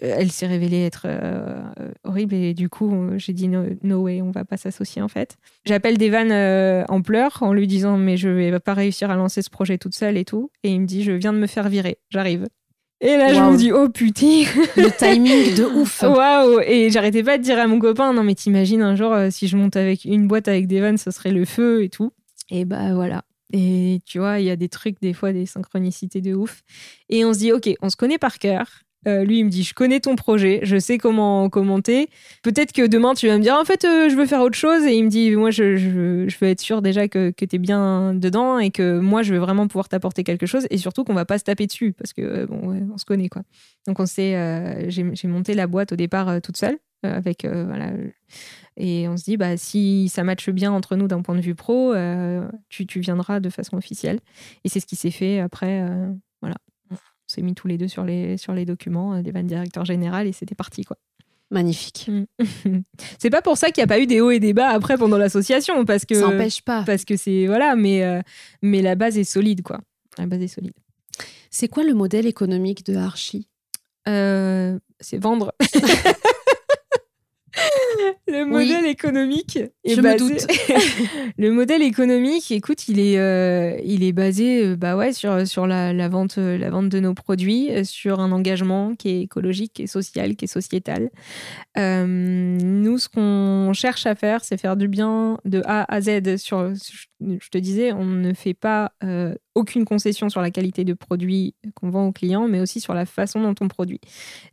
elle 0.00 0.30
s'est 0.30 0.46
révélée 0.46 0.84
être 0.84 1.06
horrible. 2.04 2.34
Et 2.34 2.54
du 2.54 2.68
coup, 2.68 3.10
j'ai 3.16 3.32
dit 3.32 3.48
no, 3.48 4.00
way, 4.02 4.22
on 4.22 4.30
va 4.30 4.44
pas 4.44 4.56
s'associer 4.56 5.02
en 5.02 5.08
fait. 5.08 5.36
J'appelle 5.64 5.98
Devan 5.98 6.32
en 6.88 7.02
pleurs 7.02 7.42
en 7.42 7.52
lui 7.52 7.66
disant 7.66 7.96
mais 7.96 8.16
je 8.16 8.28
vais 8.28 8.58
pas 8.60 8.74
réussir 8.74 9.10
à 9.10 9.16
lancer 9.16 9.42
ce 9.42 9.50
projet 9.50 9.78
toute 9.78 9.94
seule 9.94 10.16
et 10.16 10.24
tout. 10.24 10.50
Et 10.62 10.70
il 10.70 10.80
me 10.80 10.86
dit 10.86 11.02
je 11.02 11.12
viens 11.12 11.32
de 11.32 11.38
me 11.38 11.46
faire 11.46 11.68
virer, 11.68 11.98
j'arrive. 12.10 12.46
Et 13.04 13.16
là, 13.16 13.34
je 13.34 13.40
me 13.40 13.56
dis, 13.56 13.72
oh 13.72 13.88
putain 13.88 14.44
Le 14.76 14.96
timing 14.96 15.54
de 15.56 15.64
ouf 15.64 16.02
Waouh 16.02 16.60
Et 16.60 16.88
j'arrêtais 16.90 17.24
pas 17.24 17.36
de 17.36 17.42
dire 17.42 17.58
à 17.58 17.66
mon 17.66 17.80
copain, 17.80 18.12
non 18.12 18.22
mais 18.22 18.36
t'imagines 18.36 18.80
un 18.80 18.94
jour, 18.94 19.12
euh, 19.12 19.28
si 19.30 19.48
je 19.48 19.56
monte 19.56 19.74
avec 19.74 20.04
une 20.04 20.28
boîte 20.28 20.46
avec 20.46 20.68
des 20.68 20.80
vannes, 20.80 20.98
ce 20.98 21.10
serait 21.10 21.32
le 21.32 21.44
feu 21.44 21.82
et 21.82 21.88
tout. 21.88 22.12
Et 22.48 22.64
bah 22.64 22.94
voilà. 22.94 23.24
Et 23.52 24.00
tu 24.06 24.20
vois, 24.20 24.38
il 24.38 24.46
y 24.46 24.50
a 24.50 24.56
des 24.56 24.68
trucs, 24.68 25.00
des 25.02 25.14
fois, 25.14 25.32
des 25.32 25.46
synchronicités 25.46 26.20
de 26.20 26.32
ouf. 26.32 26.62
Et 27.08 27.24
on 27.24 27.34
se 27.34 27.40
dit, 27.40 27.52
ok, 27.52 27.70
on 27.82 27.90
se 27.90 27.96
connaît 27.96 28.18
par 28.18 28.38
cœur. 28.38 28.66
Euh, 29.08 29.24
lui, 29.24 29.38
il 29.40 29.44
me 29.44 29.50
dit, 29.50 29.62
je 29.64 29.74
connais 29.74 30.00
ton 30.00 30.14
projet, 30.14 30.60
je 30.62 30.78
sais 30.78 30.98
comment 30.98 31.48
commenter. 31.50 32.08
Peut-être 32.42 32.72
que 32.72 32.86
demain, 32.86 33.14
tu 33.14 33.26
vas 33.26 33.36
me 33.36 33.42
dire, 33.42 33.54
en 33.54 33.64
fait, 33.64 33.84
euh, 33.84 34.08
je 34.08 34.14
veux 34.14 34.26
faire 34.26 34.40
autre 34.40 34.56
chose. 34.56 34.84
Et 34.84 34.94
il 34.94 35.04
me 35.04 35.08
dit, 35.08 35.34
moi, 35.34 35.50
je, 35.50 36.28
veux 36.40 36.48
être 36.48 36.60
sûr 36.60 36.82
déjà 36.82 37.08
que, 37.08 37.30
tu 37.30 37.46
es 37.50 37.58
bien 37.58 38.14
dedans 38.14 38.58
et 38.58 38.70
que 38.70 39.00
moi, 39.00 39.22
je 39.22 39.32
vais 39.32 39.40
vraiment 39.40 39.66
pouvoir 39.66 39.88
t'apporter 39.88 40.22
quelque 40.22 40.46
chose. 40.46 40.66
Et 40.70 40.78
surtout 40.78 41.04
qu'on 41.04 41.14
va 41.14 41.24
pas 41.24 41.38
se 41.38 41.44
taper 41.44 41.66
dessus 41.66 41.92
parce 41.92 42.12
que, 42.12 42.46
bon, 42.46 42.90
on 42.92 42.98
se 42.98 43.04
connaît, 43.04 43.28
quoi. 43.28 43.42
Donc, 43.86 43.98
on 43.98 44.04
euh, 44.18 44.84
j'ai 44.88 45.28
monté 45.28 45.54
la 45.54 45.66
boîte 45.66 45.92
au 45.92 45.96
départ 45.96 46.40
toute 46.40 46.56
seule. 46.56 46.78
avec 47.02 47.44
voilà 47.44 47.90
et 48.76 49.08
on 49.08 49.16
se 49.16 49.24
dit 49.24 49.36
bah 49.36 49.56
si 49.56 50.08
ça 50.08 50.22
matche 50.22 50.48
bien 50.50 50.70
entre 50.70 50.94
nous 50.94 51.08
d'un 51.08 51.20
point 51.20 51.34
de 51.34 51.40
vue 51.40 51.56
pro 51.56 51.92
tu, 52.68 53.00
viendras 53.00 53.40
de 53.40 53.50
façon 53.50 53.76
officielle 53.76 54.20
et 54.64 54.68
c'est 54.68 54.78
ce 54.78 54.86
qui 54.86 54.94
s'est 54.94 55.10
fait 55.10 55.40
après 55.40 55.84
s'est 57.32 57.42
mis 57.42 57.54
tous 57.54 57.68
les 57.68 57.78
deux 57.78 57.88
sur 57.88 58.04
les, 58.04 58.36
sur 58.36 58.52
les 58.52 58.64
documents 58.64 59.14
euh, 59.14 59.22
des 59.22 59.30
vannes 59.30 59.46
directeur 59.46 59.84
général 59.84 60.26
et 60.26 60.32
c'était 60.32 60.54
parti 60.54 60.84
quoi. 60.84 60.96
Magnifique. 61.50 62.08
Mm. 62.08 62.80
c'est 63.18 63.30
pas 63.30 63.42
pour 63.42 63.56
ça 63.56 63.70
qu'il 63.70 63.82
n'y 63.82 63.84
a 63.84 63.88
pas 63.88 64.00
eu 64.00 64.06
des 64.06 64.20
hauts 64.20 64.30
et 64.30 64.40
des 64.40 64.54
bas 64.54 64.68
après 64.68 64.96
pendant 64.96 65.18
l'association 65.18 65.84
parce 65.84 66.04
que 66.04 66.14
ça 66.14 66.22
n'empêche 66.22 66.62
pas. 66.62 66.82
Parce 66.84 67.04
que 67.04 67.16
c'est 67.16 67.46
voilà, 67.46 67.76
mais 67.76 68.04
euh, 68.04 68.20
mais 68.62 68.80
la 68.80 68.94
base 68.94 69.18
est 69.18 69.24
solide 69.24 69.62
quoi. 69.62 69.80
La 70.18 70.26
base 70.26 70.40
est 70.42 70.48
solide. 70.48 70.72
C'est 71.50 71.68
quoi 71.68 71.84
le 71.84 71.92
modèle 71.92 72.26
économique 72.26 72.86
de 72.86 72.96
Archie? 72.96 73.48
Euh, 74.08 74.78
C'est 75.00 75.18
vendre. 75.18 75.52
le 78.28 78.44
modèle 78.44 78.86
économique 78.86 79.58
est 79.84 79.94
je 79.94 80.00
basé... 80.00 80.18
doute. 80.18 80.46
le 81.38 81.50
modèle 81.50 81.82
économique, 81.82 82.50
écoute, 82.50 82.88
il 82.88 82.98
est, 82.98 83.18
euh, 83.18 83.78
il 83.84 84.02
est 84.02 84.12
basé 84.12 84.64
euh, 84.64 84.76
bah 84.76 84.96
ouais, 84.96 85.12
sur, 85.12 85.46
sur 85.46 85.66
la, 85.66 85.92
la, 85.92 86.08
vente, 86.08 86.38
euh, 86.38 86.56
la 86.56 86.70
vente 86.70 86.88
de 86.88 87.00
nos 87.00 87.14
produits, 87.14 87.70
sur 87.84 88.20
un 88.20 88.32
engagement 88.32 88.94
qui 88.94 89.10
est 89.10 89.20
écologique, 89.22 89.74
qui 89.74 89.82
est 89.82 89.86
social, 89.86 90.36
qui 90.36 90.46
est 90.46 90.48
sociétal. 90.48 91.10
nous, 91.76 92.98
ce 92.98 93.08
qu'on 93.08 93.72
cherche 93.72 94.06
à 94.06 94.14
faire, 94.14 94.44
c'est 94.44 94.58
faire 94.58 94.76
du 94.76 94.88
bien 94.88 95.38
de 95.44 95.62
A 95.66 95.92
à 95.92 96.00
Z. 96.00 96.36
Sur, 96.36 96.72
je 97.40 97.48
te 97.48 97.58
disais, 97.58 97.92
on 97.92 98.04
ne 98.04 98.32
fait 98.32 98.54
pas 98.54 98.92
aucune 99.54 99.84
concession 99.84 100.28
sur 100.28 100.40
la 100.40 100.50
qualité 100.50 100.84
de 100.84 100.94
produit 100.94 101.54
qu'on 101.74 101.90
vend 101.90 102.06
aux 102.06 102.12
clients, 102.12 102.48
mais 102.48 102.60
aussi 102.60 102.80
sur 102.80 102.94
la 102.94 103.04
façon 103.04 103.40
dont 103.42 103.54
on 103.60 103.68
produit. 103.68 104.00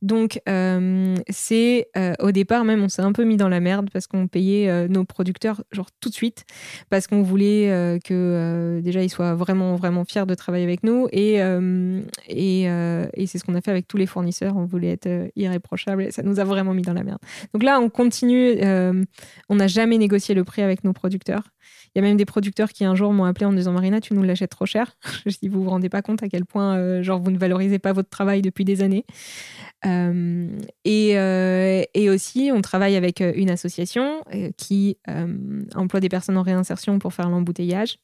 Donc, 0.02 0.42
euh, 0.50 1.16
c'est 1.30 1.88
euh, 1.98 2.14
au 2.20 2.32
départ 2.32 2.66
même, 2.66 2.84
on 2.84 2.90
s'est 2.90 3.02
un 3.02 3.14
peu 3.14 3.24
mis 3.24 3.38
dans 3.38 3.48
la 3.50 3.60
merde 3.60 3.90
parce 3.92 4.08
qu'on 4.08 4.28
payait 4.28 4.70
euh, 4.70 4.88
nos 4.88 5.06
producteurs 5.06 5.64
genre 5.72 5.88
tout 6.02 6.10
de 6.10 6.14
suite 6.14 6.46
parce 6.90 7.08
qu'on 7.08 7.22
voulait 7.22 8.00
que 8.04 8.82
déjà 8.84 9.04
ils 9.04 9.10
soient 9.10 9.36
vraiment 9.36 9.76
vraiment 9.76 10.04
fiers 10.06 10.26
de 10.26 10.34
travailler 10.34 10.64
avec 10.64 10.84
nous 10.84 11.08
et 11.12 11.40
et, 12.28 12.64
et 12.64 13.28
c'est 13.28 13.38
ce 13.38 13.44
qu'on 13.44 13.56
a 13.56 13.62
fait 13.62 13.72
avec 13.72 13.88
tous 13.88 13.98
les 13.98 14.06
fournisseurs. 14.06 14.58
On 14.58 14.66
voulait 14.66 14.92
être 14.92 15.32
irréprochable 15.36 16.04
et 16.04 16.12
ça 16.12 16.24
nous 16.24 16.40
a 16.40 16.44
vraiment 16.44 16.74
mis 16.74 16.82
dans 16.82 16.94
la 16.94 17.04
merde. 17.04 17.20
Donc 17.54 17.64
là, 17.64 17.80
on 17.80 17.90
continue. 17.90 18.60
on 19.50 19.56
n'a 19.56 19.68
jamais 19.68 19.98
négocié 19.98 20.36
le 20.36 20.44
prix 20.44 20.62
avec 20.62 20.84
nos 20.84 20.94
producteurs. 20.94 21.44
Il 21.96 22.00
y 22.00 22.00
a 22.00 22.08
même 22.08 22.18
des 22.18 22.26
producteurs 22.26 22.70
qui 22.70 22.86
un 22.86 22.96
jour 22.96 23.14
m'ont 23.14 23.26
appelé 23.26 23.46
en 23.46 23.54
disant 23.54 23.72
Marina, 23.72 24.00
tu 24.02 24.14
nous 24.14 24.24
l'achètes 24.24 24.52
trop 24.52 24.66
cher. 24.66 24.98
je 25.26 25.36
dis, 25.42 25.48
vous 25.48 25.64
vous 25.64 25.70
rendez 25.70 25.90
pas 25.90 26.02
compte 26.02 26.24
à 26.24 26.30
quel 26.30 26.46
point, 26.46 26.78
euh, 26.78 27.04
genre, 27.04 27.20
vous 27.20 27.32
ne 27.32 27.38
valorisez 27.38 27.80
pas 27.80 27.94
votre 27.94 28.10
travail 28.10 28.42
depuis 28.42 28.66
des 28.66 28.82
années. 28.82 29.06
et, 30.86 31.10
et, 31.94 32.10
aussi, 32.10 32.52
on 32.54 32.62
travaille 32.62 32.96
avec 32.96 33.22
une 33.22 33.50
association 33.50 34.24
qui 34.58 34.98
emploie 35.76 36.00
des 36.00 36.10
personnes 36.10 36.38
en 36.38 36.42
réinsertion 36.42 37.00
pour 37.00 37.14
faire 37.14 37.30
l'embouteillage. 37.30 37.98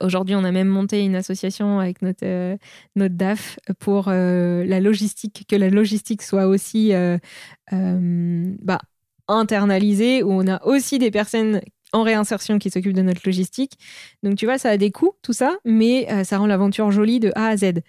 Aujourd'hui, 0.00 0.34
on 0.34 0.44
a 0.44 0.52
même 0.52 0.68
monté 0.68 1.02
une 1.02 1.16
association 1.16 1.80
avec 1.80 2.02
notre, 2.02 2.58
notre 2.96 3.14
DAF 3.14 3.58
pour 3.78 4.10
la 4.10 4.80
logistique, 4.80 5.44
que 5.48 5.56
la 5.56 5.70
logistique 5.70 6.22
soit 6.22 6.46
aussi 6.46 6.92
bah, 7.70 8.78
internalisée, 9.28 10.22
où 10.22 10.32
on 10.32 10.46
a 10.46 10.62
aussi 10.64 10.98
des 10.98 11.10
personnes 11.10 11.60
en 11.92 12.02
réinsertion 12.02 12.58
qui 12.58 12.70
s'occupe 12.70 12.94
de 12.94 13.02
notre 13.02 13.22
logistique. 13.24 13.78
Donc 14.22 14.36
tu 14.36 14.46
vois, 14.46 14.58
ça 14.58 14.70
a 14.70 14.76
des 14.76 14.90
coûts, 14.90 15.12
tout 15.22 15.32
ça, 15.32 15.56
mais 15.64 16.10
euh, 16.10 16.24
ça 16.24 16.38
rend 16.38 16.46
l'aventure 16.46 16.90
jolie 16.90 17.20
de 17.20 17.32
A 17.34 17.48
à 17.48 17.56
Z. 17.56 17.80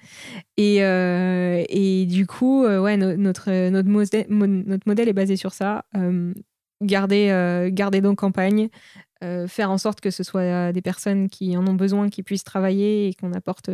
Et, 0.58 0.84
euh, 0.84 1.64
et 1.70 2.06
du 2.06 2.28
coup, 2.28 2.66
euh, 2.66 2.82
ouais, 2.82 2.98
notre, 2.98 3.70
notre, 3.70 3.90
modèle, 3.90 5.10
est 5.10 5.14
basé 5.14 5.36
sur 5.36 5.54
ça. 5.54 5.86
garder, 6.82 7.70
garder 7.72 8.02
nos 8.02 8.16
campagnes, 8.16 8.70
faire 9.48 9.72
en 9.72 9.78
sorte 9.78 10.02
que 10.02 10.12
ce 10.12 10.24
soit 10.24 10.72
des 10.74 10.82
personnes 10.82 11.30
qui 11.30 11.56
en 11.56 11.66
ont 11.66 11.76
besoin, 11.76 12.10
qui 12.10 12.24
puissent 12.24 12.44
travailler 12.44 13.08
et 13.08 13.14
qu'on 13.14 13.32
apporte 13.34 13.70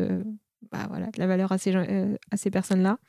bah, 0.71 0.85
voilà, 0.89 1.07
de 1.07 1.19
la 1.19 1.27
valeur 1.27 1.51
à 1.51 1.57
ces, 1.57 1.73
à 1.75 2.37
ces 2.37 2.51
personnes-là. 2.51 2.99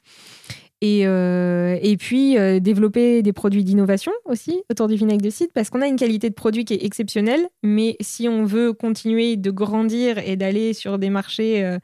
Et, 0.82 1.06
euh, 1.06 1.78
et 1.82 1.98
puis 1.98 2.38
euh, 2.38 2.58
développer 2.58 3.22
des 3.22 3.34
produits 3.34 3.64
d'innovation 3.64 4.12
aussi 4.24 4.62
autour 4.70 4.88
du 4.88 4.94
vinaigre 4.94 5.22
de 5.22 5.28
cidre 5.28 5.52
parce 5.54 5.68
qu'on 5.68 5.82
a 5.82 5.86
une 5.86 5.96
qualité 5.96 6.30
de 6.30 6.34
produit 6.34 6.64
qui 6.64 6.72
est 6.72 6.84
exceptionnelle, 6.84 7.46
mais 7.62 7.96
si 8.00 8.28
on 8.28 8.44
veut 8.44 8.72
continuer 8.72 9.36
de 9.36 9.50
grandir 9.50 10.16
et 10.18 10.36
d'aller 10.36 10.72
sur 10.72 10.98
des 10.98 11.10
marchés 11.10 11.78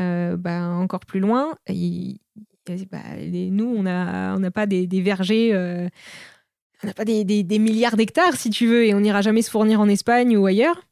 euh, 0.00 0.36
bah, 0.36 0.66
encore 0.68 1.00
plus 1.00 1.20
loin, 1.20 1.56
bah, 2.90 2.98
nous, 3.26 3.66
on 3.66 3.82
n'a 3.82 4.34
on 4.38 4.50
pas 4.50 4.66
des, 4.66 4.86
vergers 5.02 5.52
on 6.82 6.86
n'a 6.86 6.94
pas 6.94 7.04
des 7.04 7.58
milliards 7.58 7.96
d'hectares, 7.96 8.36
si 8.36 8.48
tu 8.48 8.66
veux, 8.66 8.86
et 8.86 8.94
on 8.94 9.00
n'ira 9.00 9.20
jamais 9.20 9.42
se 9.42 9.50
fournir 9.50 9.80
en 9.80 9.88
Espagne 9.88 10.38
ou 10.38 10.46
ailleurs. 10.46 10.87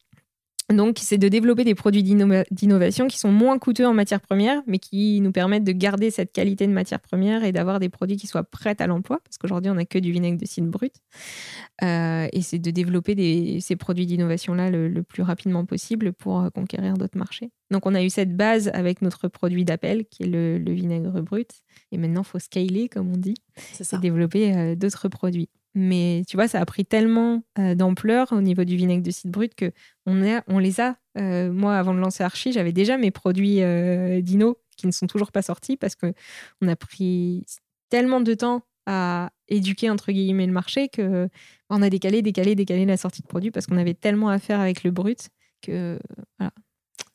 Donc, 0.73 0.99
c'est 1.01 1.19
de 1.19 1.29
développer 1.29 1.63
des 1.63 1.77
produits 1.77 2.03
d'innovation 2.03 3.07
qui 3.07 3.19
sont 3.19 3.31
moins 3.31 3.57
coûteux 3.59 3.87
en 3.87 3.95
matière 3.95 4.21
première, 4.21 4.63
mais 4.67 4.79
qui 4.79 5.21
nous 5.21 5.31
permettent 5.31 5.63
de 5.63 5.73
garder 5.73 6.11
cette 6.11 6.33
qualité 6.33 6.67
de 6.67 6.73
matière 6.73 6.99
première 6.99 7.45
et 7.45 7.53
d'avoir 7.53 7.79
des 7.79 7.89
produits 7.89 8.17
qui 8.17 8.27
soient 8.27 8.43
prêts 8.43 8.75
à 8.81 8.89
l'emploi, 8.89 9.21
parce 9.23 9.39
qu'aujourd'hui, 9.39 9.71
on 9.71 9.75
n'a 9.75 9.85
que 9.85 9.99
du 9.99 10.11
vinaigre 10.11 10.39
de 10.39 10.45
cidre 10.45 10.69
brut. 10.69 10.93
Euh, 11.85 12.27
et 12.33 12.43
c'est 12.43 12.59
de 12.59 12.71
développer 12.73 13.61
ces 13.61 13.77
produits 13.77 14.07
d'innovation-là 14.07 14.71
le, 14.71 15.03
plus 15.05 15.23
rapidement 15.23 15.65
possible 15.65 16.13
pour 16.13 16.41
euh, 16.41 16.51
conquérir 16.51 16.95
d'autres 16.95 17.19
marchés. 17.19 17.51
Donc, 17.71 17.87
on 17.87 17.95
a 17.95 18.03
eu 18.03 18.11
cette 18.11 18.37
base 18.37 18.69
avec 18.75 19.03
notre 19.03 19.29
produit 19.29 19.65
d'appel, 19.65 20.05
qui 20.07 20.25
est 20.25 20.27
le, 20.27 20.59
vinaigre 20.73 21.21
brut. 21.21 21.51
Et 21.93 21.99
maintenant, 21.99 22.23
il 22.23 22.27
faut 22.27 22.41
scaler, 22.41 22.89
comme 22.89 23.13
on 23.13 23.17
dit, 23.17 23.35
et 23.79 23.99
développer 23.99 24.57
euh, 24.57 24.75
d'autres 24.75 25.09
produits. 25.09 25.49
Mais 25.79 26.23
tu 26.27 26.39
vois, 26.39 26.49
ça 26.49 26.59
a 26.59 26.65
pris 26.65 26.87
tellement 26.87 27.43
euh, 27.59 27.75
d'ampleur 27.75 28.33
au 28.33 28.41
niveau 28.41 28.65
du 28.65 28.77
vinaigre 28.77 29.03
de 29.03 29.11
cidre 29.11 29.31
brut 29.31 29.55
que 29.55 29.73
on, 30.07 30.59
les 30.59 30.81
a. 30.81 30.97
Euh, 31.19 31.53
moi, 31.53 31.77
avant 31.77 31.93
de 31.93 31.99
lancer 31.99 32.25
Archie, 32.25 32.51
j'avais 32.51 32.73
déjà 32.73 32.97
mes 32.97 33.11
produits 33.11 33.63
euh, 33.63 34.23
Dino 34.23 34.59
qui 34.79 34.87
ne 34.87 34.93
sont 34.93 35.07
toujours 35.07 35.33
pas 35.33 35.43
sortis 35.43 35.77
parce 35.77 35.95
que 35.95 36.15
on 36.63 36.69
a 36.69 36.77
pris 36.77 37.45
tellement 37.91 38.21
de 38.21 38.33
temps 38.33 38.63
à 38.87 39.31
éduquer 39.49 39.91
entre 39.91 40.13
guillemets 40.13 40.47
le 40.47 40.53
marché 40.55 40.89
que 40.89 41.29
on 41.69 41.83
a 41.83 41.91
décalé, 41.91 42.23
décalé, 42.23 42.55
décalé 42.55 42.87
la 42.87 42.97
sortie 42.97 43.21
de 43.21 43.27
produits 43.27 43.51
parce 43.51 43.67
qu'on 43.67 43.77
avait 43.77 43.93
tellement 43.93 44.31
à 44.31 44.39
faire 44.39 44.61
avec 44.61 44.83
le 44.83 44.91
brut 44.93 45.29
que 45.61 45.99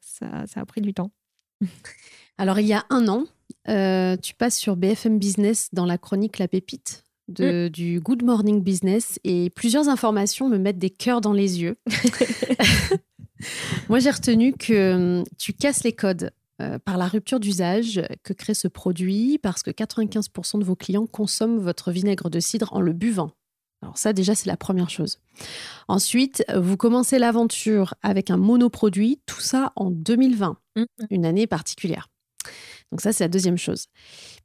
ça, 0.01 0.45
ça 0.45 0.59
a 0.59 0.65
pris 0.67 0.81
du 0.81 0.93
temps. 0.93 1.11
Alors, 2.37 2.59
il 2.59 2.67
y 2.67 2.73
a 2.73 2.85
un 2.91 3.07
an, 3.07 3.25
tu 4.21 4.35
passes 4.35 4.57
sur 4.57 4.75
BFM 4.75 5.17
Business 5.17 5.69
dans 5.73 5.87
la 5.87 5.97
chronique 5.97 6.37
La 6.37 6.47
Pépite 6.47 7.03
de, 7.31 7.67
mm. 7.67 7.69
du 7.69 7.99
Good 7.99 8.23
Morning 8.23 8.61
Business 8.61 9.19
et 9.23 9.49
plusieurs 9.49 9.89
informations 9.89 10.49
me 10.49 10.57
mettent 10.57 10.79
des 10.79 10.89
cœurs 10.89 11.21
dans 11.21 11.33
les 11.33 11.61
yeux. 11.61 11.77
Moi, 13.89 13.99
j'ai 13.99 14.11
retenu 14.11 14.53
que 14.53 15.19
hum, 15.19 15.23
tu 15.37 15.53
casses 15.53 15.83
les 15.83 15.93
codes 15.93 16.31
euh, 16.61 16.79
par 16.79 16.97
la 16.97 17.07
rupture 17.07 17.39
d'usage 17.39 18.01
que 18.23 18.33
crée 18.33 18.53
ce 18.53 18.67
produit 18.67 19.39
parce 19.39 19.63
que 19.63 19.71
95% 19.71 20.59
de 20.59 20.63
vos 20.63 20.75
clients 20.75 21.07
consomment 21.07 21.59
votre 21.59 21.91
vinaigre 21.91 22.29
de 22.29 22.39
cidre 22.39 22.71
en 22.73 22.81
le 22.81 22.93
buvant. 22.93 23.31
Alors 23.81 23.97
ça 23.97 24.13
déjà 24.13 24.35
c'est 24.35 24.47
la 24.47 24.57
première 24.57 24.89
chose. 24.89 25.19
Ensuite, 25.87 26.43
vous 26.55 26.77
commencez 26.77 27.17
l'aventure 27.17 27.95
avec 28.03 28.29
un 28.29 28.37
monoproduit, 28.37 29.21
tout 29.25 29.41
ça 29.41 29.73
en 29.75 29.89
2020, 29.89 30.57
mm. 30.75 30.83
une 31.09 31.25
année 31.25 31.47
particulière. 31.47 32.09
Donc 32.91 33.01
ça 33.01 33.13
c'est 33.13 33.23
la 33.23 33.29
deuxième 33.29 33.57
chose. 33.57 33.87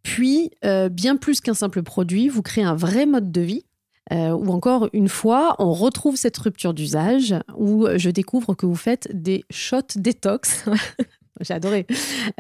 Puis, 0.07 0.53
euh, 0.65 0.89
bien 0.89 1.17
plus 1.17 1.41
qu'un 1.41 1.53
simple 1.53 1.83
produit, 1.83 2.29
vous 2.29 2.41
créez 2.41 2.63
un 2.63 2.77
vrai 2.77 3.07
mode 3.07 3.33
de 3.33 3.41
vie. 3.41 3.65
Euh, 4.13 4.31
ou 4.31 4.51
encore 4.53 4.89
une 4.93 5.09
fois, 5.09 5.57
on 5.59 5.73
retrouve 5.73 6.15
cette 6.15 6.37
rupture 6.39 6.75
d'usage 6.75 7.35
où 7.57 7.89
je 7.97 8.09
découvre 8.11 8.55
que 8.55 8.67
vous 8.67 8.77
faites 8.77 9.09
des 9.13 9.45
shots 9.51 9.97
détox. 9.97 10.65
J'ai 11.41 11.55
adoré. 11.55 11.87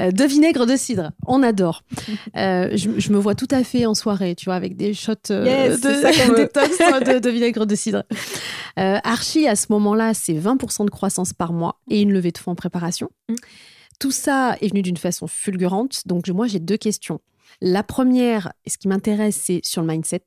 Euh, 0.00 0.12
de 0.12 0.24
vinaigre 0.24 0.64
de 0.64 0.76
cidre. 0.76 1.10
On 1.26 1.42
adore. 1.42 1.82
je, 2.34 3.12
me 3.12 3.18
vois 3.18 3.34
tout 3.34 3.48
à 3.50 3.64
fait 3.64 3.84
en 3.84 3.94
soirée, 3.94 4.36
tu 4.36 4.44
vois, 4.44 4.54
avec 4.54 4.76
des 4.76 4.94
shots 4.94 5.14
de, 5.28 6.36
détox 6.36 6.78
de, 7.20 7.30
vinaigre 7.30 7.66
de 7.66 7.74
cidre. 7.74 8.04
Archie, 8.76 9.48
à 9.48 9.56
ce 9.56 9.66
moment-là, 9.70 10.14
c'est 10.14 10.34
20% 10.34 10.84
de 10.84 10.90
croissance 10.90 11.32
par 11.32 11.52
mois 11.52 11.80
et 11.90 12.00
une 12.00 12.12
levée 12.12 12.30
de 12.30 12.38
fonds 12.38 12.52
en 12.52 12.54
préparation. 12.54 13.10
Mm. 13.28 13.34
Tout 13.98 14.10
ça 14.10 14.56
est 14.60 14.68
venu 14.68 14.82
d'une 14.82 14.96
façon 14.96 15.26
fulgurante. 15.26 16.02
Donc, 16.06 16.28
moi, 16.28 16.46
j'ai 16.46 16.60
deux 16.60 16.76
questions. 16.76 17.20
La 17.60 17.82
première, 17.82 18.52
ce 18.66 18.78
qui 18.78 18.88
m'intéresse, 18.88 19.40
c'est 19.44 19.60
sur 19.64 19.82
le 19.82 19.88
mindset. 19.88 20.24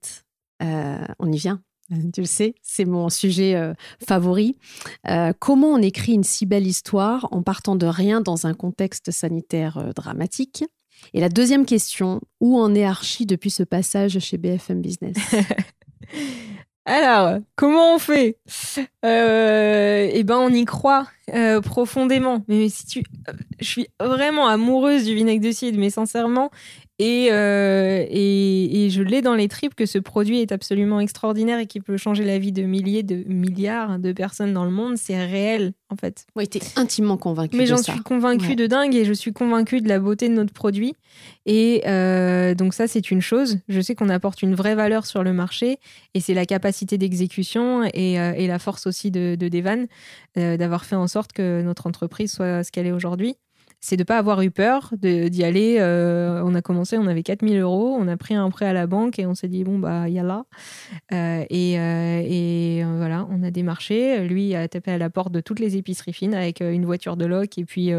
Euh, 0.62 1.06
on 1.20 1.32
y 1.32 1.38
vient, 1.38 1.62
tu 2.14 2.22
le 2.22 2.26
sais, 2.26 2.56
c'est 2.62 2.86
mon 2.86 3.10
sujet 3.10 3.56
euh, 3.56 3.74
favori. 4.06 4.58
Euh, 5.08 5.34
comment 5.40 5.70
on 5.70 5.82
écrit 5.82 6.14
une 6.14 6.24
si 6.24 6.46
belle 6.46 6.68
histoire 6.68 7.28
en 7.32 7.42
partant 7.42 7.76
de 7.76 7.86
rien 7.86 8.22
dans 8.22 8.48
un 8.48 8.54
contexte 8.54 9.12
sanitaire 9.12 9.94
dramatique? 9.96 10.64
Et 11.14 11.22
la 11.22 11.30
deuxième 11.30 11.66
question, 11.66 12.20
où 12.42 12.60
en 12.60 12.76
est 12.76 12.84
Archie 12.84 13.26
depuis 13.26 13.52
ce 13.52 13.64
passage 13.64 14.20
chez 14.20 14.38
BFM 14.38 14.82
Business? 14.82 15.16
Alors, 16.86 17.40
comment 17.56 17.96
on 17.96 18.00
fait? 18.00 18.38
Eh 19.04 20.24
ben, 20.24 20.38
on 20.38 20.50
y 20.50 20.66
croit 20.66 21.08
profondément. 21.64 22.44
Mais, 22.48 22.70
si 22.70 22.86
tu, 22.86 23.04
je 23.60 23.66
suis 23.66 23.88
vraiment 24.00 24.48
amoureuse 24.48 25.06
du 25.06 25.16
vinaigre 25.16 25.44
de 25.44 25.52
cidre, 25.52 25.80
mais 25.80 25.90
sincèrement, 25.90 26.52
euh, 27.02 28.06
et, 28.10 28.86
et, 28.86 28.90
je 28.90 29.02
l'ai 29.02 29.22
dans 29.22 29.36
les 29.36 29.48
tripes 29.48 29.74
que 29.74 29.86
ce 29.86 29.98
produit 29.98 30.42
est 30.42 30.52
absolument 30.52 31.00
extraordinaire 31.00 31.60
et 31.60 31.66
qui 31.66 31.80
peut 31.80 31.96
changer 31.96 32.26
la 32.26 32.40
vie 32.40 32.52
de 32.52 32.64
milliers, 32.64 33.04
de 33.04 33.24
milliards 33.28 34.00
de 34.00 34.12
personnes 34.12 34.54
dans 34.54 34.66
le 34.66 34.72
monde. 34.72 34.98
C'est 34.98 35.18
réel, 35.18 35.72
en 35.90 35.96
fait. 35.96 36.26
Oui, 36.36 36.48
tu 36.50 36.58
es 36.58 36.62
intimement 36.76 37.16
convaincu. 37.16 37.56
Mais 37.56 37.66
j'en 37.66 37.78
suis 37.78 38.02
convaincue 38.02 38.56
de 38.58 38.68
dingue 38.68 38.96
et 38.96 39.06
je 39.06 39.14
suis 39.14 39.32
convaincue 39.32 39.80
de 39.80 39.88
la 39.88 40.00
beauté 40.00 40.28
de 40.28 40.34
notre 40.34 40.52
produit. 40.52 40.94
Et 41.46 41.84
euh, 41.88 42.54
donc, 42.54 42.74
ça, 42.74 42.88
c'est 42.88 43.12
une 43.12 43.22
chose. 43.22 43.60
Je 43.70 43.80
sais 43.80 43.96
qu'on 43.96 44.10
apporte 44.10 44.42
une 44.42 44.54
vraie 44.54 44.76
valeur 44.76 45.06
sur 45.06 45.24
le 45.24 45.32
marché 45.32 45.80
et 46.14 46.20
c'est 46.20 46.34
la 46.34 46.46
capacité 46.46 46.98
d'exécution 46.98 47.84
et, 47.94 48.20
euh, 48.20 48.34
et, 48.36 48.48
la 48.48 48.60
force 48.60 48.88
aussi 48.88 49.10
de, 49.10 49.36
de 49.40 49.48
Devan 49.48 49.86
d'avoir 50.36 50.86
fait 50.86 50.96
en 50.96 51.08
sorte 51.08 51.19
que 51.28 51.62
notre 51.62 51.88
entreprise 51.88 52.32
soit 52.32 52.64
ce 52.64 52.72
qu'elle 52.72 52.88
est 52.88 52.92
aujourd'hui 52.92 53.38
c'est 53.82 53.96
de 53.96 54.02
ne 54.02 54.06
pas 54.06 54.18
avoir 54.18 54.42
eu 54.42 54.52
peur 54.52 54.92
d'y 55.02 55.44
aller. 55.44 55.78
Euh, 55.80 56.42
on 56.44 56.54
a 56.54 56.62
commencé, 56.62 56.98
on 56.98 57.08
avait 57.08 57.24
4000 57.24 57.60
euros, 57.60 57.96
on 57.98 58.08
a 58.08 58.18
pris 58.18 58.36
un 58.36 58.50
prêt 58.50 58.66
à 58.66 58.74
la 58.74 58.88
banque 58.88 59.20
et 59.20 59.26
on 59.26 59.36
s'est 59.36 59.48
dit, 59.48 59.64
bon, 59.64 59.80
bah, 59.80 60.10
yalla. 60.10 60.44
Euh, 61.14 61.46
et, 61.50 61.80
euh, 61.80 62.22
et 62.24 62.84
euh, 62.84 62.98
voilà, 62.98 63.26
on 63.32 63.42
a 63.42 63.52
démarché. 63.52 64.28
Lui 64.28 64.54
a 64.54 64.68
tapé 64.68 64.92
à 64.92 64.98
la 64.98 65.10
porte 65.10 65.32
de 65.32 65.40
toutes 65.40 65.60
les 65.60 65.78
épiceries 65.78 66.14
fines 66.14 66.34
avec 66.34 66.60
une 66.60 66.86
voiture 66.86 67.16
de 67.16 67.26
loc 67.26 67.58
et 67.58 67.64
puis 67.64 67.92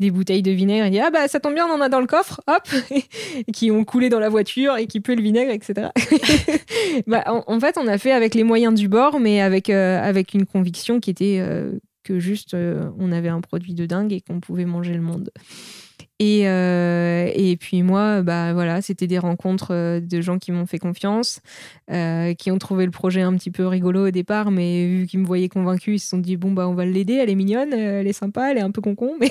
des 0.00 0.10
bouteilles 0.10 0.42
de 0.42 0.50
vinaigre. 0.50 0.86
Il 0.86 0.90
dit, 0.90 1.00
ah, 1.00 1.10
bah, 1.10 1.28
ça 1.28 1.40
tombe 1.40 1.54
bien, 1.54 1.66
on 1.66 1.74
en 1.74 1.80
a 1.80 1.88
dans 1.88 2.00
le 2.00 2.06
coffre, 2.06 2.42
hop, 2.46 2.68
qui 3.52 3.70
ont 3.70 3.84
coulé 3.84 4.10
dans 4.10 4.20
la 4.20 4.28
voiture 4.28 4.76
et 4.76 4.86
qui 4.86 5.00
puent 5.00 5.16
le 5.16 5.22
vinaigre, 5.22 5.52
etc. 5.52 5.88
bah, 7.06 7.24
en, 7.26 7.42
en, 7.46 7.60
fait, 7.60 7.78
on 7.78 7.86
a 7.86 7.96
fait 7.96 8.12
avec 8.12 8.34
les 8.34 8.44
moyens 8.44 8.74
du 8.74 8.88
bord, 8.88 9.18
mais 9.18 9.40
avec, 9.40 9.70
avec 9.70 10.34
une 10.34 10.44
conviction 10.44 11.00
qui 11.00 11.08
était 11.08 11.40
que 12.02 12.18
juste 12.18 12.54
euh, 12.54 12.90
on 12.98 13.12
avait 13.12 13.28
un 13.28 13.40
produit 13.40 13.74
de 13.74 13.86
dingue 13.86 14.12
et 14.12 14.20
qu'on 14.20 14.40
pouvait 14.40 14.64
manger 14.64 14.94
le 14.94 15.00
monde. 15.00 15.30
Et, 16.18 16.48
euh, 16.48 17.30
et 17.34 17.56
puis 17.56 17.82
moi, 17.82 18.22
bah 18.22 18.52
voilà, 18.52 18.80
c'était 18.80 19.08
des 19.08 19.18
rencontres 19.18 19.72
euh, 19.72 20.00
de 20.00 20.20
gens 20.20 20.38
qui 20.38 20.52
m'ont 20.52 20.66
fait 20.66 20.78
confiance, 20.78 21.40
qui 22.38 22.50
ont 22.50 22.58
trouvé 22.58 22.84
le 22.84 22.90
projet 22.92 23.22
un 23.22 23.34
petit 23.34 23.50
peu 23.50 23.66
rigolo 23.66 24.06
au 24.06 24.10
départ, 24.10 24.50
mais 24.50 24.86
vu 24.86 25.06
qu'ils 25.06 25.20
me 25.20 25.26
voyaient 25.26 25.48
convaincu, 25.48 25.94
ils 25.94 25.98
se 25.98 26.08
sont 26.08 26.18
dit 26.18 26.36
bon 26.36 26.52
bah 26.52 26.68
on 26.68 26.74
va 26.74 26.84
l'aider, 26.84 27.14
elle 27.14 27.28
est 27.28 27.34
mignonne, 27.34 27.72
elle 27.72 28.06
est 28.06 28.12
sympa, 28.12 28.50
elle 28.50 28.58
est 28.58 28.62
un 28.62 28.70
peu 28.70 28.80
concon, 28.80 29.14
mais 29.20 29.30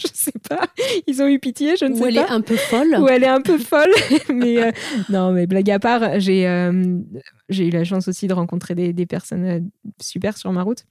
je 0.00 0.08
sais 0.12 0.32
pas, 0.48 0.68
ils 1.06 1.20
ont 1.22 1.28
eu 1.28 1.38
pitié, 1.38 1.76
je 1.76 1.86
ne 1.86 1.94
sais 1.94 2.00
pas. 2.00 2.06
Ou 2.06 2.08
elle 2.08 2.16
est 2.16 2.30
un 2.30 2.40
peu 2.40 2.56
folle. 2.56 2.96
Ou 2.98 3.08
elle 3.08 3.24
est 3.24 3.28
un 3.28 3.42
peu 3.42 3.58
folle, 3.58 3.92
mais 4.34 4.72
non, 5.08 5.32
mais 5.32 5.46
blague 5.46 5.70
à 5.70 5.78
part, 5.78 6.20
j'ai 6.20 6.70
j'ai 7.48 7.66
eu 7.66 7.70
la 7.70 7.84
chance 7.84 8.08
aussi 8.08 8.26
de 8.26 8.34
rencontrer 8.34 8.74
des, 8.74 8.92
des 8.92 9.06
personnes 9.06 9.70
super 10.00 10.36
sur 10.36 10.52
ma 10.52 10.62
route. 10.62 10.84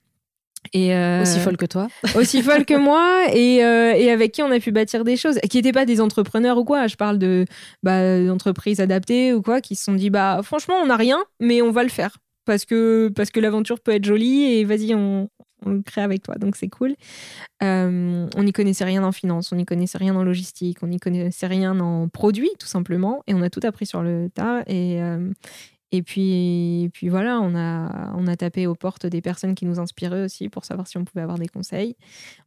Et 0.72 0.92
aussi 1.22 1.38
folle 1.38 1.56
que 1.56 1.66
toi. 1.66 1.88
aussi 2.14 2.42
folle 2.42 2.64
que 2.64 2.76
moi 2.76 3.26
et, 3.32 3.56
et, 3.56 4.10
avec 4.10 4.32
qui 4.32 4.42
on 4.42 4.50
a 4.50 4.60
pu 4.60 4.70
bâtir 4.70 5.04
des 5.04 5.16
choses 5.16 5.38
qui 5.48 5.56
n'étaient 5.56 5.72
pas 5.72 5.86
des 5.86 6.00
entrepreneurs 6.00 6.58
ou 6.58 6.64
quoi. 6.64 6.86
Je 6.86 6.96
parle 6.96 7.18
de 7.18 7.46
bah, 7.82 8.22
d'entreprises 8.22 8.80
adaptées 8.80 9.32
ou 9.32 9.40
quoi 9.40 9.60
qui 9.60 9.76
se 9.76 9.84
sont 9.84 9.94
dit 9.94 10.10
bah 10.10 10.40
franchement 10.42 10.74
on 10.82 10.86
n'a 10.86 10.96
rien 10.96 11.24
mais 11.40 11.62
on 11.62 11.70
va 11.70 11.84
le 11.84 11.88
faire 11.88 12.18
parce 12.44 12.64
que 12.64 13.10
parce 13.14 13.30
que 13.30 13.40
l'aventure 13.40 13.80
peut 13.80 13.92
être 13.92 14.04
jolie 14.04 14.44
et 14.44 14.64
vas-y 14.64 14.94
on, 14.94 15.30
on 15.64 15.70
le 15.70 15.82
crée 15.82 16.02
avec 16.02 16.22
toi, 16.22 16.36
donc 16.36 16.56
c'est 16.56 16.68
cool. 16.68 16.94
Euh, 17.62 18.28
on 18.36 18.42
n'y 18.42 18.52
connaissait 18.52 18.84
rien 18.84 19.04
en 19.04 19.12
finance, 19.12 19.52
on 19.52 19.56
n'y 19.56 19.64
connaissait 19.64 19.98
rien 19.98 20.14
en 20.16 20.24
logistique, 20.24 20.78
on 20.82 20.88
n'y 20.88 20.98
connaissait 20.98 21.46
rien 21.46 21.78
en 21.80 22.08
produits, 22.08 22.50
tout 22.58 22.66
simplement, 22.66 23.22
et 23.26 23.34
on 23.34 23.42
a 23.42 23.50
tout 23.50 23.60
appris 23.64 23.86
sur 23.86 24.02
le 24.02 24.28
tas. 24.32 24.62
Et, 24.66 25.02
euh, 25.02 25.30
et 25.90 26.02
puis, 26.02 26.90
puis 26.92 27.08
voilà, 27.08 27.40
on 27.40 27.54
a, 27.54 28.12
on 28.14 28.26
a 28.26 28.36
tapé 28.36 28.66
aux 28.66 28.74
portes 28.74 29.06
des 29.06 29.22
personnes 29.22 29.54
qui 29.54 29.64
nous 29.64 29.80
inspiraient 29.80 30.24
aussi 30.24 30.50
pour 30.50 30.66
savoir 30.66 30.86
si 30.86 30.98
on 30.98 31.04
pouvait 31.04 31.22
avoir 31.22 31.38
des 31.38 31.48
conseils. 31.48 31.96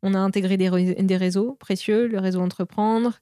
On 0.03 0.13
a 0.13 0.19
intégré 0.19 0.57
des, 0.57 0.69
des 0.69 1.17
réseaux 1.17 1.55
précieux, 1.59 2.07
le 2.07 2.19
réseau 2.19 2.39
Entreprendre. 2.41 3.19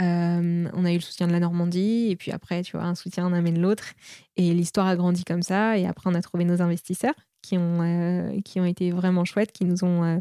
Euh, 0.00 0.68
on 0.72 0.84
a 0.84 0.90
eu 0.90 0.96
le 0.96 1.00
soutien 1.00 1.28
de 1.28 1.32
la 1.32 1.40
Normandie. 1.40 2.08
Et 2.10 2.16
puis 2.16 2.32
après, 2.32 2.62
tu 2.62 2.76
vois, 2.76 2.86
un 2.86 2.96
soutien 2.96 3.24
en 3.26 3.32
amène 3.32 3.60
l'autre. 3.60 3.92
Et 4.36 4.52
l'histoire 4.54 4.88
a 4.88 4.96
grandi 4.96 5.24
comme 5.24 5.42
ça. 5.42 5.78
Et 5.78 5.86
après, 5.86 6.10
on 6.10 6.14
a 6.14 6.22
trouvé 6.22 6.44
nos 6.44 6.62
investisseurs 6.62 7.14
qui 7.42 7.56
ont, 7.56 7.80
euh, 7.82 8.40
qui 8.44 8.60
ont 8.60 8.64
été 8.64 8.90
vraiment 8.90 9.24
chouettes, 9.24 9.52
qui 9.52 9.64
nous 9.64 9.84
ont 9.84 10.02
euh, 10.02 10.18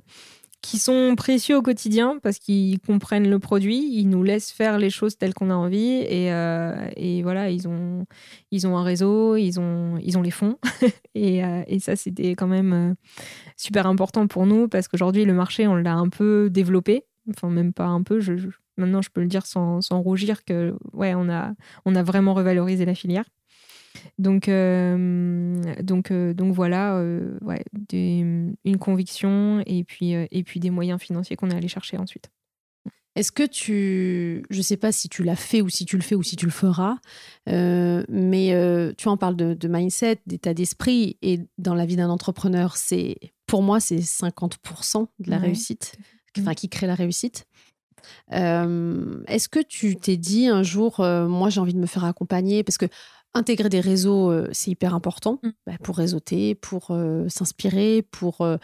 qui 0.62 0.78
sont 0.78 1.16
précieux 1.16 1.58
au 1.58 1.62
quotidien 1.62 2.20
parce 2.22 2.38
qu'ils 2.38 2.80
comprennent 2.80 3.30
le 3.30 3.40
produit, 3.40 3.90
ils 3.94 4.08
nous 4.10 4.24
laissent 4.24 4.52
faire 4.52 4.78
les 4.78 4.90
choses 4.90 5.18
telles 5.18 5.34
qu'on 5.34 5.50
a 5.50 5.54
envie 5.54 6.04
et, 6.08 6.34
euh, 6.34 6.90
voilà, 7.24 7.50
ils 7.50 7.68
ont, 7.68 8.06
ils 8.52 8.68
ont 8.68 8.78
un 8.78 8.84
réseau, 8.84 9.36
ils 9.36 9.60
ont, 9.60 9.98
ils 10.04 10.18
ont 10.18 10.22
les 10.22 10.32
fonds 10.32 10.58
et, 11.16 11.42
et, 11.68 11.80
ça 11.80 11.96
c'était 11.96 12.32
quand 12.32 12.48
même 12.48 12.96
super 13.56 13.88
important 13.88 14.28
pour 14.28 14.46
nous 14.46 14.68
parce 14.68 14.88
qu'aujourd'hui 14.88 15.26
le 15.26 15.34
marché 15.34 15.68
on 15.68 15.76
l'a 15.76 15.96
un 15.96 16.10
peu 16.10 16.50
développé, 16.50 17.06
enfin 17.30 17.50
même 17.50 17.74
pas 17.74 17.88
un 17.88 18.04
peu, 18.04 18.20
je, 18.20 18.34
maintenant 18.78 19.02
je 19.02 19.10
peux 19.10 19.22
le 19.22 19.28
dire 19.28 19.46
sans, 19.46 19.82
sans, 19.82 20.02
rougir 20.02 20.44
que 20.44 20.76
ouais 20.94 21.14
on 21.16 21.30
a, 21.30 21.54
on 21.86 21.96
a 21.96 22.04
vraiment 22.04 22.34
revalorisé 22.34 22.86
la 22.86 22.96
filière. 22.96 23.26
Donc, 24.18 24.50
euh, 24.50 25.62
donc, 25.82 26.12
euh, 26.12 26.34
donc 26.34 26.54
voilà, 26.54 26.96
euh, 26.98 27.38
ouais, 27.42 27.64
une 27.94 28.78
conviction 28.80 29.64
et 29.66 29.84
puis, 29.84 30.12
et 30.12 30.44
puis 30.44 30.60
des 30.60 30.70
moyens 30.70 31.02
financiers 31.02 31.36
qu'on 31.36 31.50
est 31.50 31.56
allé 31.56 31.68
chercher 31.68 31.98
ensuite. 31.98 32.30
Est-ce 33.16 33.32
que 33.32 33.44
tu, 33.44 34.46
je 34.50 34.58
ne 34.58 34.62
sais 34.62 34.78
pas 34.78 34.92
si 34.92 35.10
tu 35.10 35.24
l'as 35.24 35.36
fait 35.36 35.62
ou 35.62 35.70
si 35.70 35.86
tu 35.86 35.98
le 35.98 36.04
fais 36.04 36.16
ou 36.16 36.24
si 36.24 36.36
tu 36.36 36.46
le 36.46 36.52
feras, 36.52 36.98
mais 37.48 38.94
tu 38.98 39.08
en 39.08 39.18
parles 39.18 39.36
de, 39.36 39.68
mindset, 39.68 40.20
d'état 40.26 40.54
d'esprit, 40.54 41.18
et 41.22 41.42
dans 41.58 41.74
la 41.74 41.86
vie 41.86 41.96
d'un 41.96 42.10
entrepreneur, 42.10 42.78
c'est, 42.78 43.18
pour 43.46 43.64
moi, 43.64 43.80
c'est 43.80 44.00
50% 44.00 45.08
de 45.20 45.30
la 45.30 45.38
réussite, 45.38 45.98
enfin, 46.38 46.54
qui 46.54 46.70
crée 46.70 46.88
la 46.88 46.96
réussite. 46.96 47.46
Est-ce 48.32 49.50
que 49.50 49.62
tu 49.62 49.96
t'es 49.96 50.18
dit 50.18 50.48
un 50.48 50.64
jour, 50.64 51.00
moi 51.00 51.50
j'ai 51.50 51.60
envie 51.60 51.74
de 51.74 51.80
me 51.80 51.88
faire 51.88 52.06
accompagner? 52.06 52.64
Parce 52.64 52.78
que 52.78 52.88
Intégrer 53.34 53.70
des 53.70 53.80
réseaux, 53.80 54.32
euh, 54.32 54.50
c'est 54.52 54.72
hyper 54.72 54.96
important 54.96 55.40
mmh. 55.44 55.50
bah, 55.68 55.74
pour 55.84 55.98
réseauter, 55.98 56.56
pour 56.56 56.88
euh, 56.90 57.28
s'inspirer, 57.30 58.02
pour 58.02 58.42
euh, 58.42 58.58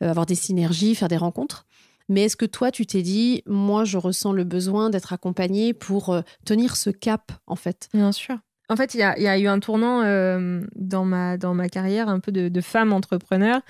avoir 0.00 0.26
des 0.26 0.36
synergies, 0.36 0.94
faire 0.94 1.08
des 1.08 1.16
rencontres. 1.16 1.66
Mais 2.08 2.22
est-ce 2.22 2.36
que 2.36 2.46
toi, 2.46 2.70
tu 2.70 2.86
t'es 2.86 3.02
dit, 3.02 3.42
moi, 3.46 3.84
je 3.84 3.98
ressens 3.98 4.32
le 4.32 4.44
besoin 4.44 4.90
d'être 4.90 5.12
accompagnée 5.12 5.72
pour 5.72 6.14
tenir 6.44 6.76
ce 6.76 6.90
cap, 6.90 7.32
en 7.46 7.56
fait? 7.56 7.88
Bien 7.94 8.12
sûr. 8.12 8.36
En 8.72 8.76
fait, 8.76 8.94
il 8.94 9.00
y, 9.00 9.02
a, 9.02 9.38
eu 9.38 9.48
un 9.48 9.60
tournant 9.60 10.00
euh, 10.02 10.62
dans, 10.76 11.04
ma, 11.04 11.68
carrière, 11.68 12.08
un 12.08 12.20
peu 12.20 12.32
de, 12.32 12.60
femme 12.62 12.94
entrepreneur. 12.94 13.60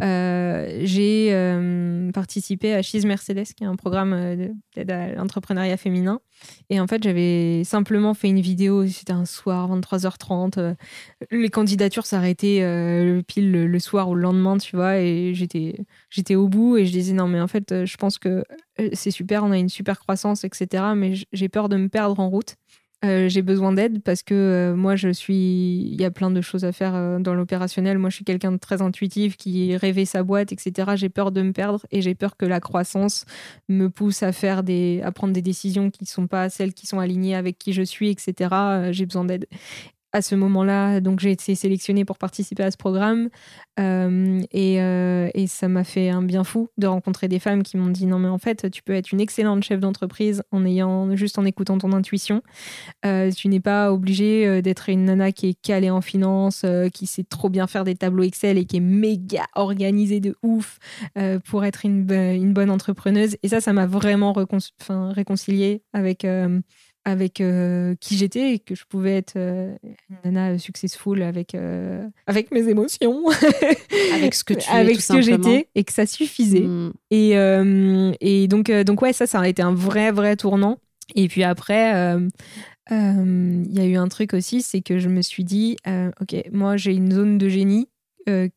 Euh, 0.00 0.80
j'ai 0.84 1.30
euh, 1.32 2.12
participé 2.12 2.72
à 2.72 2.80
She's 2.80 3.04
Mercedes, 3.04 3.46
qui 3.56 3.64
est 3.64 3.66
un 3.66 3.74
programme 3.74 4.54
d'aide 4.76 4.92
à 4.92 5.76
féminin. 5.76 6.20
Et 6.70 6.78
en 6.78 6.86
fait, 6.86 7.02
j'avais 7.02 7.64
simplement 7.64 8.14
fait 8.14 8.28
une 8.28 8.40
vidéo, 8.40 8.86
c'était 8.86 9.12
un 9.12 9.24
soir, 9.24 9.76
23h30. 9.76 10.76
les 11.32 11.50
candidatures 11.50 12.06
s'arrêtaient 12.06 12.62
pile 13.26 13.50
le, 13.50 13.78
soir 13.80 14.08
ou 14.08 14.14
le 14.14 14.22
lendemain, 14.22 14.56
tu 14.58 14.76
vois, 14.76 14.98
et 14.98 15.34
j'étais 15.34 16.34
au 16.36 16.46
bout 16.46 16.76
et 16.76 16.86
je 16.86 16.92
disais 16.92 17.12
non, 17.12 17.26
mais 17.26 17.40
en 17.40 17.48
fait, 17.48 17.84
je 17.84 17.96
pense 17.96 18.18
que 18.18 18.44
c'est 18.92 19.10
super, 19.10 19.42
on 19.42 19.50
a 19.50 19.58
une 19.58 19.68
super 19.68 19.98
croissance, 19.98 20.44
etc. 20.44 20.84
Mais 20.94 21.14
j'ai 21.32 21.48
peur 21.48 21.68
de 21.68 21.76
me 21.76 21.88
perdre 21.88 22.20
en 22.20 22.28
route. 22.28 22.54
Euh, 23.04 23.28
j'ai 23.28 23.42
besoin 23.42 23.72
d'aide 23.72 24.02
parce 24.02 24.22
que 24.22 24.34
euh, 24.34 24.76
moi, 24.76 24.96
je 24.96 25.10
suis. 25.10 25.88
Il 25.92 26.00
y 26.00 26.04
a 26.04 26.10
plein 26.10 26.30
de 26.30 26.40
choses 26.40 26.64
à 26.64 26.72
faire 26.72 26.94
euh, 26.94 27.18
dans 27.18 27.34
l'opérationnel. 27.34 27.98
Moi, 27.98 28.10
je 28.10 28.16
suis 28.16 28.24
quelqu'un 28.24 28.52
de 28.52 28.56
très 28.56 28.80
intuitif 28.82 29.36
qui 29.36 29.76
rêvait 29.76 30.04
sa 30.04 30.22
boîte, 30.22 30.52
etc. 30.52 30.92
J'ai 30.96 31.08
peur 31.08 31.30
de 31.30 31.42
me 31.42 31.52
perdre 31.52 31.84
et 31.90 32.00
j'ai 32.00 32.14
peur 32.14 32.36
que 32.36 32.46
la 32.46 32.60
croissance 32.60 33.26
me 33.68 33.90
pousse 33.90 34.22
à 34.22 34.32
faire 34.32 34.62
des, 34.62 35.00
à 35.04 35.12
prendre 35.12 35.32
des 35.32 35.42
décisions 35.42 35.90
qui 35.90 36.04
ne 36.04 36.08
sont 36.08 36.26
pas 36.26 36.48
celles 36.48 36.72
qui 36.72 36.86
sont 36.86 36.98
alignées 36.98 37.34
avec 37.34 37.58
qui 37.58 37.72
je 37.72 37.82
suis, 37.82 38.10
etc. 38.10 38.50
j'ai 38.92 39.06
besoin 39.06 39.24
d'aide 39.24 39.46
à 40.14 40.22
ce 40.22 40.36
moment-là, 40.36 41.00
donc 41.00 41.18
j'ai 41.18 41.32
été 41.32 41.56
sélectionnée 41.56 42.04
pour 42.04 42.18
participer 42.18 42.62
à 42.62 42.70
ce 42.70 42.76
programme 42.76 43.30
euh, 43.80 44.40
et, 44.52 44.80
euh, 44.80 45.28
et, 45.34 45.48
ça 45.48 45.66
m'a 45.66 45.82
fait 45.82 46.08
un 46.08 46.22
bien 46.22 46.44
fou 46.44 46.68
de 46.78 46.86
rencontrer 46.86 47.26
des 47.26 47.40
femmes 47.40 47.64
qui 47.64 47.76
m'ont 47.76 47.90
dit 47.90 48.06
non 48.06 48.20
mais 48.20 48.28
en 48.28 48.38
fait 48.38 48.70
tu 48.70 48.84
peux 48.84 48.92
être 48.92 49.10
une 49.10 49.20
excellente 49.20 49.64
chef 49.64 49.80
d'entreprise 49.80 50.44
en 50.52 50.64
ayant 50.64 51.16
juste 51.16 51.36
en 51.36 51.44
écoutant 51.44 51.78
ton 51.78 51.92
intuition. 51.92 52.42
Euh, 53.04 53.32
tu 53.32 53.48
n'es 53.48 53.58
pas 53.58 53.92
obligé 53.92 54.62
d'être 54.62 54.88
une 54.88 55.06
nana 55.06 55.32
qui 55.32 55.48
est 55.48 55.60
calée 55.60 55.90
en 55.90 56.00
finance, 56.00 56.64
qui 56.92 57.06
sait 57.08 57.24
trop 57.24 57.48
bien 57.48 57.66
faire 57.66 57.82
des 57.82 57.96
tableaux 57.96 58.22
Excel 58.22 58.56
et 58.56 58.66
qui 58.66 58.76
est 58.76 58.80
méga 58.80 59.46
organisée 59.56 60.20
de 60.20 60.36
ouf 60.44 60.78
pour 61.46 61.64
être 61.64 61.84
une, 61.84 62.08
une, 62.10 62.52
bonne 62.52 62.70
entrepreneuse. 62.70 63.36
Et 63.42 63.48
ça, 63.48 63.60
ça 63.60 63.72
m'a 63.72 63.86
vraiment 63.86 64.32
réconciliée 64.88 65.82
avec 65.92 66.24
avec 67.04 67.40
euh, 67.40 67.94
qui 68.00 68.16
j'étais 68.16 68.54
et 68.54 68.58
que 68.58 68.74
je 68.74 68.84
pouvais 68.88 69.16
être 69.16 69.34
euh, 69.36 69.74
une 70.08 70.32
nana 70.32 70.58
successful 70.58 71.22
avec, 71.22 71.54
euh, 71.54 72.06
avec 72.26 72.50
mes 72.50 72.68
émotions. 72.68 73.28
avec 74.14 74.34
ce 74.34 74.44
que 74.44 74.54
tu 74.54 74.68
Avec 74.70 75.00
ce 75.00 75.12
que 75.12 75.20
j'étais 75.20 75.68
et 75.74 75.84
que 75.84 75.92
ça 75.92 76.06
suffisait. 76.06 76.66
Hmm. 76.66 76.92
Et, 77.10 77.32
et 78.20 78.48
donc, 78.48 78.70
donc, 78.70 79.02
ouais, 79.02 79.12
ça, 79.12 79.26
ça 79.26 79.40
a 79.40 79.48
été 79.48 79.62
un 79.62 79.74
vrai, 79.74 80.10
vrai 80.10 80.36
tournant. 80.36 80.78
Et 81.14 81.28
puis 81.28 81.44
après, 81.44 82.16
il 82.90 83.72
y 83.72 83.80
a 83.80 83.84
eu 83.84 83.96
un 83.96 84.08
truc 84.08 84.32
aussi, 84.32 84.62
c'est 84.62 84.80
que 84.80 84.98
je 84.98 85.08
me 85.08 85.22
suis 85.22 85.44
dit, 85.44 85.76
OK, 86.20 86.34
moi, 86.52 86.76
j'ai 86.76 86.94
une 86.94 87.12
zone 87.12 87.38
de 87.38 87.48
génie 87.48 87.88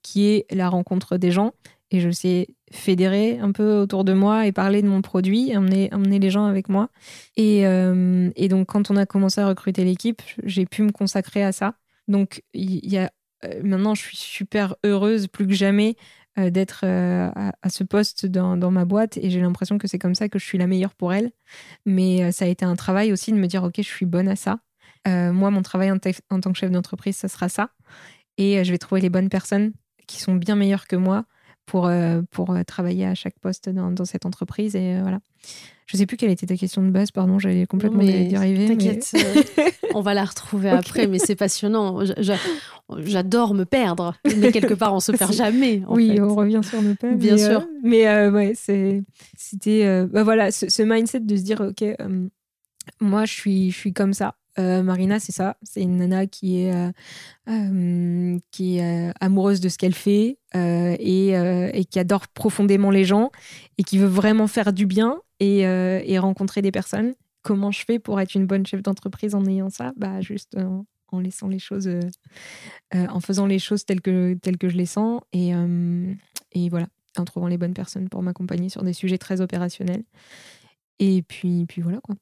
qui 0.01 0.27
est 0.27 0.45
la 0.51 0.69
rencontre 0.69 1.17
des 1.17 1.31
gens 1.31 1.53
et 1.91 1.99
je 1.99 2.09
sais 2.09 2.47
fédérer 2.71 3.39
un 3.39 3.51
peu 3.51 3.77
autour 3.77 4.03
de 4.03 4.13
moi 4.13 4.45
et 4.45 4.51
parler 4.51 4.81
de 4.81 4.87
mon 4.87 5.01
produit, 5.01 5.55
emmener, 5.55 5.89
les 6.19 6.29
gens 6.29 6.45
avec 6.45 6.69
moi. 6.69 6.89
Et, 7.35 7.65
euh, 7.65 8.29
et 8.35 8.49
donc, 8.49 8.67
quand 8.67 8.91
on 8.91 8.97
a 8.97 9.05
commencé 9.05 9.41
à 9.41 9.47
recruter 9.47 9.83
l'équipe, 9.83 10.21
j'ai 10.43 10.65
pu 10.65 10.83
me 10.83 10.91
consacrer 10.91 11.43
à 11.43 11.51
ça. 11.51 11.75
Donc, 12.07 12.43
y 12.53 12.97
a, 12.97 13.11
euh, 13.45 13.61
maintenant, 13.63 13.95
je 13.95 14.01
suis 14.01 14.17
super 14.17 14.75
heureuse, 14.83 15.27
plus 15.27 15.47
que 15.47 15.53
jamais, 15.53 15.95
euh, 16.39 16.49
d'être 16.49 16.85
à, 16.85 17.69
ce 17.69 17.83
poste 17.83 18.25
dans, 18.25 18.57
dans 18.57 18.71
ma 18.71 18.85
boîte 18.85 19.17
et 19.17 19.29
j'ai 19.29 19.41
l'impression 19.41 19.77
que 19.77 19.87
c'est 19.87 19.99
comme 19.99 20.15
ça 20.15 20.29
que 20.29 20.37
je 20.37 20.45
suis 20.45 20.57
la 20.57 20.67
meilleure 20.67 20.93
pour 20.93 21.13
elle. 21.13 21.31
Mais 21.85 22.31
ça 22.31 22.45
a 22.45 22.47
été 22.47 22.65
un 22.65 22.75
travail 22.75 23.13
aussi 23.13 23.31
de 23.31 23.37
me 23.37 23.47
dire, 23.47 23.63
OK, 23.63 23.75
je 23.77 23.81
suis 23.81 24.05
bonne 24.05 24.27
à 24.27 24.35
ça. 24.35 24.59
moi, 25.05 25.51
mon 25.51 25.61
travail 25.61 25.91
en, 25.91 25.97
en 26.29 26.39
tant 26.41 26.51
que 26.51 26.57
chef 26.57 26.71
d'entreprise, 26.71 27.15
ça 27.15 27.27
sera 27.27 27.47
ça. 27.49 27.69
Et 28.37 28.63
je 28.63 28.71
vais 28.71 28.77
trouver 28.77 29.01
les 29.01 29.09
bonnes 29.09 29.29
personnes 29.29 29.71
qui 30.05 30.19
sont 30.21 30.35
bien 30.35 30.55
meilleures 30.55 30.87
que 30.87 30.95
moi 30.95 31.25
pour, 31.67 31.85
euh, 31.85 32.21
pour 32.31 32.51
euh, 32.51 32.63
travailler 32.63 33.05
à 33.05 33.13
chaque 33.13 33.37
poste 33.39 33.69
dans, 33.69 33.91
dans 33.91 34.05
cette 34.05 34.25
entreprise. 34.25 34.75
Et 34.75 34.95
euh, 34.95 35.01
voilà. 35.01 35.19
Je 35.85 35.95
sais 35.95 36.05
plus 36.05 36.17
quelle 36.17 36.31
était 36.31 36.47
ta 36.47 36.57
question 36.57 36.81
de 36.81 36.89
base, 36.89 37.11
pardon, 37.11 37.39
j'avais 37.39 37.65
complètement 37.65 38.03
dérivé. 38.03 38.65
T'inquiète, 38.65 39.13
on 39.93 40.01
va 40.01 40.13
la 40.13 40.25
retrouver 40.25 40.69
après, 40.69 41.07
mais 41.07 41.17
c'est 41.17 41.35
passionnant. 41.35 41.99
J'adore 42.97 43.53
me 43.53 43.63
perdre, 43.63 44.15
mais 44.37 44.51
quelque 44.51 44.73
part, 44.73 44.93
on 44.93 44.99
se 44.99 45.13
perd 45.13 45.31
jamais. 45.31 45.83
oui, 45.87 46.19
on 46.19 46.35
revient 46.35 46.59
sur 46.61 46.81
nos 46.81 46.95
pas. 46.95 47.13
Bien 47.13 47.37
sûr. 47.37 47.65
mais 47.83 48.27
ouais, 48.27 48.53
c'était. 48.55 50.05
bah 50.07 50.23
voilà, 50.23 50.51
ce, 50.51 50.69
ce, 50.69 50.83
mindset 50.83 51.21
de 51.21 51.37
se 51.37 51.43
dire, 51.43 51.61
OK, 51.61 51.85
moi, 52.99 53.23
je 53.23 53.33
suis, 53.33 53.71
je 53.71 53.77
suis 53.77 53.93
comme 53.93 54.11
ça. 54.11 54.35
Euh, 54.59 54.81
Marina, 54.81 55.19
c'est 55.19 55.31
ça. 55.31 55.57
C'est 55.61 55.81
une 55.81 55.97
nana 55.97 56.25
qui 56.27 56.61
est, 56.61 56.73
euh, 56.73 56.91
euh, 57.49 59.11
amoureuse 59.19 59.59
de 59.59 59.69
ce 59.69 59.77
qu'elle 59.77 59.93
fait 59.93 60.39
et, 60.53 61.85
qui 61.89 61.99
adore 61.99 62.27
profondément 62.29 62.89
les 62.89 63.05
gens 63.05 63.31
et 63.77 63.83
qui 63.83 63.97
veut 63.97 64.07
vraiment 64.07 64.47
faire 64.47 64.73
du 64.73 64.85
bien 64.85 65.21
et, 65.39 66.19
rencontrer 66.19 66.61
des 66.61 66.71
personnes. 66.71 67.13
Comment 67.43 67.71
je 67.71 67.83
fais 67.85 67.99
pour 67.99 68.19
être 68.19 68.35
une 68.35 68.45
bonne 68.45 68.65
chef 68.65 68.81
d'entreprise 68.81 69.35
en 69.35 69.45
ayant 69.45 69.69
ça? 69.69 69.93
Bah 69.95 70.19
juste 70.21 70.57
en 71.09 71.19
laissant 71.19 71.47
les 71.47 71.59
choses, 71.59 71.89
en 72.93 73.19
faisant 73.19 73.45
les 73.45 73.59
choses 73.59 73.85
telles 73.85 74.01
que, 74.01 74.33
telles 74.35 74.57
que 74.57 74.67
je 74.67 74.75
les 74.77 74.85
sens 74.85 75.21
et, 75.31 75.51
et 76.51 76.69
voilà, 76.69 76.87
en 77.17 77.25
trouvant 77.25 77.47
les 77.47 77.57
bonnes 77.57 77.73
personnes 77.73 78.09
pour 78.09 78.23
m'accompagner 78.23 78.69
sur 78.69 78.83
des 78.83 78.93
sujets 78.93 79.17
très 79.17 79.39
opérationnels. 79.39 80.03
Et 80.99 81.21
puis, 81.21 81.65
puis 81.67 81.81
voilà 81.81 81.99
quoi. 82.01 82.15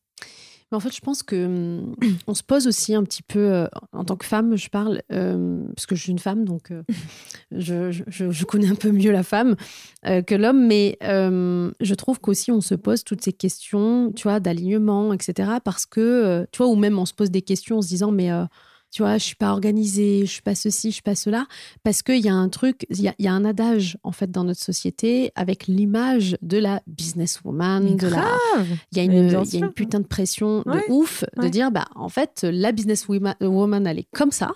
En 0.75 0.79
fait, 0.79 0.93
je 0.95 1.01
pense 1.01 1.23
que 1.23 1.45
hum, 1.45 1.95
on 2.27 2.33
se 2.33 2.43
pose 2.43 2.67
aussi 2.67 2.93
un 2.93 3.03
petit 3.03 3.23
peu, 3.23 3.39
euh, 3.39 3.67
en 3.93 4.03
tant 4.03 4.15
que 4.15 4.25
femme, 4.25 4.55
je 4.55 4.69
parle, 4.69 5.01
euh, 5.11 5.63
parce 5.75 5.85
que 5.85 5.95
je 5.95 6.01
suis 6.03 6.11
une 6.11 6.19
femme, 6.19 6.45
donc 6.45 6.71
euh, 6.71 6.83
je, 7.51 7.91
je- 7.91 8.29
je 8.31 8.45
connais 8.45 8.67
un 8.69 8.75
peu 8.75 8.91
mieux 8.91 9.11
la 9.11 9.23
femme 9.23 9.55
que 10.03 10.35
l'homme, 10.35 10.67
mais 10.67 10.97
je 11.01 11.93
trouve 11.93 12.19
qu'aussi 12.19 12.51
on 12.51 12.61
se 12.61 12.75
pose 12.75 13.03
toutes 13.03 13.23
ces 13.23 13.33
questions, 13.33 14.11
tu 14.15 14.23
vois, 14.23 14.39
d'alignement, 14.39 15.13
etc. 15.13 15.53
Parce 15.63 15.85
que, 15.85 16.45
tu 16.51 16.57
vois, 16.57 16.67
ou 16.67 16.75
même 16.75 16.99
on 16.99 17.05
se 17.05 17.13
pose 17.13 17.31
des 17.31 17.41
questions 17.41 17.77
en 17.77 17.81
se 17.81 17.87
disant, 17.87 18.11
mais 18.11 18.29
tu 18.95 19.01
vois, 19.01 19.17
je 19.17 19.25
suis 19.25 19.35
pas 19.35 19.51
organisée, 19.51 20.21
je 20.21 20.31
suis 20.31 20.41
pas 20.41 20.55
ceci, 20.55 20.87
je 20.87 20.93
suis 20.93 21.01
pas 21.01 21.15
cela, 21.15 21.47
parce 21.83 22.01
qu'il 22.01 22.19
y 22.23 22.29
a 22.29 22.33
un 22.33 22.47
truc, 22.47 22.85
il 22.89 23.01
y 23.01 23.09
a, 23.09 23.15
il 23.19 23.25
y 23.25 23.27
a 23.27 23.33
un 23.33 23.43
adage 23.43 23.97
en 24.03 24.13
fait 24.13 24.31
dans 24.31 24.45
notre 24.45 24.61
société 24.61 25.33
avec 25.35 25.67
l'image 25.67 26.37
de 26.41 26.57
la 26.57 26.81
businesswoman, 26.87 27.97
de 27.97 28.07
la 28.07 28.25
il 28.93 28.97
y 28.97 29.01
a 29.01 29.03
une, 29.03 29.29
y 29.29 29.35
a 29.35 29.65
une 29.65 29.73
putain 29.73 29.99
de 29.99 30.07
pression 30.07 30.63
Ouais, 30.65 30.77
de 30.87 30.93
ouf 30.93 31.25
de 31.35 31.41
ouais. 31.41 31.49
dire 31.49 31.71
bah 31.71 31.87
en 31.95 32.07
fait 32.07 32.45
la 32.49 32.71
business 32.71 33.05
woman, 33.09 33.35
woman, 33.41 33.85
elle 33.85 33.99
est 33.99 34.07
comme 34.13 34.31
ça. 34.31 34.53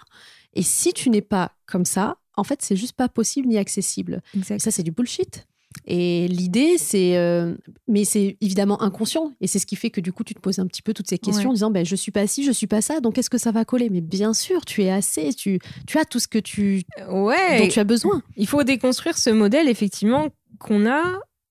Et 0.54 0.64
si 0.64 0.94
tu 0.94 1.10
n'es 1.10 1.22
pas 1.22 1.52
comme 1.66 1.84
ça 1.84 2.16
en 2.38 2.46
fait 2.46 2.62
c'est 2.62 2.78
juste 2.78 2.94
pas 2.94 3.10
possible 3.10 3.50
ni 3.50 3.58
accessible. 3.58 4.22
Exact. 4.38 4.62
ça 4.62 4.72
c'est 4.72 4.84
du 4.84 4.92
bullshit 4.92 5.49
et 5.86 6.28
l'idée 6.28 6.78
c'est 6.78 7.18
euh, 7.18 7.56
mais 7.88 8.04
c'est 8.04 8.38
évidemment 8.42 8.82
inconscient 8.82 9.34
et 9.40 9.48
c'est 9.48 9.60
ce 9.60 9.66
qui 9.66 9.76
fait 9.76 9.90
que 9.90 10.02
du 10.02 10.12
coup 10.12 10.24
tu 10.24 10.34
te 10.34 10.40
poses 10.40 10.60
un 10.60 10.66
petit 10.68 10.82
peu 10.82 10.94
toutes 10.94 11.08
ces 11.08 11.18
questions 11.20 11.44
Ouais. 11.46 11.50
en 11.50 11.54
disant 11.54 11.72
ben 11.72 11.86
je 11.86 11.96
suis 11.96 12.12
pas 12.12 12.26
ci 12.28 12.44
je 12.44 12.52
suis 12.52 12.68
pas 12.68 12.82
ça 12.82 13.00
donc 13.02 13.18
est-ce 13.18 13.30
que 13.30 13.38
ça 13.38 13.52
va 13.52 13.66
coller? 13.66 13.90
Mais 13.90 14.02
bien 14.02 14.34
sûr 14.34 14.66
tu 14.66 14.84
es 14.84 14.90
assez 14.90 15.34
tu 15.34 15.60
tu 15.88 15.98
as 15.98 16.06
tout 16.06 16.20
ce 16.20 16.28
que 16.28 16.40
tu 16.40 16.84
Ouais. 17.10 17.60
dont 17.60 17.68
tu 17.68 17.80
as 17.80 17.84
besoin 17.84 18.22
Il 18.36 18.48
faut 18.48 18.64
déconstruire 18.64 19.18
ce 19.18 19.30
modèle, 19.30 19.68
effectivement, 19.70 20.30
qu'on 20.60 20.86
a. 20.88 21.04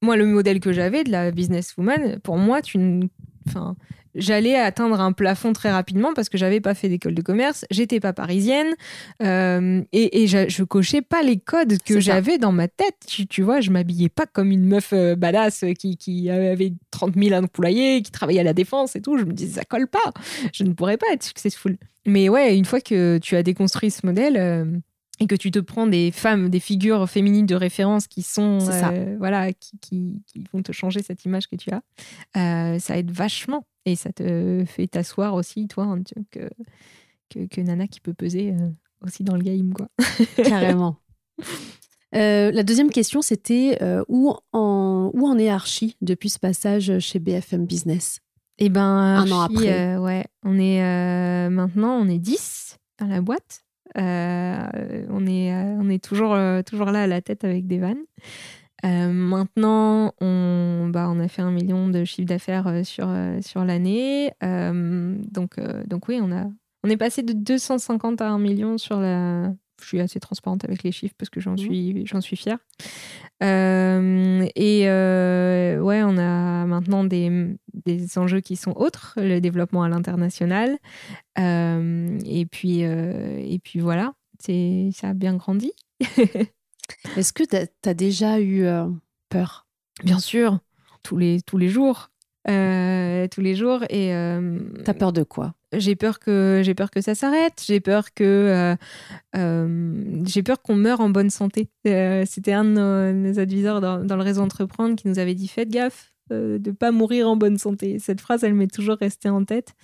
Moi, 0.02 0.16
le 0.16 0.26
modèle 0.26 0.60
que 0.60 0.72
j'avais 0.72 1.02
de 1.04 1.10
la 1.10 1.30
businesswoman, 1.32 2.20
pour 2.20 2.36
moi, 2.38 2.62
tu 2.62 2.78
enfin, 3.48 3.76
j'allais 4.14 4.56
atteindre 4.56 5.00
un 5.00 5.12
plafond 5.12 5.52
très 5.52 5.70
rapidement 5.70 6.12
parce 6.14 6.28
que 6.28 6.38
j'avais 6.38 6.60
pas 6.60 6.74
fait 6.74 6.88
d'école 6.88 7.14
de 7.14 7.22
commerce, 7.22 7.64
j'étais 7.70 8.00
pas 8.00 8.12
parisienne 8.12 8.74
euh, 9.22 9.82
et, 9.92 10.26
je 10.26 10.62
cochais 10.64 11.02
pas 11.02 11.22
les 11.22 11.38
codes 11.38 11.78
que 11.84 12.00
j'avais 12.00 12.38
dans 12.38 12.52
ma 12.52 12.68
tête. 12.68 12.96
Tu, 13.06 13.26
tu 13.26 13.42
vois, 13.42 13.60
je 13.60 13.70
m'habillais 13.70 14.08
pas 14.08 14.26
comme 14.26 14.50
une 14.50 14.66
meuf 14.66 14.92
euh, 14.92 15.14
badass 15.16 15.64
qui, 15.78 15.96
qui 15.96 16.30
avait 16.30 16.72
30 16.90 17.14
000 17.16 17.34
employés, 17.42 18.02
qui 18.02 18.10
travaillait 18.10 18.40
à 18.40 18.44
la 18.44 18.52
défense 18.52 18.96
et 18.96 19.00
tout. 19.00 19.18
Je 19.18 19.24
me 19.24 19.32
disais, 19.32 19.60
ça 19.60 19.64
colle 19.64 19.88
pas. 19.88 20.12
Je 20.52 20.64
ne 20.64 20.72
pourrais 20.72 20.96
pas 20.96 21.06
être 21.12 21.22
successful. 21.22 21.76
Mais 22.06 22.28
ouais, 22.28 22.56
une 22.56 22.64
fois 22.64 22.80
que 22.80 23.18
tu 23.18 23.36
as 23.36 23.42
déconstruit 23.42 23.90
ce 23.90 24.04
modèle. 24.06 24.82
Et 25.20 25.26
que 25.26 25.34
tu 25.34 25.50
te 25.50 25.58
prends 25.58 25.86
des 25.86 26.10
femmes, 26.10 26.48
des 26.48 26.60
figures 26.60 27.08
féminines 27.08 27.46
de 27.46 27.54
référence 27.54 28.06
qui 28.06 28.22
sont, 28.22 28.58
euh, 28.70 29.16
voilà, 29.18 29.52
qui, 29.52 29.78
qui, 29.80 30.22
qui 30.26 30.44
vont 30.52 30.62
te 30.62 30.72
changer 30.72 31.02
cette 31.02 31.24
image 31.24 31.48
que 31.48 31.56
tu 31.56 31.70
as, 31.70 31.82
euh, 32.36 32.78
ça 32.78 32.96
aide 32.96 33.10
vachement 33.10 33.66
et 33.84 33.96
ça 33.96 34.12
te 34.12 34.64
fait 34.66 34.86
t'asseoir 34.86 35.34
aussi, 35.34 35.66
toi, 35.66 35.86
en 35.86 36.02
tant 36.02 36.22
que, 36.30 36.48
que, 37.30 37.46
que 37.46 37.60
nana 37.60 37.88
qui 37.88 38.00
peut 38.00 38.14
peser 38.14 38.52
euh, 38.52 38.68
aussi 39.04 39.24
dans 39.24 39.36
le 39.36 39.42
game, 39.42 39.72
quoi. 39.72 39.88
Carrément. 40.44 40.96
Euh, 42.14 42.50
la 42.52 42.62
deuxième 42.62 42.90
question, 42.90 43.20
c'était 43.20 43.78
où, 44.08 44.34
en, 44.52 45.10
où 45.12 45.26
en 45.26 45.38
est 45.38 45.50
Archie 45.50 45.96
depuis 46.00 46.30
ce 46.30 46.38
passage 46.38 46.98
chez 47.00 47.18
BFM 47.18 47.66
Business? 47.66 48.20
Et 48.60 48.70
ben, 48.70 48.82
Un 48.82 49.30
an 49.30 49.40
après. 49.40 49.96
ouais, 49.96 50.26
on 50.42 50.58
est 50.58 51.48
maintenant, 51.50 51.94
on 51.94 52.08
est 52.08 52.18
10 52.18 52.78
dans 52.98 53.06
la 53.06 53.20
boîte. 53.20 53.62
Euh, 53.96 55.06
on, 55.08 55.26
est, 55.26 55.54
euh, 55.54 55.76
on 55.80 55.88
est 55.88 56.02
toujours, 56.02 56.34
euh, 56.34 56.62
toujours 56.62 56.90
là 56.90 57.04
à 57.04 57.06
la 57.06 57.20
tête 57.20 57.44
avec 57.44 57.66
des 57.66 57.78
vannes. 57.78 58.04
Maintenant, 58.84 60.12
on, 60.20 60.88
bah, 60.92 61.08
on 61.10 61.18
a 61.18 61.28
fait 61.28 61.42
un 61.42 61.50
million 61.50 61.88
de 61.88 62.04
chiffre 62.04 62.28
d'affaires 62.28 62.84
sur, 62.84 63.08
sur 63.40 63.64
l'année. 63.64 64.32
Donc, 64.40 65.56
donc 65.86 66.08
oui, 66.08 66.20
on, 66.22 66.30
a, 66.30 66.44
on 66.84 66.90
est 66.90 66.96
passé 66.96 67.22
de 67.22 67.32
250 67.32 68.20
à 68.20 68.30
1 68.30 68.38
million 68.38 68.78
sur 68.78 69.00
la... 69.00 69.52
Je 69.80 69.86
suis 69.86 70.00
assez 70.00 70.20
transparente 70.20 70.64
avec 70.64 70.82
les 70.82 70.92
chiffres 70.92 71.14
parce 71.16 71.30
que 71.30 71.40
j'en 71.40 71.52
Mhm. 71.52 71.58
suis, 71.58 72.06
j'en 72.06 72.20
suis 72.20 72.36
fière. 72.36 72.58
Euh, 73.42 74.46
et 74.56 74.88
euh, 74.88 75.78
ouais, 75.80 76.02
on 76.02 76.18
a 76.18 76.66
maintenant 76.66 77.04
des, 77.04 77.56
des 77.74 78.18
enjeux 78.18 78.40
qui 78.40 78.56
sont 78.56 78.72
autres, 78.72 79.14
le 79.16 79.40
développement 79.40 79.82
à 79.82 79.88
l'international. 79.88 80.78
Euh, 81.38 82.18
et, 82.26 82.46
puis, 82.46 82.80
et 82.80 83.60
puis 83.62 83.78
voilà, 83.80 84.14
c'est, 84.40 84.90
ça 84.92 85.10
a 85.10 85.14
bien 85.14 85.36
grandi. 85.36 85.72
Est-ce 87.16 87.32
que 87.32 87.44
tu 87.44 87.88
as, 87.88 87.94
déjà 87.94 88.40
eu 88.40 88.66
peur? 89.28 89.66
Bien 90.04 90.18
sûr, 90.18 90.58
tous 91.02 91.16
les, 91.16 91.40
tous 91.42 91.58
les 91.58 91.68
jours. 91.68 92.10
Tous 92.44 93.40
les 93.40 93.54
jours. 93.54 93.84
Et 93.90 94.12
T'as 94.84 94.94
peur 94.94 95.12
de 95.12 95.22
quoi? 95.22 95.54
J'ai 95.72 95.96
peur 95.96 96.18
que 96.18 96.62
j'ai 96.64 96.74
peur 96.74 96.90
que 96.90 97.00
ça 97.00 97.14
s'arrête. 97.14 97.62
J'ai 97.66 97.80
peur 97.80 98.14
que 98.14 98.24
euh, 98.24 98.76
euh, 99.36 100.22
j'ai 100.24 100.42
peur 100.42 100.62
qu'on 100.62 100.74
meure 100.74 101.00
en 101.00 101.10
bonne 101.10 101.30
santé. 101.30 101.70
Euh, 101.86 102.24
C'était 102.26 102.52
un 102.52 102.64
de 102.64 102.70
nos, 102.70 103.12
nos 103.12 103.80
dans, 103.80 104.16
le 104.16 104.22
réseau 104.22 104.42
entreprendre 104.42 104.96
qui 104.96 105.08
nous 105.08 105.18
avait 105.18 105.34
dit 105.34 105.48
faites 105.48 105.68
gaffe 105.68 106.12
euh, 106.32 106.58
de 106.58 106.70
pas 106.70 106.90
mourir 106.90 107.28
en 107.28 107.36
bonne 107.36 107.58
santé. 107.58 107.98
Cette 107.98 108.20
phrase, 108.20 108.44
elle 108.44 108.54
m'est 108.54 108.72
toujours 108.72 108.96
restée 108.96 109.28
en 109.28 109.44
tête. 109.44 109.74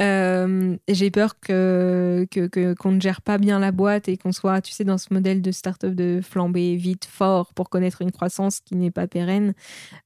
Euh, 0.00 0.76
j'ai 0.88 1.10
peur 1.10 1.40
que 1.40 2.24
que- 2.30 2.74
qu'on 2.74 2.92
ne 2.92 3.00
gère 3.00 3.20
pas 3.20 3.36
bien 3.36 3.58
la 3.58 3.72
boîte 3.72 4.08
et 4.08 4.16
qu'on 4.16 4.30
soit, 4.30 4.60
tu 4.60 4.72
sais, 4.72 4.84
dans 4.84 4.96
ce 4.98 5.12
modèle 5.12 5.42
de 5.42 5.50
start-up 5.50 5.92
de 5.94 6.20
flamber 6.22 6.76
vite, 6.76 7.04
fort 7.04 7.52
pour 7.52 7.68
connaître 7.68 8.00
une 8.02 8.12
croissance 8.12 8.60
qui 8.60 8.76
n'est 8.76 8.92
pas 8.92 9.08
pérenne. 9.08 9.54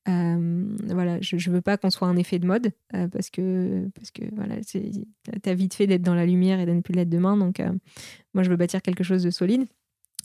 Euh, 0.09 0.65
voilà, 0.87 1.19
je, 1.21 1.37
je 1.37 1.51
veux 1.51 1.61
pas 1.61 1.77
qu'on 1.77 1.91
soit 1.91 2.09
un 2.09 2.17
effet 2.17 2.39
de 2.39 2.47
mode 2.47 2.71
euh, 2.95 3.09
parce 3.09 3.29
que 3.31 3.89
parce 3.95 4.11
que 4.11 4.23
voilà, 4.35 4.57
c'est 4.63 4.91
t'as 5.43 5.55
vite 5.55 5.75
fait 5.75 5.87
d'être 5.87 6.03
dans 6.03 6.15
la 6.15 6.27
lumière 6.27 6.59
et 6.61 6.67
de 6.67 6.73
ne 6.73 6.81
plus 6.81 6.95
l'être 6.95 7.11
demain. 7.11 7.37
Donc 7.37 7.61
moi, 8.35 8.43
je 8.43 8.51
veux 8.51 8.57
bâtir 8.57 8.81
quelque 8.83 9.05
chose 9.05 9.23
de 9.23 9.31
solide. 9.31 9.67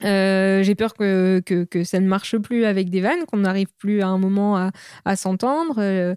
J'ai 0.01 0.75
peur 0.75 0.93
que, 0.93 1.41
que, 1.45 1.63
que 1.65 1.83
ça 1.83 1.99
ne 1.99 2.07
marche 2.07 2.37
plus 2.37 2.65
avec 2.65 2.89
des 2.89 3.01
vannes, 3.01 3.25
qu'on 3.27 3.37
n'arrive 3.39 3.67
plus 3.77 4.01
à 4.01 4.07
un 4.07 4.17
moment 4.17 4.55
à, 4.55 4.71
à 5.05 5.15
s'entendre. 5.15 6.15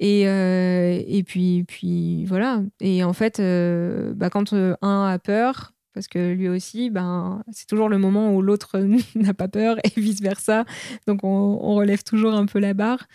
Et, 0.00 0.26
euh, 0.26 1.02
et 1.06 1.22
puis, 1.22 1.64
puis 1.68 2.24
voilà. 2.24 2.62
Et 2.80 3.04
en 3.04 3.12
fait, 3.12 3.38
euh, 3.38 4.14
bah, 4.14 4.30
quand 4.30 4.54
euh, 4.54 4.74
un 4.80 5.04
a 5.04 5.18
peur, 5.18 5.74
parce 5.92 6.08
que 6.08 6.32
lui 6.32 6.48
aussi, 6.48 6.88
ben, 6.88 7.44
c'est 7.52 7.66
toujours 7.66 7.90
le 7.90 7.98
moment 7.98 8.34
où 8.34 8.40
l'autre 8.40 8.78
n'a 9.14 9.34
pas 9.34 9.48
peur 9.48 9.76
et 9.84 10.00
vice-versa. 10.00 10.64
Donc 11.06 11.20
on, 11.22 11.74
relève 11.74 12.02
toujours 12.02 12.32
un 12.32 12.46
peu 12.46 12.58
la 12.58 12.72
barre. 12.72 13.06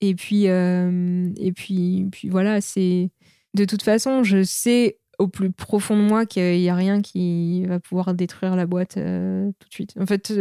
Et 0.00 0.14
puis, 0.16 0.46
et 0.46 1.52
puis, 1.54 2.08
puis 2.10 2.28
voilà, 2.28 2.60
c'est. 2.60 3.10
De 3.54 3.64
toute 3.64 3.82
façon, 3.82 4.24
je 4.24 4.42
sais 4.42 4.98
au 5.20 5.28
plus 5.28 5.52
profond 5.52 5.96
de 5.96 6.02
moi 6.02 6.26
qu'il 6.26 6.58
n'y 6.58 6.68
a 6.68 6.74
rien 6.74 7.00
qui 7.00 7.64
va 7.66 7.78
pouvoir 7.78 8.14
détruire 8.14 8.56
la 8.56 8.66
boîte 8.66 8.94
tout 8.94 9.68
de 9.68 9.72
suite. 9.72 9.94
En 10.00 10.06
fait, 10.06 10.32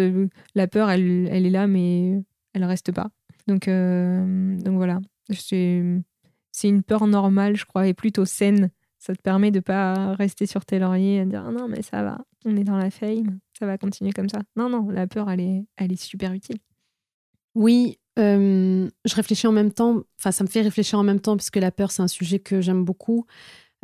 la 0.56 0.68
peur, 0.68 0.90
elle, 0.90 1.28
elle 1.32 1.46
est 1.46 1.52
là, 1.52 1.68
mais 1.68 2.24
elle 2.54 2.64
reste 2.66 2.92
pas. 2.92 3.10
Donc, 3.48 3.68
donc 3.68 4.76
voilà. 4.76 5.00
C'est 5.30 6.70
une 6.70 6.84
peur 6.84 7.08
normale, 7.08 7.56
je 7.56 7.66
crois, 7.66 7.88
et 7.88 7.94
plutôt 7.94 8.26
saine. 8.26 8.70
Ça 9.00 9.14
te 9.14 9.22
permet 9.22 9.52
de 9.52 9.60
pas 9.60 10.16
rester 10.16 10.46
sur 10.46 10.66
tes 10.66 10.80
lauriers 10.80 11.18
et 11.18 11.26
de 11.26 11.30
dire 11.32 11.44
Ah 11.46 11.52
non, 11.52 11.68
mais 11.68 11.82
ça 11.82 12.04
va, 12.04 12.20
on 12.46 12.56
est 12.56 12.64
dans 12.64 12.78
la 12.78 12.90
fame, 12.90 13.40
ça 13.58 13.66
va 13.66 13.78
continuer 13.78 14.12
comme 14.12 14.30
ça. 14.30 14.40
Non, 14.56 14.70
non, 14.70 14.90
la 14.90 15.08
peur, 15.08 15.30
elle 15.30 15.42
est, 15.42 15.66
elle 15.76 15.92
est 15.92 16.02
super 16.02 16.32
utile. 16.32 16.58
Oui, 17.56 18.00
euh, 18.20 18.90
je 19.06 19.16
réfléchis 19.16 19.48
en 19.48 19.52
même 19.52 19.72
temps, 19.72 20.04
enfin 20.20 20.32
ça 20.32 20.44
me 20.44 20.50
fait 20.50 20.62
réfléchir 20.62 21.00
en 21.00 21.04
même 21.04 21.20
temps 21.20 21.36
puisque 21.36 21.56
la 21.58 21.72
peur 21.72 21.92
c'est 21.92 22.02
un 22.02 22.08
sujet 22.08 22.40
que 22.40 22.62
j'aime 22.62 22.84
beaucoup. 22.84 23.26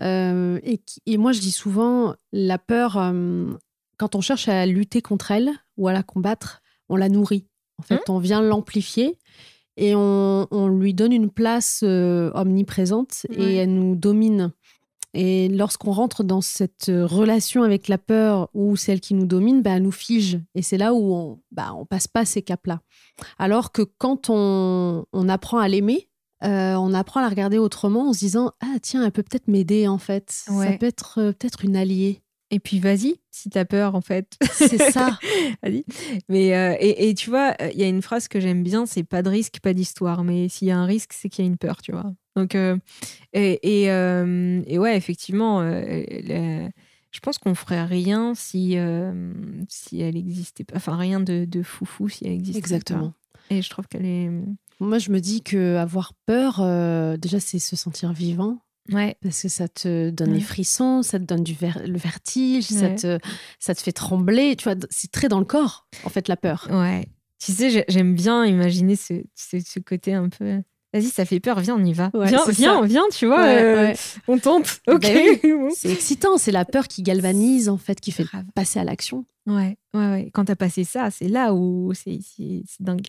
Euh, 0.01 0.59
et, 0.63 0.81
et 1.05 1.17
moi 1.17 1.31
je 1.31 1.39
dis 1.39 1.51
souvent, 1.51 2.15
la 2.31 2.57
peur, 2.57 2.97
euh, 2.97 3.51
quand 3.97 4.15
on 4.15 4.21
cherche 4.21 4.47
à 4.47 4.65
lutter 4.65 5.01
contre 5.01 5.31
elle 5.31 5.51
ou 5.77 5.87
à 5.87 5.93
la 5.93 6.03
combattre, 6.03 6.61
on 6.87 6.95
la 6.95 7.09
nourrit. 7.09 7.45
En 7.77 7.83
fait, 7.83 8.09
on 8.09 8.19
vient 8.19 8.41
l'amplifier 8.41 9.17
et 9.79 9.95
on, 9.95 10.47
on 10.51 10.67
lui 10.67 10.93
donne 10.93 11.13
une 11.13 11.29
place 11.29 11.81
euh, 11.83 12.31
omniprésente 12.35 13.25
et 13.31 13.39
Ouais. 13.39 13.53
elle 13.55 13.73
nous 13.73 13.95
domine. 13.95 14.51
Et 15.15 15.47
lorsqu'on 15.49 15.91
rentre 15.91 16.23
dans 16.23 16.41
cette 16.41 16.85
relation 16.87 17.63
avec 17.63 17.87
la 17.87 17.97
peur 17.97 18.49
ou 18.53 18.75
celle 18.75 18.99
qui 18.99 19.15
nous 19.15 19.25
domine, 19.25 19.63
bah, 19.63 19.71
elle 19.71 19.81
nous 19.83 19.91
fige. 19.91 20.39
Et 20.53 20.61
c'est 20.61 20.77
là 20.77 20.93
où 20.93 21.13
on 21.15 21.39
bah, 21.51 21.73
on 21.75 21.85
passe 21.85 22.07
pas 22.07 22.25
ces 22.25 22.43
caps-là. 22.43 22.81
Alors 23.39 23.71
que 23.71 23.81
quand 23.81 24.29
on, 24.29 25.05
on 25.11 25.29
apprend 25.29 25.57
à 25.57 25.67
l'aimer, 25.67 26.09
euh, 26.43 26.75
on 26.75 26.93
apprend 26.93 27.21
à 27.21 27.23
la 27.23 27.29
regarder 27.29 27.57
autrement 27.57 28.09
en 28.09 28.13
se 28.13 28.19
disant 28.19 28.51
Ah, 28.61 28.75
tiens, 28.83 29.03
elle 29.03 29.11
peut 29.11 29.23
peut-être 29.23 29.47
m'aider 29.47 29.87
en 29.87 29.97
fait. 29.97 30.29
Ça 30.29 30.53
Ouais. 30.53 30.77
peut 30.77 30.85
être 30.85 31.19
euh, 31.19 31.31
peut-être 31.31 31.65
une 31.65 31.75
alliée. 31.75 32.21
Et 32.51 32.59
puis 32.59 32.79
vas-y, 32.79 33.15
si 33.31 33.49
t'as 33.49 33.65
peur, 33.65 33.93
en 33.95 34.01
fait. 34.01 34.37
C'est 34.53 34.77
ça. 34.91 35.19
Vas-y. 35.61 35.83
Mais 36.29 36.55
euh, 36.55 36.75
et, 36.79 37.09
et 37.09 37.13
tu 37.13 37.29
vois, 37.29 37.53
il 37.73 37.79
y 37.79 37.83
a 37.83 37.87
une 37.87 38.01
phrase 38.01 38.27
que 38.27 38.39
j'aime 38.39 38.63
bien, 38.63 38.85
c'est 38.85 39.03
pas 39.03 39.21
de 39.21 39.29
risque, 39.29 39.59
pas 39.61 39.73
d'histoire. 39.73 40.23
Mais 40.23 40.49
s'il 40.49 40.67
y 40.67 40.71
a 40.71 40.77
un 40.77 40.85
risque, 40.85 41.13
c'est 41.13 41.29
qu'il 41.29 41.45
y 41.45 41.47
a 41.47 41.51
une 41.51 41.57
peur, 41.57 41.81
tu 41.81 41.91
vois. 41.91 42.11
Donc 42.35 42.55
euh, 42.55 42.77
et, 43.33 43.83
et, 43.83 43.91
euh, 43.91 44.61
et 44.65 44.79
ouais, 44.79 44.97
effectivement, 44.97 45.61
euh, 45.61 46.03
la- 46.23 46.69
je 47.11 47.19
pense 47.21 47.37
qu'on 47.39 47.55
ferait 47.55 47.85
rien 47.85 48.33
si 48.35 48.77
euh, 48.77 49.31
si 49.67 50.01
elle 50.01 50.15
existait 50.17 50.63
pas. 50.63 50.75
Enfin, 50.77 50.95
rien 50.95 51.19
de, 51.19 51.45
de 51.45 51.63
foufou 51.63 52.07
si 52.09 52.25
elle 52.25 52.33
existait 52.33 52.59
Exactement. 52.59 53.13
pas. 53.49 53.55
Et 53.55 53.61
je 53.61 53.69
trouve 53.69 53.87
qu'elle 53.87 54.05
est 54.05 54.29
Moi, 54.79 54.99
je 54.99 55.11
me 55.11 55.19
dis 55.19 55.41
que 55.41 55.75
avoir 55.77 56.13
peur, 56.25 56.59
euh, 56.61 57.17
déjà, 57.17 57.39
c'est 57.39 57.57
se 57.59 57.75
sentir 57.75 58.13
vivant. 58.13 58.59
Ouais. 58.91 59.15
Parce 59.21 59.41
que 59.41 59.47
ça 59.49 59.67
te 59.67 60.09
donne 60.09 60.29
Ouais. 60.29 60.35
les 60.35 60.41
frissons, 60.41 61.01
ça 61.03 61.19
te 61.19 61.23
donne 61.25 61.43
du 61.43 61.53
ver- 61.53 61.81
le 61.85 61.97
vertige, 61.97 62.65
ça, 62.65 62.89
te, 62.89 63.19
ça 63.59 63.75
te 63.75 63.81
fait 63.81 63.91
trembler. 63.91 64.55
Tu 64.55 64.63
vois, 64.63 64.75
c'est 64.89 65.11
très 65.11 65.27
dans 65.27 65.39
le 65.39 65.45
corps, 65.45 65.87
en 66.03 66.09
fait, 66.09 66.27
la 66.27 66.37
peur. 66.37 66.67
Ouais. 66.71 67.07
Tu 67.43 67.51
sais, 67.53 67.69
j'ai- 67.69 67.85
j'aime 67.87 68.15
bien 68.15 68.45
imaginer 68.45 68.95
ce, 68.95 69.13
ce, 69.35 69.59
ce 69.59 69.79
côté 69.79 70.13
un 70.13 70.29
peu. 70.29 70.61
Vas-y, 70.91 71.05
ça 71.05 71.23
fait 71.23 71.39
peur, 71.39 71.59
viens, 71.59 71.75
on 71.75 71.85
y 71.85 71.93
va. 71.93 72.09
Ouais, 72.15 72.27
viens, 72.27 72.41
viens, 72.49 72.81
viens, 72.83 73.03
tu 73.11 73.27
vois, 73.27 73.45
euh, 73.45 73.93
on 74.27 74.39
tente. 74.39 74.81
Ok. 74.87 75.01
Ben 75.43 75.69
C'est 75.75 75.91
excitant, 75.91 76.37
c'est 76.39 76.51
la 76.51 76.65
peur 76.65 76.87
qui 76.87 77.03
galvanise, 77.03 77.69
en 77.69 77.77
fait, 77.77 77.99
qui 78.01 78.11
fait 78.11 78.25
passer 78.55 78.79
à 78.79 78.83
l'action. 78.83 79.23
Ouais, 79.45 79.77
ouais, 79.93 80.09
ouais. 80.11 80.31
Quand 80.33 80.45
t'as 80.45 80.55
passé 80.55 80.83
ça, 80.83 81.11
c'est 81.11 81.27
là 81.27 81.53
où 81.53 81.93
c'est 81.93 82.19
dingue. 82.79 83.05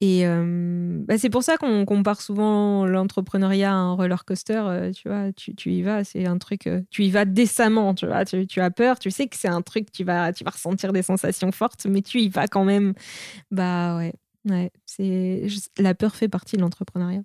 Et 0.00 0.26
euh, 0.26 0.98
bah, 1.06 1.16
c'est 1.18 1.30
pour 1.30 1.42
ça 1.42 1.56
qu'on 1.56 1.84
compare 1.86 2.20
souvent 2.20 2.84
l'entrepreneuriat 2.84 3.70
à 3.72 3.74
un 3.74 3.92
roller 3.94 4.24
coaster. 4.24 4.62
euh, 4.66 4.92
tu 4.92 5.08
vois, 5.08 5.32
tu, 5.32 5.54
tu 5.54 5.72
y 5.72 5.82
vas, 5.82 6.04
c'est 6.04 6.26
un 6.26 6.36
truc, 6.36 6.66
euh, 6.66 6.82
tu 6.90 7.04
y 7.04 7.10
vas 7.10 7.24
décemment. 7.24 7.94
Tu 7.94 8.06
vois, 8.06 8.24
tu, 8.24 8.46
tu 8.46 8.60
as 8.60 8.70
peur, 8.70 8.98
tu 8.98 9.10
sais 9.10 9.28
que 9.28 9.36
c'est 9.36 9.48
un 9.48 9.62
truc, 9.62 9.90
tu 9.92 10.04
vas, 10.04 10.32
tu 10.32 10.44
vas 10.44 10.50
ressentir 10.50 10.92
des 10.92 11.02
sensations 11.02 11.52
fortes, 11.52 11.86
mais 11.86 12.02
tu 12.02 12.20
y 12.20 12.28
vas 12.28 12.48
quand 12.48 12.64
même. 12.64 12.92
Bah 13.50 13.96
ouais, 13.96 14.12
ouais. 14.50 14.70
C'est 14.84 15.46
la 15.78 15.94
peur 15.94 16.14
fait 16.16 16.28
partie 16.28 16.56
de 16.56 16.62
l'entrepreneuriat. 16.62 17.22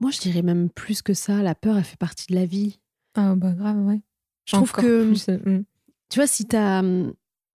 Moi, 0.00 0.10
je 0.12 0.20
dirais 0.20 0.42
même 0.42 0.70
plus 0.70 1.02
que 1.02 1.14
ça, 1.14 1.42
la 1.42 1.56
peur, 1.56 1.76
elle 1.76 1.84
fait 1.84 1.96
partie 1.98 2.26
de 2.28 2.34
la 2.36 2.44
vie. 2.46 2.78
Ah 3.16 3.34
bah 3.34 3.50
grave, 3.52 3.78
ouais. 3.78 4.00
Je 4.44 4.54
trouve 4.56 4.70
que, 4.72 5.04
plus, 5.08 5.28
euh, 5.28 5.38
mm. 5.44 5.64
tu 6.10 6.18
vois, 6.20 6.28
si 6.28 6.44
t'as. 6.46 6.82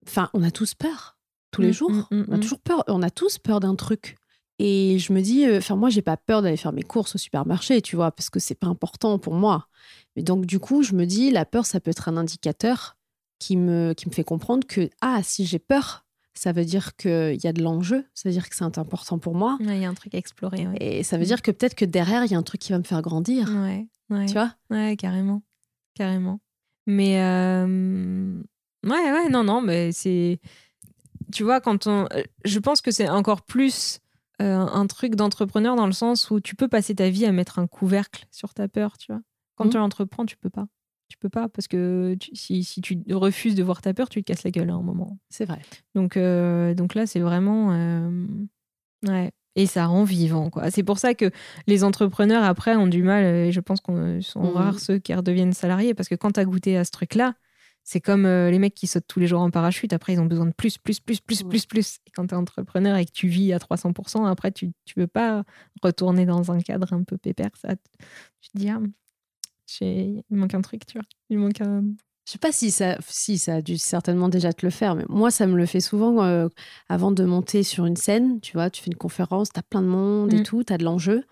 Enfin, 0.07 0.29
on 0.33 0.41
a 0.43 0.51
tous 0.51 0.73
peur, 0.75 1.17
tous 1.51 1.61
les 1.61 1.69
Mm, 1.69 1.73
jours. 1.73 2.07
mm, 2.11 2.23
On 2.29 2.33
a 2.35 2.39
toujours 2.39 2.61
peur, 2.61 2.83
on 2.87 3.01
a 3.01 3.09
tous 3.09 3.37
peur 3.39 3.59
d'un 3.59 3.75
truc. 3.75 4.15
Et 4.61 4.99
je 4.99 5.13
me 5.13 5.21
dis, 5.21 5.45
euh, 5.45 5.57
enfin, 5.59 5.75
moi, 5.77 5.89
j'ai 5.89 6.01
pas 6.01 6.17
peur 6.17 6.41
d'aller 6.41 6.57
faire 6.57 6.73
mes 6.73 6.83
courses 6.83 7.15
au 7.15 7.17
supermarché, 7.17 7.81
tu 7.81 7.95
vois, 7.95 8.11
parce 8.11 8.29
que 8.29 8.39
c'est 8.39 8.55
pas 8.55 8.67
important 8.67 9.17
pour 9.17 9.33
moi. 9.33 9.67
Mais 10.15 10.21
donc, 10.23 10.45
du 10.45 10.59
coup, 10.59 10.83
je 10.83 10.93
me 10.93 11.05
dis, 11.05 11.31
la 11.31 11.45
peur, 11.45 11.65
ça 11.65 11.79
peut 11.79 11.91
être 11.91 12.09
un 12.09 12.17
indicateur 12.17 12.97
qui 13.39 13.55
me, 13.55 13.93
qui 13.93 14.09
me 14.09 14.13
fait 14.13 14.25
comprendre 14.25 14.67
que, 14.67 14.89
ah, 14.99 15.21
si 15.23 15.45
j'ai 15.45 15.59
peur, 15.59 16.05
ça 16.33 16.51
veut 16.51 16.65
dire 16.65 16.95
qu'il 16.97 17.39
y 17.41 17.47
a 17.47 17.53
de 17.53 17.61
l'enjeu, 17.63 18.05
ça 18.13 18.27
veut 18.27 18.33
dire 18.33 18.49
que 18.49 18.55
c'est 18.55 18.65
important 18.77 19.17
pour 19.17 19.33
moi. 19.33 19.57
Ouais, 19.61 19.77
Il 19.77 19.81
y 19.81 19.85
a 19.85 19.89
un 19.89 19.93
truc 19.93 20.13
à 20.13 20.17
explorer. 20.17 20.67
Ouais, 20.67 20.77
Et 20.81 21.03
ça 21.03 21.17
veut 21.17 21.25
dire 21.25 21.41
que 21.41 21.51
peut-être 21.51 21.75
que 21.75 21.85
derrière, 21.85 22.25
il 22.25 22.31
y 22.31 22.35
a 22.35 22.37
un 22.37 22.43
truc 22.43 22.59
qui 22.59 22.73
va 22.73 22.79
me 22.79 22.83
faire 22.83 23.01
grandir. 23.01 23.49
ouais, 23.49 23.87
ouais. 24.09 24.25
Tu 24.25 24.33
vois? 24.33 24.53
Ouais, 24.69 24.97
carrément. 24.97 25.41
Carrément. 25.95 26.41
Mais 26.85 27.21
euh, 27.21 28.41
ouais, 28.85 29.11
ouais, 29.11 29.29
non, 29.29 29.43
non, 29.45 29.61
mais 29.61 29.91
c'est. 29.93 30.39
Tu 31.31 31.43
vois, 31.43 31.61
quand 31.61 31.87
on. 31.87 32.07
euh, 32.13 32.23
Je 32.45 32.59
pense 32.59 32.81
que 32.81 32.91
c'est 32.91 33.07
encore 33.09 33.41
plus 33.43 33.99
euh, 34.41 34.57
un 34.59 34.87
truc 34.87 35.15
d'entrepreneur 35.15 35.75
dans 35.75 35.85
le 35.85 35.91
sens 35.91 36.29
où 36.31 36.39
tu 36.39 36.55
peux 36.55 36.67
passer 36.67 36.95
ta 36.95 37.09
vie 37.09 37.25
à 37.25 37.31
mettre 37.31 37.59
un 37.59 37.67
couvercle 37.67 38.25
sur 38.31 38.53
ta 38.53 38.67
peur, 38.67 38.97
tu 38.97 39.11
vois. 39.11 39.21
Quand 39.55 39.65
Mhm. 39.65 39.71
tu 39.71 39.77
entreprends, 39.77 40.25
tu 40.25 40.37
peux 40.37 40.49
pas. 40.49 40.65
Tu 41.09 41.17
peux 41.17 41.29
pas 41.29 41.49
parce 41.49 41.67
que 41.67 42.15
tu- 42.19 42.35
si, 42.35 42.63
si 42.63 42.81
tu 42.81 42.99
refuses 43.11 43.55
de 43.55 43.63
voir 43.63 43.81
ta 43.81 43.93
peur, 43.93 44.09
tu 44.09 44.21
te 44.23 44.31
casses 44.31 44.43
la 44.43 44.51
gueule 44.51 44.69
à 44.69 44.73
un 44.73 44.81
moment. 44.81 45.17
C'est 45.29 45.45
vrai. 45.45 45.59
Donc, 45.95 46.15
euh, 46.17 46.73
donc 46.75 46.93
là, 46.95 47.07
c'est 47.07 47.19
vraiment. 47.19 47.71
euh, 47.73 48.27
ouais. 49.07 49.31
Et 49.55 49.65
ça 49.65 49.87
rend 49.87 50.03
vivant, 50.03 50.49
quoi. 50.51 50.69
C'est 50.71 50.83
pour 50.83 50.99
ça 50.99 51.15
que 51.15 51.31
les 51.67 51.83
entrepreneurs, 51.83 52.43
après, 52.43 52.75
ont 52.75 52.87
du 52.87 53.01
mal. 53.03 53.23
Et 53.25 53.51
je 53.51 53.59
pense 53.59 53.81
qu'on 53.81 54.21
sont 54.21 54.41
Mhm. 54.43 54.55
rares 54.55 54.79
ceux 54.79 54.99
qui 54.99 55.13
redeviennent 55.13 55.51
salariés. 55.53 55.93
Parce 55.93 56.07
que 56.07 56.15
quand 56.15 56.31
tu 56.33 56.39
as 56.39 56.45
goûté 56.45 56.77
à 56.77 56.85
ce 56.85 56.91
truc-là, 56.91 57.33
c'est 57.91 58.01
comme 58.01 58.27
euh, 58.27 58.51
les 58.51 58.59
mecs 58.59 58.75
qui 58.75 58.85
sautent 58.85 59.07
tous 59.07 59.19
les 59.19 59.25
jours 59.25 59.41
en 59.41 59.49
parachute. 59.49 59.93
Après, 59.93 60.13
ils 60.13 60.19
ont 60.19 60.27
besoin 60.27 60.45
de 60.45 60.51
plus, 60.53 60.77
plus, 60.77 60.99
plus, 60.99 61.19
plus, 61.21 61.41
plus, 61.41 61.65
plus. 61.65 61.97
Et 62.05 62.11
quand 62.11 62.27
tu 62.27 62.35
es 62.35 62.37
entrepreneur 62.37 62.95
et 62.97 63.05
que 63.07 63.11
tu 63.11 63.27
vis 63.27 63.51
à 63.51 63.57
300%, 63.57 64.25
après, 64.25 64.51
tu 64.51 64.67
ne 64.67 64.71
veux 64.95 65.07
pas 65.07 65.43
retourner 65.81 66.27
dans 66.27 66.51
un 66.51 66.59
cadre 66.59 66.93
un 66.93 67.01
peu 67.03 67.17
pépère. 67.17 67.49
Ça, 67.59 67.69
tu 68.41 68.49
te 68.51 68.57
dis, 68.59 68.69
ah, 68.69 68.79
il 69.81 70.21
manque 70.29 70.53
un 70.53 70.61
truc, 70.61 70.85
tu 70.85 70.99
vois. 70.99 71.07
Il 71.31 71.39
manque 71.39 71.61
un. 71.61 71.81
Je 72.27 72.33
sais 72.33 72.37
pas 72.37 72.51
si 72.51 72.69
ça, 72.69 72.95
si 73.07 73.39
ça 73.39 73.55
a 73.55 73.61
dû 73.63 73.79
certainement 73.79 74.29
déjà 74.29 74.53
te 74.53 74.63
le 74.63 74.69
faire, 74.69 74.93
mais 74.93 75.05
moi, 75.09 75.31
ça 75.31 75.47
me 75.47 75.57
le 75.57 75.65
fait 75.65 75.79
souvent 75.79 76.23
euh, 76.23 76.47
avant 76.89 77.11
de 77.11 77.23
monter 77.23 77.63
sur 77.63 77.87
une 77.87 77.95
scène. 77.95 78.39
Tu 78.39 78.53
vois, 78.53 78.69
tu 78.69 78.83
fais 78.83 78.91
une 78.91 78.97
conférence, 78.97 79.49
tu 79.51 79.59
as 79.59 79.63
plein 79.63 79.81
de 79.81 79.87
monde 79.87 80.31
et 80.31 80.41
Mm. 80.41 80.43
tout, 80.43 80.63
tu 80.63 80.71
as 80.73 80.77
de 80.77 80.83
l'enjeu. 80.83 81.23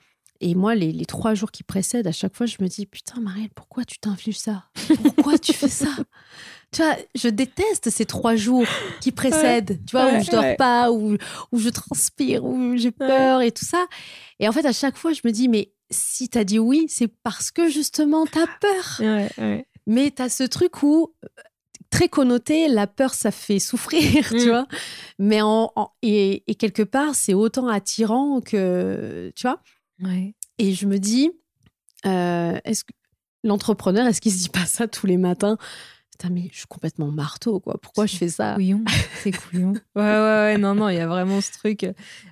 Et 0.41 0.55
moi, 0.55 0.75
les, 0.75 0.91
les 0.91 1.05
trois 1.05 1.33
jours 1.33 1.51
qui 1.51 1.63
précèdent, 1.63 2.07
à 2.07 2.11
chaque 2.11 2.35
fois, 2.35 2.45
je 2.45 2.57
me 2.61 2.67
dis 2.67 2.85
Putain, 2.85 3.19
Marielle, 3.21 3.49
pourquoi 3.55 3.85
tu 3.85 3.97
t'infliges 3.99 4.39
ça? 4.39 4.65
Pourquoi 5.03 5.37
tu 5.37 5.53
fais 5.53 5.67
ça? 5.69 5.87
Tu 6.73 6.81
vois, 6.81 6.97
je 7.15 7.29
déteste 7.29 7.89
ces 7.89 8.05
trois 8.05 8.35
jours 8.35 8.67
qui 8.99 9.13
précèdent, 9.13 9.79
tu 9.87 9.91
vois, 9.95 10.07
Ouais, 10.07 10.19
où 10.19 10.23
je 10.23 10.29
dors 10.31 10.41
ouais. 10.43 10.55
pas, 10.57 10.91
où, 10.91 11.15
où 11.53 11.59
je 11.59 11.69
transpire, 11.69 12.43
où 12.43 12.75
j'ai 12.75 12.91
peur 12.91 13.41
et 13.41 13.51
tout 13.53 13.63
ça. 13.63 13.85
Et 14.39 14.49
en 14.49 14.51
fait, 14.51 14.65
à 14.65 14.73
chaque 14.73 14.97
fois, 14.97 15.13
je 15.13 15.21
me 15.23 15.31
dis 15.31 15.47
Mais 15.47 15.71
si 15.89 16.27
tu 16.27 16.37
as 16.37 16.43
dit 16.43 16.59
oui, 16.59 16.85
c'est 16.89 17.07
parce 17.07 17.51
que 17.51 17.69
justement, 17.69 18.25
tu 18.25 18.37
as 18.37 18.47
peur. 18.59 18.95
Ouais, 18.99 19.29
ouais. 19.37 19.67
Mais 19.85 20.11
tu 20.11 20.21
as 20.21 20.27
ce 20.27 20.43
truc 20.43 20.83
où, 20.83 21.13
euh, 21.23 21.27
très 21.89 22.09
connoté, 22.09 22.67
la 22.67 22.85
peur, 22.85 23.13
ça 23.13 23.31
fait 23.31 23.59
souffrir, 23.59 24.01
Mm. 24.33 24.37
tu 24.37 24.49
vois. 24.49 24.67
Mais 25.19 25.41
en, 25.41 25.71
en- 25.77 25.91
et, 26.01 26.43
et 26.51 26.55
quelque 26.55 26.83
part, 26.83 27.15
c'est 27.15 27.33
autant 27.33 27.69
attirant 27.69 28.41
que, 28.41 29.31
tu 29.37 29.43
vois. 29.47 29.61
Et 30.57 30.73
je 30.73 30.85
me 30.85 30.99
dis, 30.99 31.31
euh, 32.05 32.59
est-ce 32.63 32.83
que 32.83 32.93
l'entrepreneur, 33.43 34.07
est-ce 34.07 34.21
qu'il 34.21 34.31
se 34.31 34.37
dit 34.37 34.49
pas 34.49 34.65
ça 34.65 34.87
tous 34.87 35.07
les 35.07 35.17
matins? 35.17 35.57
Putain, 36.19 36.33
mais 36.33 36.49
je 36.51 36.57
suis 36.57 36.67
complètement 36.67 37.11
marteau, 37.11 37.59
quoi. 37.59 37.77
Pourquoi 37.79 38.07
je 38.07 38.15
fais 38.15 38.27
ça? 38.27 38.55
couillon. 38.55 38.83
C'est 39.21 39.31
couillon. 39.31 39.73
Ouais, 39.95 40.01
ouais, 40.03 40.09
ouais. 40.53 40.57
Non, 40.57 40.73
non, 40.73 40.89
il 40.89 40.95
y 40.95 40.99
a 40.99 41.05
vraiment 41.07 41.41
ce 41.41 41.51
truc. 41.51 41.85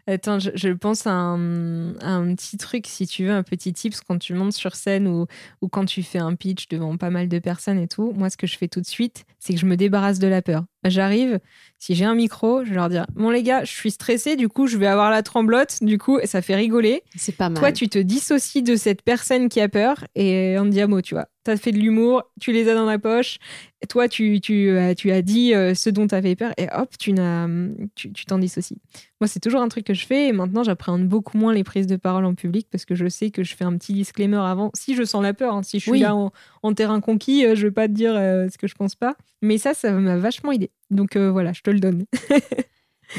Attends, 0.07 0.39
je, 0.39 0.49
je 0.55 0.69
pense 0.69 1.05
à 1.05 1.11
un, 1.11 1.95
à 1.97 2.09
un 2.09 2.33
petit 2.35 2.57
truc, 2.57 2.85
si 2.87 3.05
tu 3.05 3.25
veux, 3.25 3.31
un 3.31 3.43
petit 3.43 3.73
tips 3.73 4.01
quand 4.01 4.17
tu 4.17 4.33
montes 4.33 4.53
sur 4.53 4.75
scène 4.75 5.07
ou, 5.07 5.27
ou 5.61 5.67
quand 5.67 5.85
tu 5.85 6.01
fais 6.01 6.17
un 6.19 6.33
pitch 6.35 6.67
devant 6.67 6.97
pas 6.97 7.09
mal 7.11 7.27
de 7.27 7.37
personnes 7.39 7.77
et 7.79 7.87
tout. 7.87 8.11
Moi, 8.15 8.29
ce 8.31 8.37
que 8.37 8.47
je 8.47 8.57
fais 8.57 8.67
tout 8.67 8.81
de 8.81 8.87
suite, 8.87 9.25
c'est 9.39 9.53
que 9.53 9.59
je 9.59 9.65
me 9.67 9.77
débarrasse 9.77 10.17
de 10.19 10.27
la 10.27 10.41
peur. 10.41 10.63
J'arrive, 10.83 11.39
si 11.79 11.95
j'ai 11.95 12.05
un 12.05 12.15
micro, 12.15 12.63
je 12.63 12.69
vais 12.69 12.75
leur 12.75 12.89
dire 12.89 13.05
Bon, 13.15 13.29
les 13.29 13.43
gars, 13.43 13.63
je 13.63 13.71
suis 13.71 13.91
stressée, 13.91 14.35
du 14.35 14.49
coup, 14.49 14.65
je 14.67 14.77
vais 14.77 14.87
avoir 14.87 15.09
la 15.11 15.21
tremblote, 15.23 15.77
du 15.81 15.97
coup, 15.97 16.19
et 16.19 16.27
ça 16.27 16.41
fait 16.41 16.55
rigoler. 16.55 17.03
C'est 17.15 17.35
pas 17.35 17.49
mal. 17.49 17.59
Toi, 17.59 17.71
tu 17.71 17.87
te 17.89 17.99
dissocies 17.99 18.63
de 18.63 18.75
cette 18.75 19.01
personne 19.03 19.49
qui 19.49 19.61
a 19.61 19.69
peur 19.69 20.05
et 20.15 20.55
on 20.59 20.63
te 20.63 20.69
dit 20.69 20.81
un 20.81 20.87
mot, 20.87 21.01
tu. 21.45 21.51
T'as 21.51 21.57
fait 21.57 21.71
de 21.71 21.77
l'humour, 21.77 22.23
tu 22.41 22.51
les 22.51 22.67
as 22.69 22.73
dans 22.73 22.85
la 22.85 22.97
poche. 22.99 23.37
Et 23.81 23.87
toi, 23.87 24.07
tu, 24.07 24.41
tu, 24.41 24.69
euh, 24.69 24.93
tu 24.95 25.11
as 25.11 25.21
dit 25.21 25.53
euh, 25.53 25.73
ce 25.75 25.89
dont 25.91 26.07
tu 26.07 26.15
avais 26.15 26.35
peur 26.35 26.51
et 26.57 26.67
hop, 26.75 26.89
tu 26.97 27.13
n'as, 27.13 27.47
tu 27.95 28.11
tu 28.11 28.25
t'en 28.25 28.39
dissocies. 28.39 28.77
Moi, 29.21 29.27
c'est 29.27 29.39
toujours 29.39 29.61
un 29.61 29.67
truc 29.67 29.85
que 29.85 29.93
je 29.93 30.05
fais 30.05 30.27
et 30.27 30.31
maintenant, 30.33 30.63
j'appréhende 30.63 31.07
beaucoup 31.07 31.37
moins 31.37 31.53
les 31.53 31.63
prises 31.63 31.85
de 31.87 31.95
parole 31.97 32.25
en 32.25 32.33
public 32.33 32.67
parce 32.71 32.83
que 32.85 32.95
je 32.95 33.07
sais 33.07 33.29
que 33.31 33.43
je 33.43 33.55
fais 33.55 33.63
un 33.63 33.77
petit 33.77 33.93
disclaimer 33.93 34.37
avant. 34.37 34.71
Si 34.75 34.95
je 34.95 35.03
sens 35.03 35.21
la 35.21 35.33
peur, 35.33 35.53
hein, 35.53 35.61
si 35.63 35.77
je 35.77 35.83
suis 35.83 35.91
Oui. 35.91 35.99
là 35.99 36.15
en, 36.15 36.31
en 36.63 36.73
terrain 36.73 36.99
conquis, 36.99 37.45
euh, 37.45 37.55
je 37.55 37.67
vais 37.67 37.71
pas 37.71 37.87
te 37.87 37.93
dire 37.93 38.13
euh, 38.15 38.47
ce 38.51 38.57
que 38.57 38.67
je 38.67 38.75
pense 38.75 38.95
pas. 38.95 39.15
Mais 39.41 39.57
ça, 39.57 39.73
ça 39.73 39.91
m'a 39.91 40.17
vachement 40.17 40.51
aidé. 40.51 40.71
Donc 40.89 41.15
euh, 41.15 41.29
voilà, 41.31 41.53
je 41.53 41.61
te 41.61 41.69
le 41.69 41.79
donne. 41.79 42.05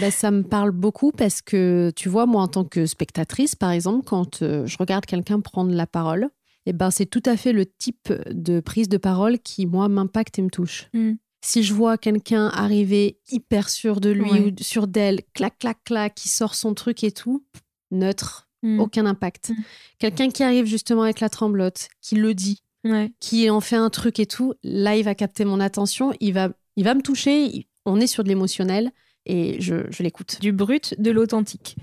Ben, 0.01 0.11
ça 0.11 0.33
me 0.33 0.43
parle 0.43 0.73
beaucoup 0.73 1.13
parce 1.13 1.41
que, 1.41 1.93
tu 1.95 2.09
vois, 2.09 2.27
moi, 2.27 2.43
en 2.43 2.49
tant 2.49 2.65
que 2.65 2.87
spectatrice, 2.87 3.55
par 3.55 3.71
exemple, 3.71 4.05
quand 4.05 4.43
euh, 4.43 4.67
je 4.67 4.77
regarde 4.79 5.07
quelqu'un 5.07 5.41
prendre 5.41 5.73
la 5.73 5.87
parole, 5.87 6.29
eh 6.67 6.73
ben, 6.73 6.91
c'est 6.91 7.07
tout 7.07 7.23
à 7.25 7.37
fait 7.37 7.53
le 7.53 7.65
type 7.67 8.13
de 8.31 8.61
prise 8.61 8.89
de 8.89 8.97
parole 8.99 9.39
qui, 9.39 9.67
moi, 9.67 9.89
m'impacte 9.89 10.39
et 10.39 10.43
me 10.43 10.51
touche. 10.51 10.89
Mm. 10.93 11.13
Si 11.45 11.63
je 11.63 11.73
vois 11.75 11.97
quelqu'un 11.97 12.49
arriver 12.49 13.19
hyper 13.31 13.69
sûr 13.69 14.01
de 14.01 14.11
lui 14.11 14.31
Ouais. 14.31 14.41
ou 14.59 14.63
sûr 14.63 14.87
d'elle, 14.89 15.21
clac, 15.33 15.59
clac, 15.59 15.79
clac, 15.85 16.15
qui 16.15 16.29
sort 16.29 16.55
son 16.57 16.75
truc 16.75 17.05
et 17.05 17.13
tout, 17.13 17.45
neutre, 17.91 18.49
Mm. 18.63 18.81
aucun 18.81 19.07
impact. 19.07 19.51
Mm. 19.51 19.55
Quelqu'un 19.99 20.29
qui 20.31 20.43
arrive 20.43 20.67
justement 20.67 21.03
avec 21.03 21.21
la 21.21 21.29
tremblote, 21.29 21.89
qui 22.01 22.17
le 22.17 22.35
dit, 22.35 22.63
Ouais. 22.85 23.13
qui 23.21 23.49
en 23.51 23.61
fait 23.61 23.77
un 23.77 23.91
truc 23.91 24.19
et 24.19 24.27
tout, 24.27 24.55
là, 24.65 24.97
il 24.97 25.05
va 25.05 25.15
capter 25.15 25.45
mon 25.45 25.61
attention, 25.61 26.13
il 26.21 26.33
va, 26.33 26.49
il 26.77 26.85
va 26.85 26.95
me 26.95 27.03
toucher, 27.03 27.67
on 27.85 28.01
est 28.01 28.07
sur 28.07 28.25
de 28.25 28.29
l'émotionnel 28.29 28.91
et 29.27 29.61
je, 29.61 29.87
je 29.91 30.03
l'écoute. 30.03 30.39
Du 30.41 30.53
brut, 30.53 30.95
de 30.99 31.11
l'authentique. 31.11 31.77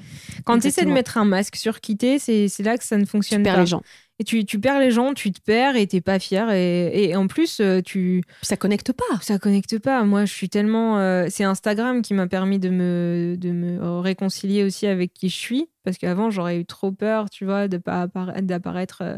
Quand 0.46 0.60
tu 0.60 0.68
essaies 0.68 0.86
de 0.86 0.92
mettre 0.92 1.18
un 1.18 1.26
masque 1.26 1.58
sur 1.58 1.80
quitter, 1.82 2.20
c'est 2.20 2.48
c'est 2.48 2.64
là 2.64 2.78
que 2.78 2.84
ça 2.86 2.98
ne 2.98 3.04
Tu 3.04 3.10
fonctionne 3.10 3.44
perds 3.44 3.56
pas. 3.56 3.62
les 3.62 3.68
gens. 3.68 3.82
Et 4.20 4.24
tu, 4.24 4.46
tu 4.46 4.60
perds 4.60 4.80
les 4.80 4.92
gens, 4.92 5.14
tu 5.14 5.32
te 5.32 5.42
perds 5.42 5.76
et 5.76 5.88
t'es 5.88 6.02
pas 6.02 6.20
fier. 6.20 6.52
Et, 6.52 7.10
et 7.10 7.16
en 7.16 7.28
plus, 7.28 7.60
euh, 7.60 7.82
tu 7.82 8.24
ça 8.44 8.56
connecte 8.58 8.94
pas. 8.94 9.20
ça 9.22 9.40
connecte 9.40 9.80
pas. 9.80 10.04
Moi, 10.04 10.26
je 10.26 10.34
suis 10.34 10.50
tellement. 10.50 11.00
euh, 11.00 11.26
c'est 11.30 11.44
Instagram 11.44 12.02
qui 12.04 12.14
m'a 12.14 12.28
permis 12.28 12.60
de 12.60 12.70
me, 12.70 13.36
de 13.38 13.52
me 13.52 14.00
réconcilier 14.00 14.64
aussi 14.64 14.86
avec 14.86 15.14
qui 15.14 15.30
je 15.30 15.36
suis. 15.38 15.70
Parce 15.84 15.98
qu'avant, 15.98 16.30
j'aurais 16.30 16.60
eu 16.60 16.66
trop 16.66 16.94
peur, 16.94 17.30
tu 17.30 17.44
vois, 17.44 17.68
de 17.68 17.78
pas 17.78 18.06
appara- 18.06 18.40
d'apparaître 18.42 19.02
euh, 19.02 19.18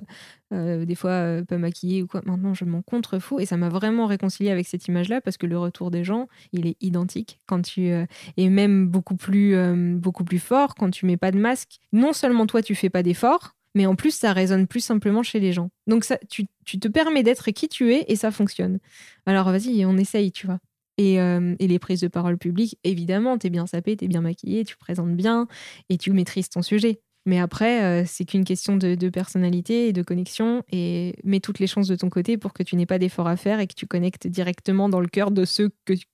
euh, 0.51 0.85
des 0.85 0.95
fois 0.95 1.41
pas 1.47 1.57
maquillée 1.59 2.01
ou 2.01 2.07
quoi. 2.07 2.21
Maintenant, 2.25 2.53
je 2.55 2.65
m'en 2.65 2.81
contrefous. 2.81 3.39
Et 3.39 3.45
ça 3.45 3.57
m'a 3.57 3.69
vraiment 3.69 4.07
réconcilié 4.07 4.49
avec 4.49 4.65
cette 4.65 4.87
image-là 4.87 5.21
parce 5.21 5.37
que 5.37 5.45
le 5.45 5.59
retour 5.59 5.91
des 5.91 6.03
gens, 6.03 6.27
il 6.53 6.65
est 6.65 6.77
identique. 6.81 7.39
Quand 7.45 7.61
tu, 7.61 7.91
et 8.37 8.49
même 8.49 8.87
beaucoup 8.87 9.15
plus, 9.15 9.55
beaucoup 9.97 10.23
plus 10.23 10.39
fort 10.39 10.73
quand 10.73 10.89
tu 10.89 11.05
mets 11.05 11.17
pas 11.17 11.31
de 11.31 11.37
masque. 11.37 11.79
Non 11.91 12.13
seulement 12.13 12.47
toi, 12.47 12.63
tu 12.63 12.73
fais 12.73 12.89
pas 12.89 13.03
d'efforts, 13.03 13.54
mais 13.75 13.85
en 13.85 13.95
plus, 13.95 14.11
ça 14.11 14.33
résonne 14.33 14.67
plus 14.67 14.79
simplement 14.79 15.21
chez 15.21 15.39
les 15.39 15.53
gens. 15.53 15.69
Donc, 15.85 16.05
ça, 16.05 16.17
tu, 16.29 16.47
te 16.47 16.87
permets 16.87 17.23
d'être 17.23 17.51
qui 17.51 17.67
tu 17.67 17.93
es 17.93 18.05
et 18.07 18.15
ça 18.15 18.31
fonctionne. 18.31 18.79
Alors, 19.25 19.51
vas-y, 19.51 19.85
on 19.85 19.97
essaye, 19.97 20.31
tu 20.31 20.47
vois. 20.47 20.59
Et, 20.97 21.19
euh, 21.19 21.55
et 21.59 21.67
les 21.67 21.77
prises 21.77 21.99
de 21.99 22.07
parole 22.07 22.37
publiques, 22.37 22.79
évidemment, 22.85 23.37
t'es 23.37 23.49
bien 23.49 23.67
sapé, 23.67 23.97
t'es 23.97 24.07
bien 24.07 24.21
maquillé, 24.21 24.63
tu 24.63 24.77
présentes 24.77 25.13
bien 25.15 25.47
et 25.89 25.97
tu 25.97 26.11
maîtrises 26.11 26.49
ton 26.49 26.61
sujet. 26.61 27.01
Mais 27.27 27.39
après, 27.39 28.05
c'est 28.05 28.23
qu'une 28.23 28.45
question 28.45 28.77
de, 28.77 29.09
personnalité 29.09 29.87
et 29.87 29.93
de 29.93 30.03
connexion. 30.03 30.61
Et 30.71 31.15
mets 31.23 31.39
toutes 31.39 31.57
les 31.57 31.65
chances 31.65 31.87
de 31.87 31.95
ton 31.95 32.07
côté 32.09 32.37
pour 32.37 32.53
que 32.53 32.61
tu 32.61 32.75
n'aies 32.75 32.85
pas 32.85 32.99
d'effort 32.99 33.27
à 33.27 33.35
faire 33.35 33.59
et 33.59 33.65
que 33.65 33.73
tu 33.73 33.87
connectes 33.87 34.27
directement 34.27 34.89
dans 34.89 34.99
le 34.99 35.07
cœur 35.07 35.31
de 35.31 35.43
ceux 35.43 35.71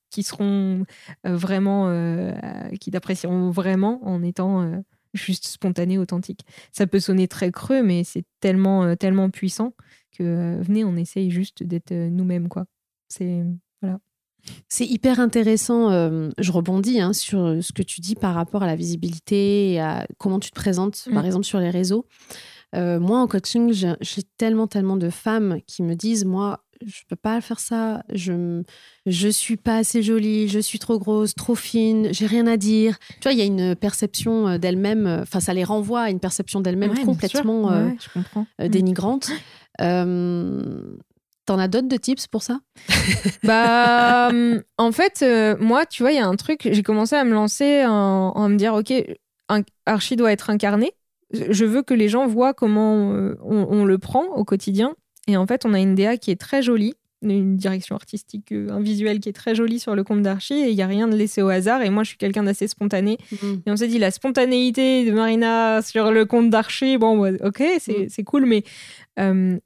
qui 0.10 0.24
seront 0.24 0.86
vraiment, 1.26 1.92
qui 2.80 2.92
t'apprécieront 2.92 3.50
vraiment 3.50 4.00
en 4.08 4.24
étant 4.24 4.82
juste 5.14 5.48
spontané, 5.48 5.98
authentique. 5.98 6.46
Ça 6.72 6.88
peut 6.88 7.00
sonner 7.00 7.28
très 7.28 7.52
creux, 7.52 7.84
mais 7.84 8.04
c'est 8.04 8.24
tellement, 8.40 8.96
tellement 8.96 9.30
puissant 9.30 9.74
que 10.18 10.62
venez, 10.62 10.84
on 10.84 10.96
essaye 10.96 11.32
juste 11.32 11.64
d'être 11.64 11.94
nous-mêmes, 11.94 12.50
quoi. 12.50 12.66
C'est 13.10 13.44
voilà. 13.82 14.00
C'est 14.68 14.86
hyper 14.86 15.20
intéressant. 15.20 15.92
Euh, 15.92 16.30
je 16.38 16.52
rebondis 16.52 17.00
hein, 17.00 17.14
sur 17.14 17.64
ce 17.64 17.72
que 17.74 17.84
tu 17.84 18.02
dis 18.02 18.16
par 18.16 18.34
rapport 18.34 18.64
à 18.64 18.68
la 18.68 18.76
visibilité 18.76 19.74
et 19.74 19.80
à 19.80 20.08
comment 20.18 20.40
tu 20.40 20.50
te 20.50 20.56
présentes, 20.56 21.08
par 21.14 21.24
mm. 21.24 21.26
exemple, 21.26 21.46
sur 21.46 21.60
les 21.60 21.70
réseaux. 21.70 22.06
Euh, 22.76 23.00
moi, 23.00 23.20
en 23.20 23.28
coaching, 23.28 23.72
j'ai 23.74 24.24
tellement, 24.38 24.68
tellement 24.68 24.98
de 24.98 25.10
femmes 25.10 25.60
qui 25.68 25.84
me 25.84 25.96
disent, 25.96 26.26
moi, 26.26 26.64
je 26.86 27.02
peux 27.08 27.16
pas 27.16 27.42
faire 27.42 27.60
ça. 27.60 28.04
Je 28.14 28.64
je 29.06 29.28
suis 29.28 29.58
pas 29.58 29.78
assez 29.78 30.04
jolie. 30.04 30.48
Je 30.48 30.60
suis 30.60 30.80
trop 30.80 31.00
grosse, 31.00 31.36
trop 31.36 31.56
fine. 31.56 32.10
J'ai 32.12 32.26
rien 32.26 32.48
à 32.48 32.58
dire. 32.58 32.98
Tu 33.10 33.24
vois, 33.24 33.34
il 33.34 33.40
y 33.40 33.42
a 33.42 33.46
une 33.46 33.76
perception 33.76 34.48
euh, 34.48 34.58
d'elle-même. 34.58 35.08
Enfin, 35.22 35.40
ça 35.40 35.54
les 35.54 35.64
renvoie 35.64 36.02
à 36.02 36.10
une 36.10 36.20
perception 36.20 36.62
d'elle-même 36.62 36.98
complètement 37.06 37.72
dénigrante. 38.60 39.32
T'en 41.46 41.58
as 41.58 41.68
d'autres 41.68 41.88
de 41.88 41.98
tips 41.98 42.28
pour 42.28 42.44
ça? 42.44 42.60
Bah, 43.44 44.30
en 44.78 44.92
fait, 44.92 45.22
euh, 45.24 45.56
moi, 45.60 45.86
tu 45.86 46.04
vois, 46.04 46.12
il 46.12 46.16
y 46.16 46.20
a 46.20 46.28
un 46.28 46.36
truc, 46.36 46.70
j'ai 46.72 46.84
commencé 46.84 47.16
à 47.16 47.24
me 47.24 47.34
lancer 47.34 47.84
en, 47.86 48.50
me 48.50 48.56
dire, 48.56 48.76
ok, 48.76 48.94
un, 49.50 49.62
Archie 49.86 50.16
doit 50.16 50.32
être 50.32 50.50
incarné. 50.50 50.92
Je 51.34 51.66
veux 51.66 51.82
que 51.82 51.94
les 51.94 52.10
gens 52.10 52.28
voient 52.28 52.54
comment 52.54 53.14
euh, 53.14 53.36
on, 53.42 53.86
le 53.86 53.98
prend 53.98 54.26
au 54.26 54.44
quotidien. 54.44 54.96
Et 55.28 55.38
en 55.38 55.46
fait, 55.46 55.66
on 55.66 55.74
a 55.74 55.80
une 55.80 55.96
DA 55.96 56.18
qui 56.18 56.32
est 56.32 56.40
très 56.40 56.62
jolie, 56.62 56.96
une 57.24 57.56
direction 57.56 57.96
artistique, 57.96 58.52
euh, 58.52 58.70
un 58.72 58.80
visuel 58.80 59.20
qui 59.20 59.30
est 59.30 59.34
très 59.34 59.54
joli 59.54 59.80
sur 59.80 59.96
le 59.96 60.04
compte 60.04 60.24
d'Archie 60.24 60.56
et 60.56 60.70
il 60.70 60.76
n'y 60.76 60.82
a 60.82 60.88
rien 60.88 61.08
de 61.08 61.16
laissé 61.16 61.42
au 61.42 61.50
hasard. 61.50 61.84
Et 61.84 61.90
moi, 61.90 62.04
je 62.04 62.10
suis 62.10 62.18
quelqu'un 62.18 62.44
d'assez 62.44 62.68
spontané. 62.68 63.18
Mmh. 63.32 63.48
Et 63.66 63.72
on 63.72 63.76
s'est 63.76 63.88
dit, 63.88 64.00
la 64.00 64.12
spontanéité 64.12 65.06
de 65.06 65.12
Marina 65.12 65.82
sur 65.84 66.12
le 66.12 66.26
compte 66.26 66.50
d'Archie, 66.50 66.98
bon, 66.98 67.36
ok, 67.44 67.64
c'est 67.80 68.08
mmh. 68.18 68.24
cool, 68.24 68.46
mais 68.46 68.64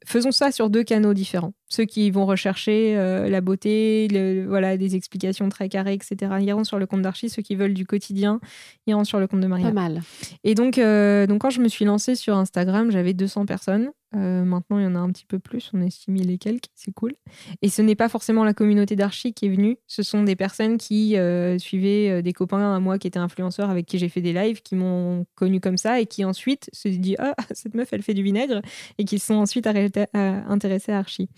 faisons 0.04 0.32
ça 0.32 0.50
sur 0.52 0.70
deux 0.70 0.84
canaux 0.84 1.14
différents 1.14 1.52
ceux 1.68 1.84
qui 1.84 2.10
vont 2.10 2.26
rechercher 2.26 2.96
euh, 2.96 3.28
la 3.28 3.40
beauté, 3.40 4.08
voilà, 4.46 4.76
des 4.76 4.94
explications 4.94 5.48
très 5.48 5.68
carrées, 5.68 5.94
etc. 5.94 6.32
iront 6.40 6.64
sur 6.64 6.78
le 6.78 6.86
compte 6.86 7.02
d'Archie. 7.02 7.28
Ceux 7.28 7.42
qui 7.42 7.56
veulent 7.56 7.74
du 7.74 7.86
quotidien 7.86 8.40
iront 8.86 9.04
sur 9.04 9.18
le 9.18 9.26
compte 9.26 9.40
de 9.40 9.46
Maria. 9.46 9.66
Pas 9.66 9.72
mal. 9.72 10.02
Et 10.44 10.54
donc, 10.54 10.78
euh, 10.78 11.26
donc 11.26 11.42
quand 11.42 11.50
je 11.50 11.60
me 11.60 11.68
suis 11.68 11.84
lancée 11.84 12.14
sur 12.14 12.36
Instagram, 12.36 12.90
j'avais 12.90 13.14
200 13.14 13.46
personnes. 13.46 13.90
Euh, 14.14 14.44
maintenant, 14.44 14.78
il 14.78 14.84
y 14.84 14.86
en 14.86 14.94
a 14.94 15.00
un 15.00 15.10
petit 15.10 15.26
peu 15.26 15.40
plus. 15.40 15.70
On 15.74 15.82
est 15.82 15.90
6000 15.90 16.30
et 16.30 16.38
quelques. 16.38 16.68
C'est 16.74 16.92
cool. 16.92 17.12
Et 17.60 17.68
ce 17.68 17.82
n'est 17.82 17.96
pas 17.96 18.08
forcément 18.08 18.44
la 18.44 18.54
communauté 18.54 18.94
d'Archie 18.94 19.34
qui 19.34 19.46
est 19.46 19.50
venue. 19.50 19.76
Ce 19.88 20.04
sont 20.04 20.22
des 20.22 20.36
personnes 20.36 20.78
qui 20.78 21.16
suivaient 21.58 22.22
des 22.22 22.32
copains 22.32 22.76
à 22.76 22.78
moi 22.78 22.98
qui 22.98 23.08
étaient 23.08 23.18
influenceurs 23.18 23.68
avec 23.68 23.84
qui 23.84 23.98
j'ai 23.98 24.08
fait 24.08 24.22
des 24.22 24.32
lives, 24.32 24.62
qui 24.62 24.76
m'ont 24.76 25.26
connu 25.34 25.60
comme 25.60 25.76
ça 25.76 26.00
et 26.00 26.06
qui 26.06 26.24
ensuite 26.24 26.70
se 26.72 26.88
dit 26.88 27.16
Ah, 27.18 27.34
cette 27.50 27.74
meuf, 27.74 27.92
elle 27.92 28.02
fait 28.02 28.14
du 28.14 28.22
vinaigre. 28.22 28.62
Et 28.96 29.04
qui 29.04 29.18
sont 29.18 29.34
ensuite 29.46 29.68
intéressés 29.68 30.92
à 30.92 30.98
Archie. 30.98 31.28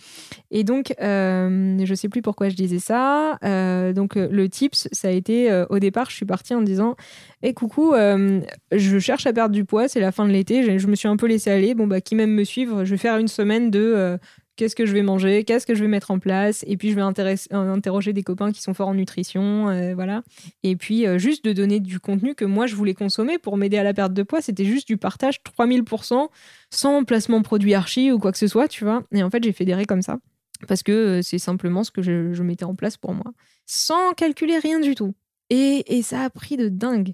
Et 0.50 0.64
donc, 0.64 0.94
euh, 1.00 1.76
je 1.84 1.90
ne 1.90 1.94
sais 1.94 2.08
plus 2.08 2.22
pourquoi 2.22 2.48
je 2.48 2.56
disais 2.56 2.78
ça. 2.78 3.38
Euh, 3.44 3.92
donc, 3.92 4.16
euh, 4.16 4.28
le 4.30 4.48
tips, 4.48 4.88
ça 4.92 5.08
a 5.08 5.10
été 5.10 5.64
au 5.68 5.78
départ, 5.78 6.08
je 6.08 6.16
suis 6.16 6.24
partie 6.24 6.54
en 6.54 6.62
disant 6.62 6.96
Hé, 7.42 7.52
coucou, 7.52 7.94
je 7.94 8.98
cherche 8.98 9.26
à 9.26 9.32
perdre 9.32 9.54
du 9.54 9.64
poids, 9.64 9.88
c'est 9.88 10.00
la 10.00 10.12
fin 10.12 10.26
de 10.26 10.32
l'été, 10.32 10.78
je, 10.78 10.86
me 10.86 10.94
suis 10.96 11.08
un 11.08 11.16
peu 11.16 11.26
laissé 11.26 11.50
aller. 11.50 11.74
Bon, 11.74 11.86
bah, 11.86 12.00
qui 12.00 12.14
m'aime 12.14 12.32
me 12.32 12.44
suivre, 12.44 12.84
je 12.84 12.90
vais 12.90 12.96
faire 12.96 13.18
une 13.18 13.28
semaine 13.28 13.70
de 13.70 14.18
qu'est-ce 14.58 14.76
que 14.76 14.84
je 14.84 14.92
vais 14.92 15.02
manger, 15.02 15.44
qu'est-ce 15.44 15.64
que 15.64 15.74
je 15.74 15.80
vais 15.80 15.88
mettre 15.88 16.10
en 16.10 16.18
place, 16.18 16.62
et 16.66 16.76
puis 16.76 16.90
je 16.90 16.96
vais 16.96 17.00
interroger 17.00 18.12
des 18.12 18.22
copains 18.22 18.52
qui 18.52 18.60
sont 18.60 18.74
forts 18.74 18.88
en 18.88 18.94
nutrition, 18.94 19.94
voilà. 19.94 20.22
Et 20.62 20.76
puis 20.76 21.06
juste 21.18 21.44
de 21.44 21.54
donner 21.54 21.80
du 21.80 22.00
contenu 22.00 22.34
que 22.34 22.44
moi 22.44 22.66
je 22.66 22.74
voulais 22.74 22.94
consommer 22.94 23.38
pour 23.38 23.56
m'aider 23.56 23.78
à 23.78 23.84
la 23.84 23.94
perte 23.94 24.12
de 24.12 24.22
poids, 24.22 24.42
c'était 24.42 24.66
juste 24.66 24.86
du 24.86 24.98
partage 24.98 25.40
3000% 25.58 26.28
sans 26.70 27.04
placement 27.04 27.40
produit 27.40 27.72
archi 27.72 28.12
ou 28.12 28.18
quoi 28.18 28.32
que 28.32 28.38
ce 28.38 28.46
soit, 28.46 28.68
tu 28.68 28.84
vois. 28.84 29.04
Et 29.14 29.22
en 29.22 29.30
fait, 29.30 29.42
j'ai 29.42 29.52
fédéré 29.52 29.86
comme 29.86 30.02
ça 30.02 30.18
parce 30.66 30.82
que 30.82 30.92
euh, 30.92 31.22
c'est 31.22 31.38
simplement 31.38 31.84
ce 31.84 31.90
que 31.90 32.02
je, 32.02 32.42
mettais 32.42 32.64
en 32.64 32.74
place 32.74 32.96
pour 32.96 33.12
moi, 33.12 33.32
sans 33.66 34.12
calculer 34.14 34.58
rien 34.58 34.80
du 34.80 34.94
tout. 34.94 35.14
Et, 35.50 36.02
ça 36.02 36.24
a 36.24 36.30
pris 36.30 36.56
de 36.56 36.68
dingue. 36.68 37.12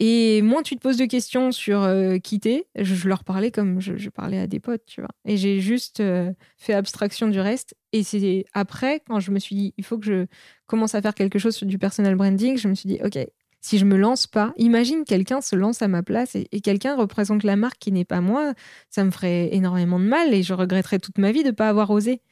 Et 0.00 0.42
moins 0.42 0.62
tu 0.62 0.76
te 0.76 0.80
poses 0.80 0.96
de 0.96 1.06
questions 1.06 1.52
sur 1.52 1.82
euh, 1.82 2.18
quitter, 2.18 2.66
je, 2.76 3.08
leur 3.08 3.24
parlais 3.24 3.50
comme 3.50 3.80
je, 3.80 4.08
parlais 4.08 4.38
à 4.38 4.46
des 4.46 4.60
potes, 4.60 4.84
tu 4.86 5.00
vois. 5.00 5.10
Et 5.24 5.36
j'ai 5.36 5.60
juste 5.60 6.00
euh, 6.00 6.32
fait 6.56 6.74
abstraction 6.74 7.28
du 7.28 7.40
reste. 7.40 7.74
Et 7.92 8.02
c'est 8.02 8.44
après, 8.52 9.00
quand 9.06 9.20
je 9.20 9.30
me 9.30 9.38
suis 9.38 9.56
dit, 9.56 9.74
il 9.76 9.84
faut 9.84 9.98
que 9.98 10.06
je 10.06 10.26
commence 10.66 10.94
à 10.94 11.02
faire 11.02 11.14
quelque 11.14 11.38
chose 11.38 11.54
sur 11.56 11.66
du 11.66 11.78
personal 11.78 12.14
branding, 12.14 12.56
je 12.56 12.68
me 12.68 12.74
suis 12.74 12.88
dit, 12.88 12.98
OK, 13.04 13.18
si 13.60 13.78
je 13.78 13.84
me 13.84 13.96
lance 13.96 14.26
pas, 14.26 14.52
imagine 14.56 15.04
quelqu'un 15.04 15.40
se 15.40 15.56
lance 15.56 15.82
à 15.82 15.88
ma 15.88 16.02
place 16.02 16.36
et, 16.36 16.46
et 16.52 16.60
quelqu'un 16.60 16.96
représente 16.96 17.42
la 17.42 17.56
marque 17.56 17.78
qui 17.78 17.92
n'est 17.92 18.04
pas 18.04 18.20
moi, 18.20 18.54
ça 18.88 19.04
me 19.04 19.10
ferait 19.10 19.54
énormément 19.54 19.98
de 19.98 20.04
mal 20.04 20.32
et 20.32 20.42
je 20.42 20.54
regretterais 20.54 20.98
toute 20.98 21.18
ma 21.18 21.32
vie 21.32 21.42
de 21.42 21.48
ne 21.48 21.52
pas 21.52 21.68
avoir 21.68 21.90
osé. 21.90 22.22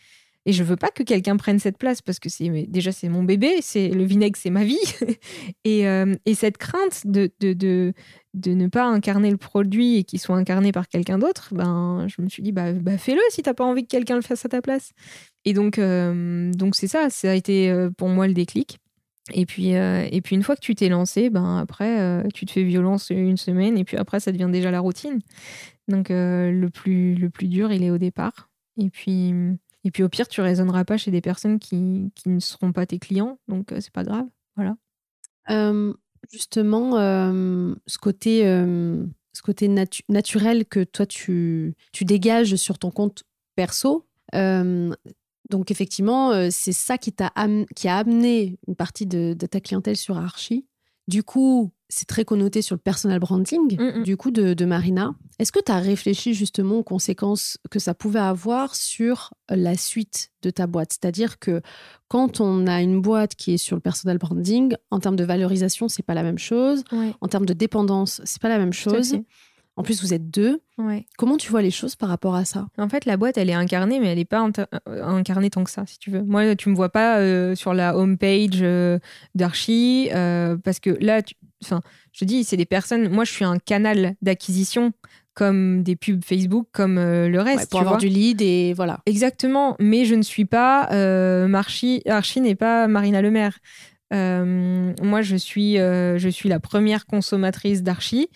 Et 0.48 0.52
je 0.52 0.62
veux 0.62 0.76
pas 0.76 0.90
que 0.90 1.02
quelqu'un 1.02 1.36
prenne 1.36 1.58
cette 1.58 1.76
place 1.76 2.00
parce 2.00 2.20
que 2.20 2.28
c'est 2.28 2.48
déjà 2.68 2.92
c'est 2.92 3.08
mon 3.08 3.24
bébé, 3.24 3.56
c'est 3.62 3.88
le 3.88 4.04
vinaigre, 4.04 4.38
c'est 4.40 4.50
ma 4.50 4.64
vie. 4.64 4.78
et, 5.64 5.88
euh, 5.88 6.14
et, 6.24 6.34
cette 6.34 6.56
crainte 6.56 7.04
de, 7.04 7.32
ne 8.46 8.68
pas 8.68 8.84
incarner 8.84 9.32
le 9.32 9.38
produit 9.38 9.96
et 9.96 10.04
qu'il 10.04 10.20
soit 10.20 10.36
incarné 10.36 10.70
par 10.70 10.86
quelqu'un 10.86 11.18
d'autre, 11.18 11.48
ben, 11.52 12.06
je 12.06 12.22
me 12.22 12.28
suis 12.28 12.44
dit, 12.44 12.52
bah, 12.52 12.72
bah 12.72 12.96
fais-le 12.96 13.20
si 13.30 13.42
t'as 13.42 13.54
pas 13.54 13.64
envie 13.64 13.82
que 13.82 13.88
quelqu'un 13.88 14.14
le 14.14 14.22
fasse 14.22 14.46
à 14.46 14.48
ta 14.48 14.62
place. 14.62 14.92
Et 15.44 15.52
donc, 15.52 15.80
euh, 15.80 16.52
donc 16.52 16.76
c'est 16.76 16.86
ça, 16.86 17.10
ça 17.10 17.32
a 17.32 17.34
été 17.34 17.68
euh, 17.68 17.90
pour 17.90 18.08
moi 18.08 18.28
le 18.28 18.34
déclic. 18.34 18.78
Et 19.32 19.46
puis, 19.46 19.70
et 19.70 20.20
puis 20.22 20.36
une 20.36 20.44
fois 20.44 20.54
que 20.54 20.60
tu 20.60 20.76
t'es 20.76 20.88
lancé, 20.88 21.30
ben 21.30 21.58
après, 21.58 22.22
tu 22.32 22.46
te 22.46 22.52
fais 22.52 22.62
violence 22.62 23.10
une 23.10 23.36
semaine 23.36 23.76
et 23.76 23.82
puis 23.82 23.96
après, 23.96 24.20
ça 24.20 24.30
devient 24.30 24.48
déjà 24.52 24.70
la 24.70 24.78
routine. 24.78 25.18
Donc 25.88 26.10
le, 26.10 26.68
plus, 26.68 27.16
le 27.16 27.28
plus 27.28 27.48
dur, 27.48 27.72
il 27.72 27.82
est 27.82 27.90
au 27.90 27.98
départ. 27.98 28.48
Et 28.80 28.88
puis, 28.88 29.34
et 29.86 29.92
puis 29.92 30.02
au 30.02 30.08
pire, 30.08 30.26
tu 30.26 30.40
raisonneras 30.40 30.84
pas 30.84 30.96
chez 30.96 31.12
des 31.12 31.20
personnes 31.20 31.60
qui, 31.60 32.10
qui 32.16 32.28
ne 32.28 32.40
seront 32.40 32.72
pas 32.72 32.86
tes 32.86 32.98
clients, 32.98 33.38
donc 33.46 33.70
euh, 33.70 33.78
c'est 33.80 33.92
pas 33.92 34.02
grave. 34.02 34.26
Voilà. 34.56 34.76
justement, 36.32 36.92
ce 36.92 37.98
côté, 37.98 38.42
ce 38.42 39.42
côté 39.42 39.68
naturel 40.08 40.64
que 40.64 40.82
toi 40.82 41.06
tu, 41.06 41.74
tu 41.92 42.04
dégages 42.04 42.56
sur 42.56 42.78
ton 42.78 42.90
compte 42.90 43.22
perso, 43.54 44.08
donc 44.32 45.70
effectivement, 45.70 46.50
c'est 46.50 46.72
ça 46.72 46.98
qui, 46.98 47.12
t'a 47.12 47.32
qui 47.76 47.86
a 47.86 47.98
amené 47.98 48.58
une 48.66 48.74
partie 48.74 49.06
de, 49.06 49.34
de 49.38 49.46
ta 49.46 49.60
clientèle 49.60 49.96
sur 49.96 50.16
Archie. 50.16 50.66
Du 51.06 51.22
coup, 51.22 51.70
c'est 51.88 52.06
très 52.06 52.24
connoté 52.24 52.62
sur 52.62 52.74
le 52.74 52.80
personal 52.80 53.18
branding, 53.20 53.78
mm, 53.78 54.00
mm. 54.00 54.02
du 54.02 54.16
coup, 54.16 54.30
de, 54.30 54.64
Marina. 54.64 55.14
Est-ce 55.38 55.52
que 55.52 55.60
tu 55.60 55.70
as 55.70 55.78
réfléchi 55.78 56.34
justement 56.34 56.78
aux 56.78 56.82
conséquences 56.82 57.58
que 57.70 57.78
ça 57.78 57.94
pouvait 57.94 58.20
avoir 58.20 58.74
sur 58.74 59.34
la 59.48 59.76
suite 59.76 60.30
de 60.42 60.50
ta 60.50 60.66
boîte? 60.66 60.94
C'est-à-dire 60.94 61.38
que 61.38 61.60
quand 62.08 62.40
on 62.40 62.66
a 62.66 62.82
une 62.82 63.00
boîte 63.00 63.34
qui 63.34 63.54
est 63.54 63.58
sur 63.58 63.76
le 63.76 63.80
personal 63.80 64.18
branding, 64.18 64.74
en 64.90 64.98
termes 64.98 65.16
de 65.16 65.24
valorisation, 65.24 65.88
c'est 65.88 66.02
pas 66.02 66.14
la 66.14 66.22
même 66.22 66.38
chose. 66.38 66.82
En 67.20 67.28
termes 67.28 67.46
de 67.46 67.52
dépendance, 67.52 68.20
c'est 68.24 68.42
pas 68.42 68.48
la 68.48 68.58
même 68.58 68.72
chose. 68.72 69.16
En 69.78 69.82
plus, 69.82 70.02
vous 70.02 70.14
êtes 70.14 70.30
deux. 70.30 70.60
Comment 71.18 71.36
tu 71.36 71.50
vois 71.50 71.60
les 71.60 71.70
choses 71.70 71.96
par 71.96 72.08
rapport 72.08 72.34
à 72.34 72.46
ça? 72.46 72.66
En 72.78 72.88
fait, 72.88 73.04
la 73.04 73.18
boîte, 73.18 73.36
elle 73.36 73.50
est 73.50 73.54
incarnée, 73.54 74.00
mais 74.00 74.08
elle 74.08 74.18
n'est 74.18 74.24
pas 74.24 74.48
euh, 74.88 75.04
incarnée 75.04 75.50
tant 75.50 75.64
que 75.64 75.70
ça, 75.70 75.84
si 75.86 75.98
tu 75.98 76.10
veux. 76.10 76.22
Moi, 76.22 76.56
tu 76.56 76.70
me 76.70 76.74
vois 76.74 76.88
pas 76.88 77.18
euh, 77.18 77.54
sur 77.54 77.74
la 77.74 77.96
homepage 77.96 78.62
euh, 78.62 78.98
d'Archie, 79.34 80.08
parce 80.10 80.80
que 80.80 80.90
là, 81.04 81.20
enfin, 81.66 81.82
je 82.12 82.24
dis, 82.24 82.44
c'est 82.44 82.56
des 82.56 82.66
personnes. 82.66 83.08
Moi, 83.08 83.24
je 83.24 83.32
suis 83.32 83.44
un 83.44 83.58
canal 83.58 84.14
d'acquisition 84.22 84.92
comme 85.34 85.82
des 85.82 85.96
pubs 85.96 86.24
Facebook, 86.24 86.68
comme 86.72 86.96
le 86.96 87.38
reste. 87.40 87.70
pour 87.70 87.80
avoir 87.80 87.98
du 87.98 88.08
lead 88.08 88.40
et 88.40 88.72
voilà. 88.72 89.00
Exactement, 89.04 89.76
mais 89.78 90.06
je 90.06 90.14
ne 90.14 90.22
suis 90.22 90.46
pas 90.46 90.88
Archie, 91.54 92.02
Archie 92.06 92.40
n'est 92.40 92.54
pas 92.54 92.88
Marina 92.88 93.20
Lemaire. 93.20 93.58
moi, 94.10 95.20
je 95.20 95.36
suis, 95.36 95.74
je 95.74 96.28
suis 96.30 96.48
la 96.48 96.58
première 96.58 97.04
consommatrice 97.04 97.82
d'Archie. 97.82 98.30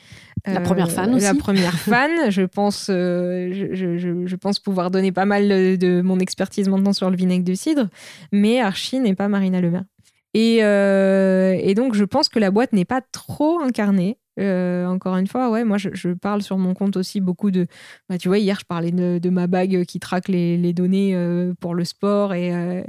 La 0.46 0.60
première 0.60 0.90
fan 0.90 1.14
aussi. 1.14 1.24
La 1.24 1.34
première 1.38 1.78
fan. 1.78 2.30
je, 2.30 2.42
pense, 2.42 2.88
euh, 2.90 3.50
je, 3.52 3.74
je, 3.98 4.26
je, 4.26 4.36
pense 4.36 4.58
pouvoir 4.58 4.90
donner 4.90 5.12
pas 5.12 5.26
mal 5.26 5.48
de, 5.48 6.00
mon 6.02 6.18
expertise 6.18 6.68
maintenant 6.68 6.92
sur 6.92 7.10
le 7.10 7.16
vinaigre 7.16 7.44
de 7.44 7.54
cidre. 7.54 7.88
Mais 8.32 8.60
Archie 8.60 9.00
n'est 9.00 9.14
pas 9.14 9.28
Marina 9.28 9.60
Lemaire. 9.60 9.84
Et, 10.34 10.58
euh, 10.62 11.56
et, 11.60 11.74
donc, 11.74 11.94
je 11.94 12.04
pense 12.04 12.28
que 12.28 12.38
la 12.38 12.50
boîte 12.50 12.72
n'est 12.72 12.84
pas 12.84 13.00
trop 13.00 13.60
incarnée. 13.60 14.18
Euh, 14.38 14.86
encore 14.86 15.16
une 15.16 15.26
fois, 15.26 15.50
ouais, 15.50 15.64
moi, 15.64 15.76
je, 15.76 16.12
parle 16.14 16.42
sur 16.42 16.56
mon 16.56 16.72
compte 16.74 16.96
aussi 16.96 17.20
beaucoup 17.20 17.50
de. 17.50 17.66
Bah, 18.08 18.16
tu 18.16 18.28
vois, 18.28 18.38
hier, 18.38 18.58
je 18.60 18.64
parlais 18.64 18.92
de, 18.92 19.30
ma 19.30 19.46
bague 19.46 19.84
qui 19.84 20.00
traque 20.00 20.28
les, 20.28 20.72
données 20.72 21.16
pour 21.60 21.74
le 21.74 21.84
sport 21.84 22.34
et 22.34 22.84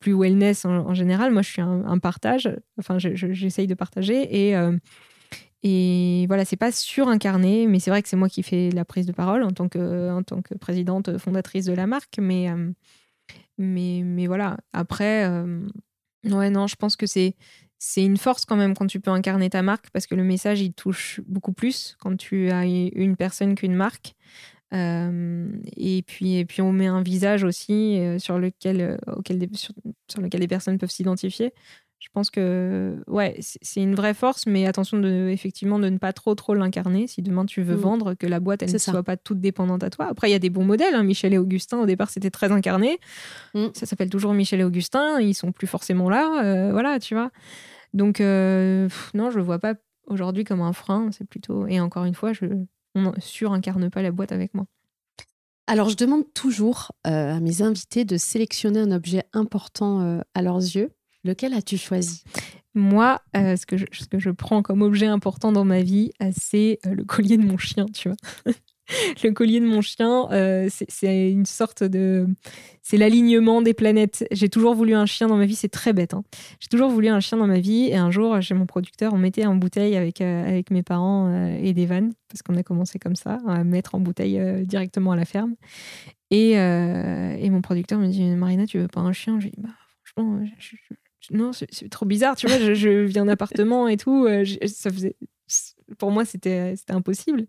plus 0.00 0.14
wellness 0.14 0.64
en, 0.64 0.94
général. 0.94 1.32
Moi, 1.32 1.42
je 1.42 1.50
suis 1.50 1.62
un, 1.62 1.98
partage. 1.98 2.50
Enfin, 2.78 2.98
j'essaye 2.98 3.66
de 3.66 3.74
partager. 3.74 4.48
Et 4.50 4.54
Et 5.62 6.24
voilà, 6.26 6.44
c'est 6.44 6.56
pas 6.56 6.72
surincarné, 6.72 7.66
mais 7.68 7.78
c'est 7.78 7.90
vrai 7.90 8.02
que 8.02 8.08
c'est 8.08 8.16
moi 8.16 8.28
qui 8.28 8.42
fais 8.42 8.70
la 8.70 8.84
prise 8.84 9.06
de 9.06 9.12
parole 9.12 9.44
en 9.44 9.52
tant 9.52 9.68
que, 9.68 10.56
présidente 10.58 11.18
fondatrice 11.18 11.66
de 11.66 11.72
la 11.72 11.86
marque. 11.86 12.18
Mais, 12.18 12.50
euh, 12.50 12.72
mais, 13.58 14.02
mais 14.04 14.26
voilà, 14.26 14.56
après, 14.72 15.24
euh, 15.28 15.60
ouais, 16.24 16.50
non, 16.50 16.66
je 16.66 16.76
pense 16.76 16.96
que 16.96 17.06
c'est, 17.06 17.34
une 17.96 18.16
force 18.16 18.44
quand 18.44 18.56
même 18.56 18.74
quand 18.74 18.86
tu 18.86 19.00
peux 19.00 19.10
incarner 19.10 19.50
ta 19.50 19.62
marque 19.62 19.90
parce 19.90 20.06
que 20.06 20.14
le 20.14 20.24
message, 20.24 20.60
il 20.60 20.72
touche 20.72 21.20
beaucoup 21.26 21.52
plus 21.52 21.96
quand 22.00 22.16
tu 22.16 22.50
as 22.50 22.64
une 22.64 23.16
personne 23.16 23.54
qu'une 23.54 23.74
marque. 23.74 24.14
Euh, 24.72 25.48
et, 25.76 26.02
puis, 26.02 26.46
on 26.60 26.72
met 26.72 26.86
un 26.86 27.02
visage 27.02 27.44
aussi 27.44 28.00
sur, 28.18 28.38
lequel, 28.38 28.98
sur, 29.52 29.74
sur 30.08 30.20
lequel 30.20 30.40
les 30.40 30.48
personnes 30.48 30.78
peuvent 30.78 30.90
s'identifier 30.90 31.52
je 32.02 32.08
pense 32.12 32.30
que 32.30 32.96
ouais, 33.06 33.36
c'est 33.38 33.80
une 33.80 33.94
vraie 33.94 34.12
force, 34.12 34.46
mais 34.46 34.66
attention 34.66 34.98
de, 34.98 35.28
effectivement 35.28 35.78
de 35.78 35.88
ne 35.88 35.98
pas 35.98 36.12
trop 36.12 36.34
trop 36.34 36.52
l'incarner. 36.52 37.06
Si 37.06 37.22
demain 37.22 37.46
tu 37.46 37.62
veux 37.62 37.76
mm. 37.76 37.80
vendre, 37.80 38.14
que 38.14 38.26
la 38.26 38.40
boîte 38.40 38.64
elle 38.64 38.72
ne 38.72 38.78
soit 38.78 39.04
pas 39.04 39.16
toute 39.16 39.40
dépendante 39.40 39.84
à 39.84 39.90
toi. 39.90 40.06
Après, 40.06 40.28
il 40.28 40.32
y 40.32 40.34
a 40.34 40.40
des 40.40 40.50
bons 40.50 40.64
modèles. 40.64 40.96
Hein. 40.96 41.04
Michel 41.04 41.32
et 41.32 41.38
Augustin, 41.38 41.78
au 41.78 41.86
départ, 41.86 42.10
c'était 42.10 42.30
très 42.30 42.50
incarné. 42.50 42.98
Mm. 43.54 43.66
Ça 43.74 43.86
s'appelle 43.86 44.10
toujours 44.10 44.34
Michel 44.34 44.58
et 44.58 44.64
Augustin. 44.64 45.20
Ils 45.20 45.34
sont 45.34 45.52
plus 45.52 45.68
forcément 45.68 46.10
là. 46.10 46.42
Euh, 46.44 46.72
voilà, 46.72 46.98
tu 46.98 47.14
vois. 47.14 47.30
Donc, 47.94 48.20
euh, 48.20 48.88
non, 49.14 49.30
je 49.30 49.36
le 49.36 49.44
vois 49.44 49.60
pas 49.60 49.74
aujourd'hui 50.08 50.42
comme 50.42 50.60
un 50.60 50.72
frein. 50.72 51.08
C'est 51.12 51.28
plutôt. 51.28 51.68
Et 51.68 51.78
encore 51.78 52.04
une 52.04 52.14
fois, 52.14 52.32
je, 52.32 52.46
on 52.96 53.12
surincarne 53.20 53.90
pas 53.90 54.02
la 54.02 54.10
boîte 54.10 54.32
avec 54.32 54.54
moi. 54.54 54.66
Alors, 55.68 55.88
je 55.88 55.96
demande 55.96 56.24
toujours 56.34 56.90
euh, 57.06 57.36
à 57.36 57.38
mes 57.38 57.62
invités 57.62 58.04
de 58.04 58.16
sélectionner 58.16 58.80
un 58.80 58.90
objet 58.90 59.22
important 59.32 60.20
à 60.34 60.42
leurs 60.42 60.58
yeux 60.58 60.90
Lequel 61.24 61.54
as-tu 61.54 61.76
choisi? 61.76 62.24
Moi, 62.74 63.20
euh, 63.36 63.56
ce, 63.56 63.66
que 63.66 63.76
je, 63.76 63.84
je 64.12 64.30
prends 64.30 64.62
comme 64.62 64.82
objet 64.82 65.06
important 65.06 65.52
dans 65.52 65.64
ma 65.64 65.82
vie, 65.82 66.12
euh, 66.22 66.30
c'est 66.36 66.78
euh, 66.86 66.94
le 66.94 67.04
collier 67.04 67.36
de 67.36 67.44
mon 67.44 67.58
chien, 67.58 67.84
tu 67.92 68.08
vois. 68.08 68.16
le 69.22 69.30
collier 69.30 69.60
de 69.60 69.66
mon 69.66 69.82
chien, 69.82 70.28
c'est 70.68 71.30
une 71.30 71.46
sorte 71.46 71.84
de... 71.84 72.26
C'est 72.82 72.96
l'alignement 72.96 73.62
des 73.62 73.74
planètes. 73.74 74.26
J'ai 74.32 74.48
toujours 74.48 74.74
voulu 74.74 74.94
un 74.94 75.06
chien 75.06 75.28
dans 75.28 75.36
ma 75.36 75.46
vie, 75.46 75.54
c'est 75.54 75.68
très 75.68 75.92
bête. 75.92 76.14
Hein. 76.14 76.24
J'ai 76.60 76.68
toujours 76.68 76.90
voulu 76.90 77.08
un 77.08 77.20
chien 77.20 77.38
dans 77.38 77.46
ma 77.46 77.60
vie 77.60 77.88
et 77.88 77.96
un 77.96 78.10
jour, 78.10 78.40
chez 78.42 78.54
mon 78.54 78.66
producteur, 78.66 79.12
on 79.14 79.18
mettait 79.18 79.46
en 79.46 79.54
bouteille 79.54 79.96
avec, 79.96 80.20
avec 80.20 80.70
mes 80.70 80.82
parents 80.82 81.32
et 81.62 81.72
des 81.72 81.86
vannes, 81.86 82.12
parce 82.28 82.42
qu'on 82.42 82.56
a 82.56 82.62
commencé 82.62 82.98
comme 82.98 83.16
ça, 83.16 83.38
à 83.46 83.64
mettre 83.64 83.94
en 83.94 84.00
bouteille 84.00 84.66
directement 84.66 85.12
à 85.12 85.16
la 85.16 85.24
ferme. 85.24 85.54
Et, 86.30 86.52
et, 86.52 87.50
mon 87.50 87.62
producteur 87.62 87.98
me 87.98 88.08
dit, 88.08 88.22
Marina, 88.34 88.66
tu 88.66 88.78
veux 88.78 88.88
pas 88.88 89.00
un 89.00 89.12
chien? 89.12 89.38
J'ai 89.40 89.50
dit, 89.50 89.60
bah, 89.60 89.70
franchement, 90.02 90.44
je, 90.58 90.76
non, 91.30 91.52
c'est 91.52 91.88
trop 91.88 92.06
bizarre, 92.06 92.36
tu 92.36 92.46
vois, 92.46 92.74
je, 92.74 93.04
viens 93.04 93.24
d'appartement 93.26 93.88
et 93.88 93.96
tout, 93.96 94.26
euh, 94.26 94.44
ça 94.66 94.90
faisait, 94.90 95.16
pour 95.98 96.10
moi, 96.10 96.24
c'était 96.24 96.74
impossible. 96.88 97.46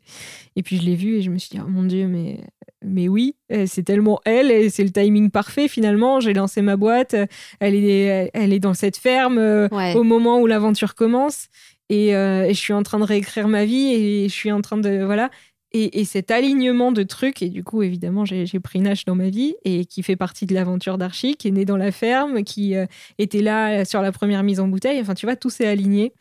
Et 0.55 0.63
puis 0.63 0.77
je 0.77 0.83
l'ai 0.83 0.95
vu 0.95 1.15
et 1.15 1.21
je 1.21 1.31
me 1.31 1.37
suis 1.37 1.49
dit, 1.49 1.59
oh 1.63 1.69
mon 1.69 1.83
Dieu, 1.83 2.07
mais, 2.07 2.41
mais 2.83 3.07
oui, 3.07 3.35
euh, 3.51 3.65
c'est 3.67 3.83
tellement 3.83 4.19
elle, 4.25 4.51
et 4.51 4.69
c'est 4.69 4.83
le 4.83 4.91
timing 4.91 5.31
parfait 5.31 5.67
finalement. 5.67 6.19
J'ai 6.19 6.33
lancé 6.33 6.61
ma 6.61 6.75
boîte, 6.75 7.15
elle 7.59 7.75
est, 7.75 8.31
elle 8.33 8.53
est 8.53 8.59
dans 8.59 8.73
cette 8.73 8.97
ferme 8.97 9.37
euh, 9.37 9.67
au 9.95 10.03
moment 10.03 10.39
où 10.39 10.47
l'aventure 10.47 10.95
commence. 10.95 11.47
Et, 11.89 12.07
et, 12.07 12.53
je 12.53 12.59
suis 12.59 12.73
en 12.73 12.81
train 12.81 12.97
de 12.97 13.03
réécrire 13.03 13.47
ma 13.47 13.65
vie 13.65 13.93
et 13.93 14.29
je 14.29 14.33
suis 14.33 14.51
en 14.51 14.61
train 14.61 14.77
de. 14.77 15.03
Voilà. 15.03 15.29
Et, 15.75 16.05
cet 16.05 16.29
alignement 16.29 16.91
de 16.91 17.01
trucs, 17.01 17.41
et 17.41 17.49
du 17.49 17.63
coup, 17.63 17.81
évidemment, 17.81 18.25
j'ai 18.25 18.59
pris 18.59 18.79
Nash 18.79 19.05
dans 19.05 19.15
ma 19.15 19.31
vie, 19.31 19.55
et 19.65 19.85
qui 19.85 20.03
fait 20.03 20.15
partie 20.15 20.45
de 20.45 20.53
l'aventure 20.53 20.99
d'Archie, 20.99 21.35
qui 21.35 21.47
est 21.47 21.51
né 21.51 21.65
dans 21.65 21.77
la 21.77 21.91
ferme, 21.91 22.43
qui 22.43 22.75
euh, 22.75 22.85
était 23.17 23.41
là 23.41 23.79
euh, 23.79 23.85
sur 23.85 24.03
la 24.03 24.11
première 24.11 24.43
mise 24.43 24.59
en 24.59 24.67
bouteille. 24.67 25.01
Enfin, 25.01 25.15
tu 25.15 25.25
vois, 25.25 25.35
tout 25.35 25.49
s'est 25.49 25.65
aligné. 25.65 26.13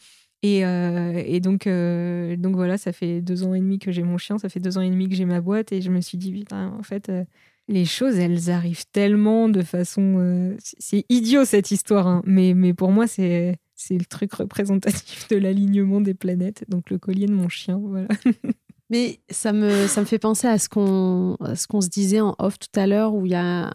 Et, 0.43 0.65
euh, 0.65 1.39
donc, 1.41 1.69
donc 1.69 2.57
voilà, 2.57 2.79
ça 2.79 2.93
fait 2.93 3.21
deux 3.21 3.45
ans 3.45 3.53
et 3.53 3.61
demi 3.61 3.79
que 3.79 3.93
j'ai 3.93 4.03
mon 4.03 4.17
chien, 4.17 4.39
ça 4.39 4.49
fait 4.49 4.59
deux 4.59 4.79
ans 4.79 4.81
et 4.81 4.89
demi 4.89 5.07
que 5.11 5.15
j'ai 5.15 5.27
ma 5.27 5.43
boîte, 5.43 5.71
et 5.71 5.83
je 5.83 5.91
me 5.91 6.01
suis 6.01 6.17
dit, 6.17 6.33
putain, 6.33 6.75
en 6.79 6.83
fait, 6.83 7.13
les 7.69 7.85
choses, 7.85 8.19
elles 8.19 8.51
arrivent 8.51 8.87
tellement 8.91 9.51
de 9.51 9.61
façon. 9.61 10.57
c'est 10.59 11.05
idiot 11.11 11.45
cette 11.45 11.71
histoire, 11.71 12.07
hein, 12.07 12.23
mais, 12.25 12.55
mais 12.55 12.73
pour 12.73 12.91
moi, 12.91 13.07
c'est. 13.07 13.59
C'est 13.75 13.99
le 13.99 14.05
truc 14.05 14.33
représentatif 14.35 15.27
de 15.29 15.37
l'alignement 15.37 16.01
des 16.01 16.15
planètes, 16.15 16.65
donc 16.69 16.89
le 16.89 16.99
collier 16.99 17.27
de 17.27 17.33
mon 17.33 17.49
chien, 17.49 17.81
voilà. 17.83 18.07
Mais 18.93 19.21
ça 19.31 19.55
me, 19.55 19.87
ça 19.89 20.03
me 20.03 20.07
fait 20.07 20.19
penser 20.19 20.47
à 20.47 20.59
ce 20.59 20.69
qu'on 20.69 21.39
qu'on 21.69 21.81
se 21.81 21.89
disait 21.89 22.21
en 22.21 22.37
off 22.39 22.59
tout 22.59 22.79
à 22.79 22.87
l'heure, 22.87 23.15
où 23.15 23.25
il 23.25 23.33
y 23.33 23.35
a. 23.35 23.73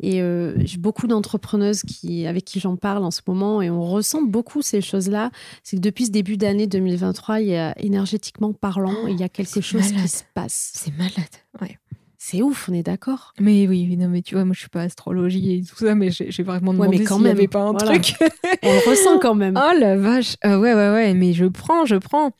Et 0.00 0.20
euh, 0.20 0.54
j'ai 0.64 0.78
beaucoup 0.78 1.06
d'entrepreneuses 1.06 1.82
qui, 1.82 2.26
avec 2.26 2.44
qui 2.44 2.60
j'en 2.60 2.76
parle 2.76 3.04
en 3.04 3.10
ce 3.10 3.20
moment, 3.26 3.62
et 3.62 3.70
on 3.70 3.82
ressent 3.82 4.22
beaucoup 4.22 4.60
ces 4.60 4.80
choses-là. 4.80 5.30
C'est 5.62 5.76
que 5.76 5.80
depuis 5.80 6.06
ce 6.06 6.10
début 6.10 6.36
d'année 6.36 6.66
2023, 6.66 7.40
il 7.40 7.48
y 7.48 7.56
a 7.56 7.72
énergétiquement 7.80 8.52
parlant, 8.52 9.06
il 9.06 9.18
y 9.18 9.22
a 9.22 9.28
quelque 9.28 9.60
chose 9.60 9.92
qui 9.92 10.08
se 10.08 10.22
passe. 10.34 10.72
C'est 10.74 10.96
malade, 10.96 11.12
ouais. 11.60 11.78
C'est 12.20 12.42
ouf, 12.42 12.68
on 12.68 12.74
est 12.74 12.82
d'accord. 12.82 13.32
Mais 13.38 13.68
oui, 13.68 13.96
non, 13.96 14.08
mais 14.08 14.22
tu 14.22 14.34
vois, 14.34 14.44
moi 14.44 14.52
je 14.52 14.60
suis 14.60 14.68
pas 14.68 14.82
astrologie 14.82 15.58
et 15.58 15.62
tout 15.62 15.76
ça, 15.76 15.94
mais 15.94 16.10
j'ai 16.10 16.42
vraiment 16.42 16.72
demandé 16.72 16.98
ouais, 16.98 17.06
s'il 17.06 17.22
n'y 17.22 17.28
avait 17.28 17.46
pas 17.46 17.62
un 17.62 17.74
truc. 17.74 18.14
on 18.62 18.72
le 18.72 18.90
ressent 18.90 19.18
quand 19.20 19.36
même. 19.36 19.56
Oh 19.70 19.78
la 19.78 19.96
vache, 19.96 20.34
euh, 20.44 20.58
ouais, 20.58 20.74
ouais, 20.74 20.90
ouais, 20.90 21.14
mais 21.14 21.32
je 21.32 21.44
prends, 21.44 21.84
je 21.84 21.94
prends. 21.94 22.32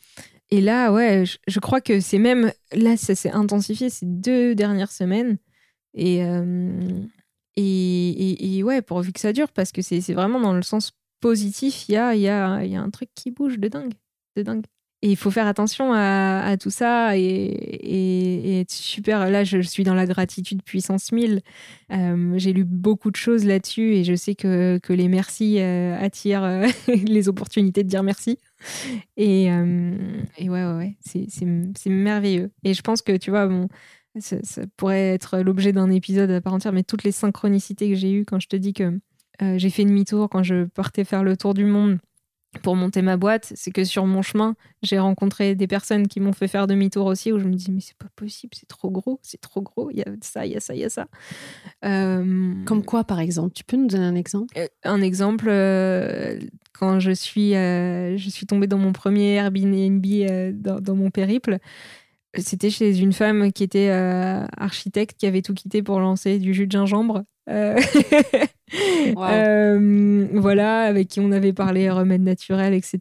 Et 0.50 0.60
là, 0.60 0.92
ouais, 0.92 1.24
je, 1.46 1.60
crois 1.60 1.80
que 1.80 2.00
c'est 2.00 2.18
même. 2.18 2.52
Là, 2.72 2.96
ça 2.96 3.14
s'est 3.14 3.30
intensifié 3.30 3.90
ces 3.90 4.06
deux 4.06 4.54
dernières 4.54 4.92
semaines. 4.92 5.38
Et, 5.94 6.24
euh, 6.24 7.02
et, 7.56 8.62
ouais, 8.62 8.82
pourvu 8.82 9.12
que 9.12 9.20
ça 9.20 9.32
dure, 9.32 9.50
parce 9.52 9.72
que 9.72 9.82
c'est 9.82 10.00
vraiment 10.12 10.40
dans 10.40 10.54
le 10.54 10.62
sens 10.62 10.92
positif, 11.20 11.88
il 11.88 11.92
y 11.92 11.96
a, 11.96 12.14
y, 12.14 12.28
a, 12.28 12.64
y 12.64 12.76
a 12.76 12.80
un 12.80 12.90
truc 12.90 13.10
qui 13.14 13.30
bouge 13.30 13.58
de 13.58 13.68
dingue. 13.68 13.94
De 14.36 14.42
dingue. 14.42 14.64
Et 15.00 15.10
il 15.10 15.16
faut 15.16 15.30
faire 15.30 15.46
attention 15.46 15.92
à, 15.92 16.40
à 16.40 16.56
tout 16.56 16.70
ça 16.70 17.16
et, 17.16 17.20
et, 17.22 18.60
être 18.60 18.72
super. 18.72 19.30
Là, 19.30 19.44
je 19.44 19.60
suis 19.60 19.84
dans 19.84 19.94
la 19.94 20.06
gratitude 20.06 20.62
puissance 20.62 21.12
1000. 21.12 21.40
Euh, 21.92 22.34
j'ai 22.36 22.52
lu 22.52 22.64
beaucoup 22.64 23.12
de 23.12 23.16
choses 23.16 23.44
là-dessus 23.44 23.94
et 23.94 24.04
je 24.04 24.14
sais 24.14 24.34
que, 24.34 24.78
que 24.82 24.92
les 24.92 25.06
merci 25.06 25.60
euh, 25.60 25.96
attirent 26.00 26.66
les 26.88 27.28
opportunités 27.28 27.84
de 27.84 27.88
dire 27.88 28.02
merci. 28.02 28.38
Et, 29.16 29.50
euh, 29.50 30.22
et 30.36 30.50
ouais 30.50 30.96
c'est 31.00 31.90
merveilleux. 31.90 32.50
Et 32.64 32.74
je 32.74 32.82
pense 32.82 33.02
que, 33.02 33.16
tu 33.16 33.30
vois, 33.30 33.46
bon, 33.46 33.68
ça, 34.20 34.36
pourrait 34.76 35.14
être 35.14 35.38
l'objet 35.38 35.72
d'un 35.72 35.90
épisode 35.90 36.30
à 36.30 36.40
part 36.40 36.54
entière, 36.54 36.72
mais 36.72 36.82
toutes 36.82 37.04
les 37.04 37.12
synchronicités 37.12 37.88
que 37.88 37.94
j'ai 37.94 38.12
eues 38.12 38.24
quand 38.24 38.40
je 38.40 38.48
te 38.48 38.56
dis 38.56 38.72
que 38.72 38.98
euh, 39.42 39.58
j'ai 39.58 39.70
fait 39.70 39.84
demi-tour 39.84 40.28
quand 40.28 40.42
je 40.42 40.64
partais 40.64 41.04
faire 41.04 41.22
le 41.22 41.36
tour 41.36 41.54
du 41.54 41.64
monde 41.64 41.98
pour 42.62 42.76
monter 42.76 43.02
ma 43.02 43.16
boîte, 43.16 43.52
c'est 43.54 43.70
que 43.70 43.84
sur 43.84 44.06
mon 44.06 44.22
chemin, 44.22 44.54
j'ai 44.82 44.98
rencontré 44.98 45.54
des 45.54 45.66
personnes 45.66 46.08
qui 46.08 46.18
m'ont 46.18 46.32
fait 46.32 46.48
faire 46.48 46.66
demi-tour 46.66 47.06
aussi, 47.06 47.30
où 47.30 47.38
je 47.38 47.44
me 47.44 47.54
dis, 47.54 47.70
mais 47.70 47.80
c'est 47.80 47.96
pas 47.96 48.08
possible, 48.16 48.54
c'est 48.58 48.66
trop 48.66 48.90
gros, 48.90 49.20
c'est 49.22 49.40
trop 49.40 49.60
gros, 49.60 49.90
il 49.90 49.98
y 49.98 50.02
a 50.02 50.06
ça, 50.22 50.46
il 50.46 50.52
y 50.52 50.56
a 50.56 50.60
ça, 50.60 50.74
il 50.74 50.80
y 50.80 50.84
a 50.84 50.88
ça. 50.88 51.08
Euh, 51.84 52.54
Comme 52.64 52.84
quoi, 52.84 53.04
par 53.04 53.20
exemple 53.20 53.52
Tu 53.54 53.64
peux 53.64 53.76
nous 53.76 53.86
donner 53.86 54.04
un 54.04 54.14
exemple? 54.14 54.54
Euh, 54.56 54.66
Un 54.82 55.02
exemple, 55.02 55.46
euh, 55.48 56.40
quand 56.72 57.00
je 57.00 57.10
suis, 57.10 57.52
je 57.52 58.28
suis 58.30 58.46
tombée 58.46 58.66
dans 58.66 58.78
mon 58.78 58.92
premier 58.92 59.34
Airbnb 59.34 60.04
dans, 60.54 60.80
dans, 60.80 60.94
mon 60.94 61.10
périple, 61.10 61.58
c'était 62.36 62.70
chez 62.70 62.98
une 62.98 63.12
femme 63.12 63.52
qui 63.52 63.62
était 63.62 63.90
architecte, 64.56 65.18
qui 65.18 65.26
avait 65.26 65.42
tout 65.42 65.54
quitté 65.54 65.82
pour 65.82 66.00
lancer 66.00 66.38
du 66.38 66.54
jus 66.54 66.66
de 66.66 66.72
gingembre. 66.72 67.24
Euh, 67.48 67.80
euh, 69.16 70.28
voilà, 70.34 70.82
avec 70.82 71.08
qui 71.08 71.20
on 71.20 71.32
avait 71.32 71.52
parlé 71.52 71.90
remèdes 71.90 72.22
naturels, 72.22 72.74
etc. 72.74 73.00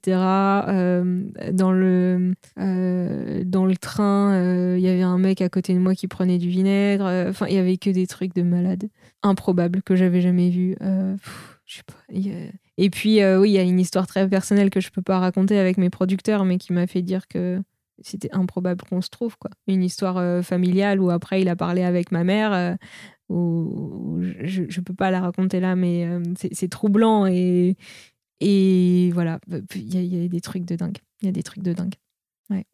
Euh, 0.68 1.24
dans, 1.52 1.72
le, 1.72 2.34
dans 2.56 3.66
le 3.66 3.76
train, 3.76 4.76
il 4.76 4.82
y 4.82 4.88
avait 4.88 5.02
un 5.02 5.18
mec 5.18 5.42
à 5.42 5.50
côté 5.50 5.74
de 5.74 5.80
moi 5.80 5.96
qui 5.96 6.08
prenait 6.08 6.38
du 6.38 6.50
vinaigre. 6.50 7.06
Enfin, 7.30 7.48
il 7.48 7.56
y 7.56 7.60
avait 7.60 7.78
que 7.78 7.90
des 7.90 8.08
trucs 8.08 8.34
de 8.36 8.44
malade, 8.44 8.90
improbables 9.24 9.84
que 9.84 9.96
j'avais 9.96 10.22
jamais 10.22 10.50
vus. 10.50 10.76
je 11.66 11.76
sais 11.76 11.84
pas. 11.84 12.52
Et 12.80 12.90
puis, 12.90 13.24
oui, 13.24 13.50
il 13.50 13.54
y 13.54 13.60
a 13.60 13.64
une 13.64 13.80
histoire 13.80 14.08
très 14.08 14.28
personnelle 14.28 14.70
que 14.70 14.80
je 14.80 14.92
peux 14.92 15.02
pas 15.02 15.20
raconter 15.20 15.60
avec 15.60 15.78
mes 15.78 15.90
producteurs, 15.90 16.46
mais 16.46 16.58
qui 16.58 16.74
m'a 16.74 16.88
fait 16.88 17.02
dire 17.02 17.28
que 17.28 17.62
c'était 18.04 18.30
improbable 18.32 18.86
qu'on 18.88 19.02
se 19.02 19.10
trouve 19.10 19.40
quoi 19.40 19.50
une 19.66 19.82
histoire 19.82 20.44
familiale 20.44 21.02
où 21.02 21.10
après 21.10 21.42
il 21.42 21.50
a 21.50 21.56
parlé 21.56 21.82
avec 21.82 22.12
ma 22.12 22.24
mère 22.24 22.78
ou 23.30 24.20
je 24.44 24.62
ne 24.62 24.84
peux 24.84 24.94
pas 24.94 25.12
la 25.12 25.22
raconter 25.22 25.60
là, 25.60 25.76
mais 25.76 26.06
euh, 26.06 26.22
c'est 26.36 26.70
troublant 26.70 27.26
et, 27.26 27.76
et 28.40 29.12
voilà, 29.14 29.40
il 29.76 29.96
y, 29.96 30.26
a 30.26 30.28
des 30.28 30.42
trucs 30.42 30.66
de 30.66 30.76
dingue. 30.76 30.98
Il 31.22 31.26
y 31.26 31.30
a 31.30 31.32
des 31.32 31.44
trucs 31.44 31.64
de 31.64 31.74
dingue. 31.74 31.96
Ouais. 32.50 32.66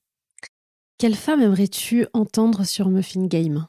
Quelle 0.97 1.16
femme 1.16 1.41
aimerais-tu 1.41 2.06
entendre 2.14 2.66
sur 2.66 2.89
Muffin 2.89 3.26
Game? 3.26 3.68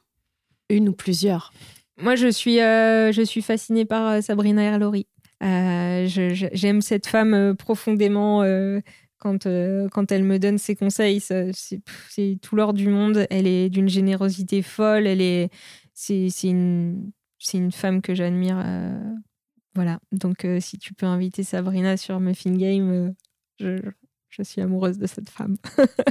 Une 0.68 0.90
ou 0.90 0.92
plusieurs? 0.92 1.52
Moi, 2.00 2.16
je 2.16 2.28
suis, 2.28 2.60
euh, 2.60 3.12
je 3.12 3.22
suis 3.22 3.42
fascinée 3.42 3.84
par 3.84 4.08
euh, 4.08 4.20
Sabrina 4.20 4.62
Erlori. 4.62 5.06
J'aime 5.40 6.80
cette 6.80 7.06
femme 7.06 7.54
profondément. 7.56 8.42
quand, 9.18 9.46
quand 9.92 10.12
elle 10.12 10.24
me 10.24 10.38
donne 10.38 10.58
ses 10.58 10.74
conseils, 10.74 11.20
c'est 11.20 12.38
tout 12.40 12.56
l'or 12.56 12.72
du 12.72 12.88
monde. 12.88 13.26
Elle 13.30 13.46
est 13.46 13.68
d'une 13.68 13.88
générosité 13.88 14.62
folle. 14.62 15.06
Elle 15.06 15.20
est, 15.20 15.50
c'est 15.94 16.28
une, 16.42 17.12
une 17.54 17.72
femme 17.72 18.02
que 18.02 18.14
j'admire. 18.14 18.60
Euh, 18.64 19.14
voilà. 19.74 20.00
Donc, 20.12 20.44
euh, 20.44 20.60
si 20.60 20.78
tu 20.78 20.92
peux 20.94 21.06
inviter 21.06 21.42
Sabrina 21.42 21.96
sur 21.96 22.20
Muffin 22.20 22.56
Game, 22.56 22.90
euh, 22.90 23.10
je, 23.58 23.90
je 24.28 24.42
suis 24.42 24.60
amoureuse 24.60 24.98
de 24.98 25.06
cette 25.06 25.30
femme. 25.30 25.56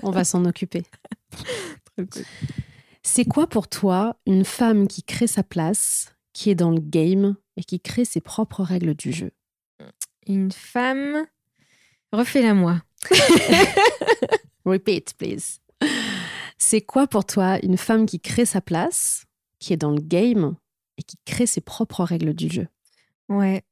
On 0.01 0.11
va 0.11 0.23
s'en 0.23 0.45
occuper. 0.45 0.83
C'est 3.03 3.25
quoi 3.25 3.47
pour 3.47 3.67
toi 3.67 4.17
une 4.25 4.45
femme 4.45 4.87
qui 4.87 5.03
crée 5.03 5.27
sa 5.27 5.43
place, 5.43 6.15
qui 6.31 6.49
est 6.49 6.55
dans 6.55 6.71
le 6.71 6.79
game 6.79 7.35
et 7.57 7.63
qui 7.63 7.79
crée 7.79 8.05
ses 8.05 8.21
propres 8.21 8.63
règles 8.63 8.95
du 8.95 9.11
jeu? 9.11 9.31
Une 10.25 10.51
femme. 10.51 11.25
Refais-la 12.13 12.53
moi. 12.53 12.81
Repeat, 14.65 15.15
please. 15.17 15.59
C'est 16.57 16.81
quoi 16.81 17.07
pour 17.07 17.25
toi 17.25 17.59
une 17.61 17.75
femme 17.75 18.05
qui 18.05 18.21
crée 18.21 18.45
sa 18.45 18.61
place, 18.61 19.25
qui 19.63 19.73
est 19.73 19.77
dans 19.77 19.91
le 19.91 20.01
game 20.01 20.55
et 20.97 21.03
qui 21.03 21.15
crée 21.25 21.45
ses 21.45 21.61
propres 21.61 22.03
règles 22.03 22.33
du 22.33 22.49
jeu 22.49 22.67
Ouais. 23.29 23.63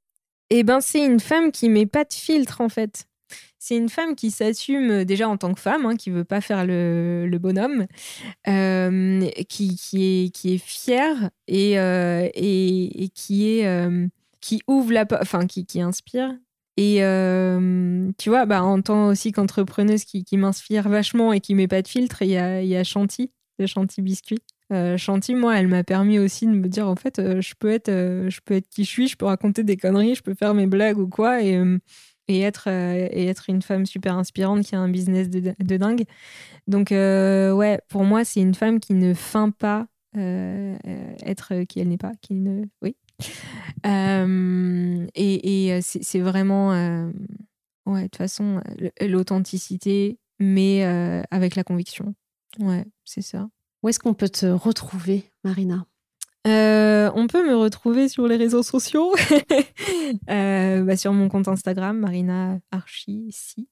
Eh 0.49 0.63
ben, 0.63 0.79
c'est 0.79 1.05
une 1.05 1.19
femme 1.19 1.51
qui 1.51 1.69
met 1.69 1.85
pas 1.85 2.05
de 2.05 2.13
filtre 2.13 2.61
en 2.61 2.69
fait. 2.69 3.07
C'est 3.59 3.77
une 3.77 3.89
femme 3.89 4.15
qui 4.15 4.31
s'assume 4.31 4.89
euh, 4.89 5.05
déjà 5.05 5.29
en 5.29 5.37
tant 5.37 5.53
que 5.53 5.59
femme, 5.59 5.85
hein, 5.85 5.95
qui 5.95 6.09
veut 6.09 6.23
pas 6.23 6.41
faire 6.41 6.65
le, 6.65 7.37
bonhomme, 7.39 7.85
euh, 8.47 9.29
qui, 9.47 9.75
qui, 9.75 10.25
est, 10.25 10.29
qui 10.29 10.55
est 10.55 10.57
fière 10.57 11.29
et, 11.47 11.77
euh, 11.77 12.27
et, 12.33 13.09
qui 13.13 13.49
est 13.49 14.09
qui 14.41 14.63
ouvre 14.67 14.91
la, 14.91 15.05
enfin 15.21 15.45
qui, 15.45 15.65
qui 15.65 15.81
inspire. 15.81 16.31
Et 16.77 16.97
tu 18.17 18.29
vois, 18.29 18.45
bah, 18.45 18.63
en 18.63 18.81
tant 18.81 19.09
aussi 19.09 19.31
qu'entrepreneuse 19.31 20.05
qui, 20.05 20.23
qui 20.23 20.37
m'inspire 20.37 20.89
vachement 20.89 21.31
et 21.31 21.39
qui 21.39 21.53
met 21.53 21.67
pas 21.67 21.81
de 21.81 21.87
filtre, 21.87 22.23
il 22.23 22.31
y 22.31 22.37
a, 22.37 22.63
y 22.63 22.75
a 22.75 22.83
Chanty, 22.83 23.31
de 23.59 23.67
Chanty 23.67 24.01
Biscuit. 24.01 24.41
Chanty, 24.97 25.35
moi, 25.35 25.59
elle 25.59 25.67
m'a 25.67 25.83
permis 25.83 26.17
aussi 26.19 26.45
de 26.45 26.51
me 26.51 26.67
dire 26.67 26.87
en 26.87 26.95
fait, 26.95 27.21
je 27.41 27.53
peux 27.59 27.71
être, 27.71 27.89
je 27.91 28.39
peux 28.45 28.55
être 28.55 28.69
qui 28.69 28.83
je 28.85 28.89
suis, 28.89 29.07
je 29.07 29.17
peux 29.17 29.25
raconter 29.25 29.63
des 29.63 29.77
conneries, 29.77 30.15
je 30.15 30.23
peux 30.23 30.33
faire 30.33 30.53
mes 30.53 30.67
blagues 30.67 30.97
ou 30.97 31.07
quoi, 31.07 31.41
et, 31.41 32.41
être, 32.41 32.69
euh, 32.69 33.07
et 33.11 33.27
être 33.27 33.49
une 33.49 33.61
femme 33.61 33.85
super 33.85 34.17
inspirante 34.17 34.63
qui 34.63 34.75
a 34.75 34.79
un 34.79 34.89
business 34.89 35.29
de, 35.29 35.77
dingue. 35.77 36.03
Donc, 36.67 36.91
euh, 36.91 37.51
ouais, 37.51 37.79
pour 37.89 38.03
moi, 38.03 38.23
c'est 38.23 38.41
une 38.41 38.55
femme 38.55 38.79
qui 38.79 38.93
ne 38.93 39.13
feint 39.13 39.51
pas 39.51 39.87
euh, 40.17 40.75
être 41.25 41.63
qui 41.63 41.79
elle 41.79 41.89
n'est 41.89 41.97
pas, 41.97 42.13
qui 42.21 42.33
ne. 42.35 42.65
Oui. 42.81 42.95
et 45.15 45.79
c'est 45.81 46.19
vraiment. 46.19 46.69
ouais, 47.85 48.03
de 48.03 48.07
toute 48.07 48.17
façon, 48.17 48.61
l'authenticité, 49.01 50.17
mais 50.39 50.83
avec 51.31 51.55
la 51.55 51.63
conviction. 51.63 52.15
Ouais, 52.59 52.85
c'est 53.05 53.21
ça. 53.21 53.49
Où 53.83 53.89
est-ce 53.89 53.99
qu'on 53.99 54.13
peut 54.13 54.29
te 54.29 54.45
retrouver, 54.45 55.31
Marina? 55.43 55.85
Euh, 56.47 57.11
on 57.13 57.27
peut 57.27 57.47
me 57.47 57.55
retrouver 57.55 58.09
sur 58.09 58.27
les 58.27 58.35
réseaux 58.35 58.63
sociaux, 58.63 59.13
euh, 60.29 60.83
bah, 60.83 60.97
sur 60.97 61.13
mon 61.13 61.29
compte 61.29 61.47
Instagram, 61.47 61.99
Marina 61.99 62.59
Archie, 62.71 63.29
si. 63.31 63.67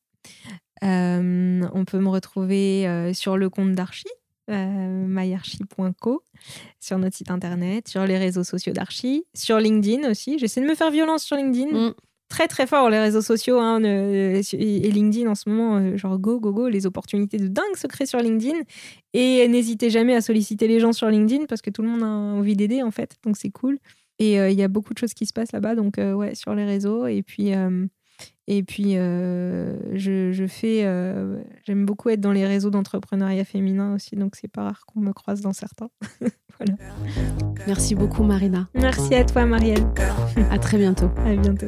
Euh, 0.83 1.61
on 1.73 1.85
peut 1.85 1.99
me 1.99 2.09
retrouver 2.09 3.11
sur 3.13 3.37
le 3.37 3.49
compte 3.49 3.73
d'Archie, 3.73 4.07
myarchie.co, 4.47 6.23
sur 6.79 6.97
notre 6.99 7.15
site 7.15 7.31
internet, 7.31 7.87
sur 7.87 8.05
les 8.05 8.17
réseaux 8.17 8.43
sociaux 8.43 8.73
d'Archie, 8.73 9.25
sur 9.33 9.57
LinkedIn 9.57 10.09
aussi. 10.09 10.37
J'essaie 10.37 10.61
de 10.61 10.67
me 10.67 10.75
faire 10.75 10.91
violence 10.91 11.23
sur 11.23 11.37
LinkedIn. 11.37 11.89
Mm 11.89 11.93
très 12.29 12.47
très 12.47 12.67
fort 12.67 12.89
les 12.89 12.99
réseaux 12.99 13.21
sociaux 13.21 13.59
hein, 13.59 13.81
et 13.83 14.91
LinkedIn 14.91 15.29
en 15.29 15.35
ce 15.35 15.49
moment, 15.49 15.77
euh, 15.77 15.97
genre 15.97 16.17
go, 16.17 16.39
go, 16.39 16.53
go, 16.53 16.69
les 16.69 16.85
opportunités 16.85 17.37
de 17.37 17.47
dingue 17.47 17.75
se 17.75 17.87
créent 17.87 18.05
sur 18.05 18.19
LinkedIn. 18.19 18.59
Et 19.13 19.47
n'hésitez 19.47 19.89
jamais 19.89 20.15
à 20.15 20.21
solliciter 20.21 20.67
les 20.67 20.79
gens 20.79 20.93
sur 20.93 21.09
LinkedIn 21.09 21.45
parce 21.47 21.61
que 21.61 21.71
tout 21.71 21.81
le 21.81 21.89
monde 21.89 22.03
a 22.03 22.07
envie 22.07 22.55
d'aider 22.55 22.81
en 22.83 22.91
fait, 22.91 23.17
donc 23.25 23.35
c'est 23.35 23.49
cool. 23.49 23.79
Et 24.19 24.39
euh, 24.39 24.49
il 24.49 24.57
y 24.57 24.63
a 24.63 24.67
beaucoup 24.67 24.93
de 24.93 24.99
choses 24.99 25.13
qui 25.13 25.25
se 25.25 25.33
passent 25.33 25.51
là-bas, 25.51 25.75
donc 25.75 25.97
euh, 25.97 26.13
ouais, 26.13 26.35
sur 26.35 26.53
les 26.53 26.65
réseaux. 26.65 27.07
Et 27.07 27.23
puis, 27.23 27.51
et 28.47 28.63
puis 28.63 28.93
je, 28.93 30.29
je, 30.31 30.47
fais, 30.47 30.81
j'aime 31.65 31.85
beaucoup 31.85 32.09
être 32.09 32.21
dans 32.21 32.33
les 32.33 32.45
réseaux 32.45 32.69
d'entrepreneuriat 32.69 33.45
féminin 33.45 33.95
aussi, 33.95 34.15
donc 34.15 34.35
c'est 34.35 34.47
pas 34.47 34.63
rare 34.63 34.85
qu'on 34.85 34.99
me 34.99 35.13
croise 35.13 35.41
dans 35.41 35.53
certains. 35.53 35.89
voilà. 36.59 36.75
Merci 37.65 37.95
beaucoup 37.95 38.23
Marina. 38.23 38.67
Merci 38.75 39.15
à 39.15 39.23
toi 39.23 39.45
Marielle. 39.45 39.85
à 40.51 40.59
très 40.59 40.77
bientôt. 40.77 41.09
À 41.25 41.35
bientôt. 41.35 41.67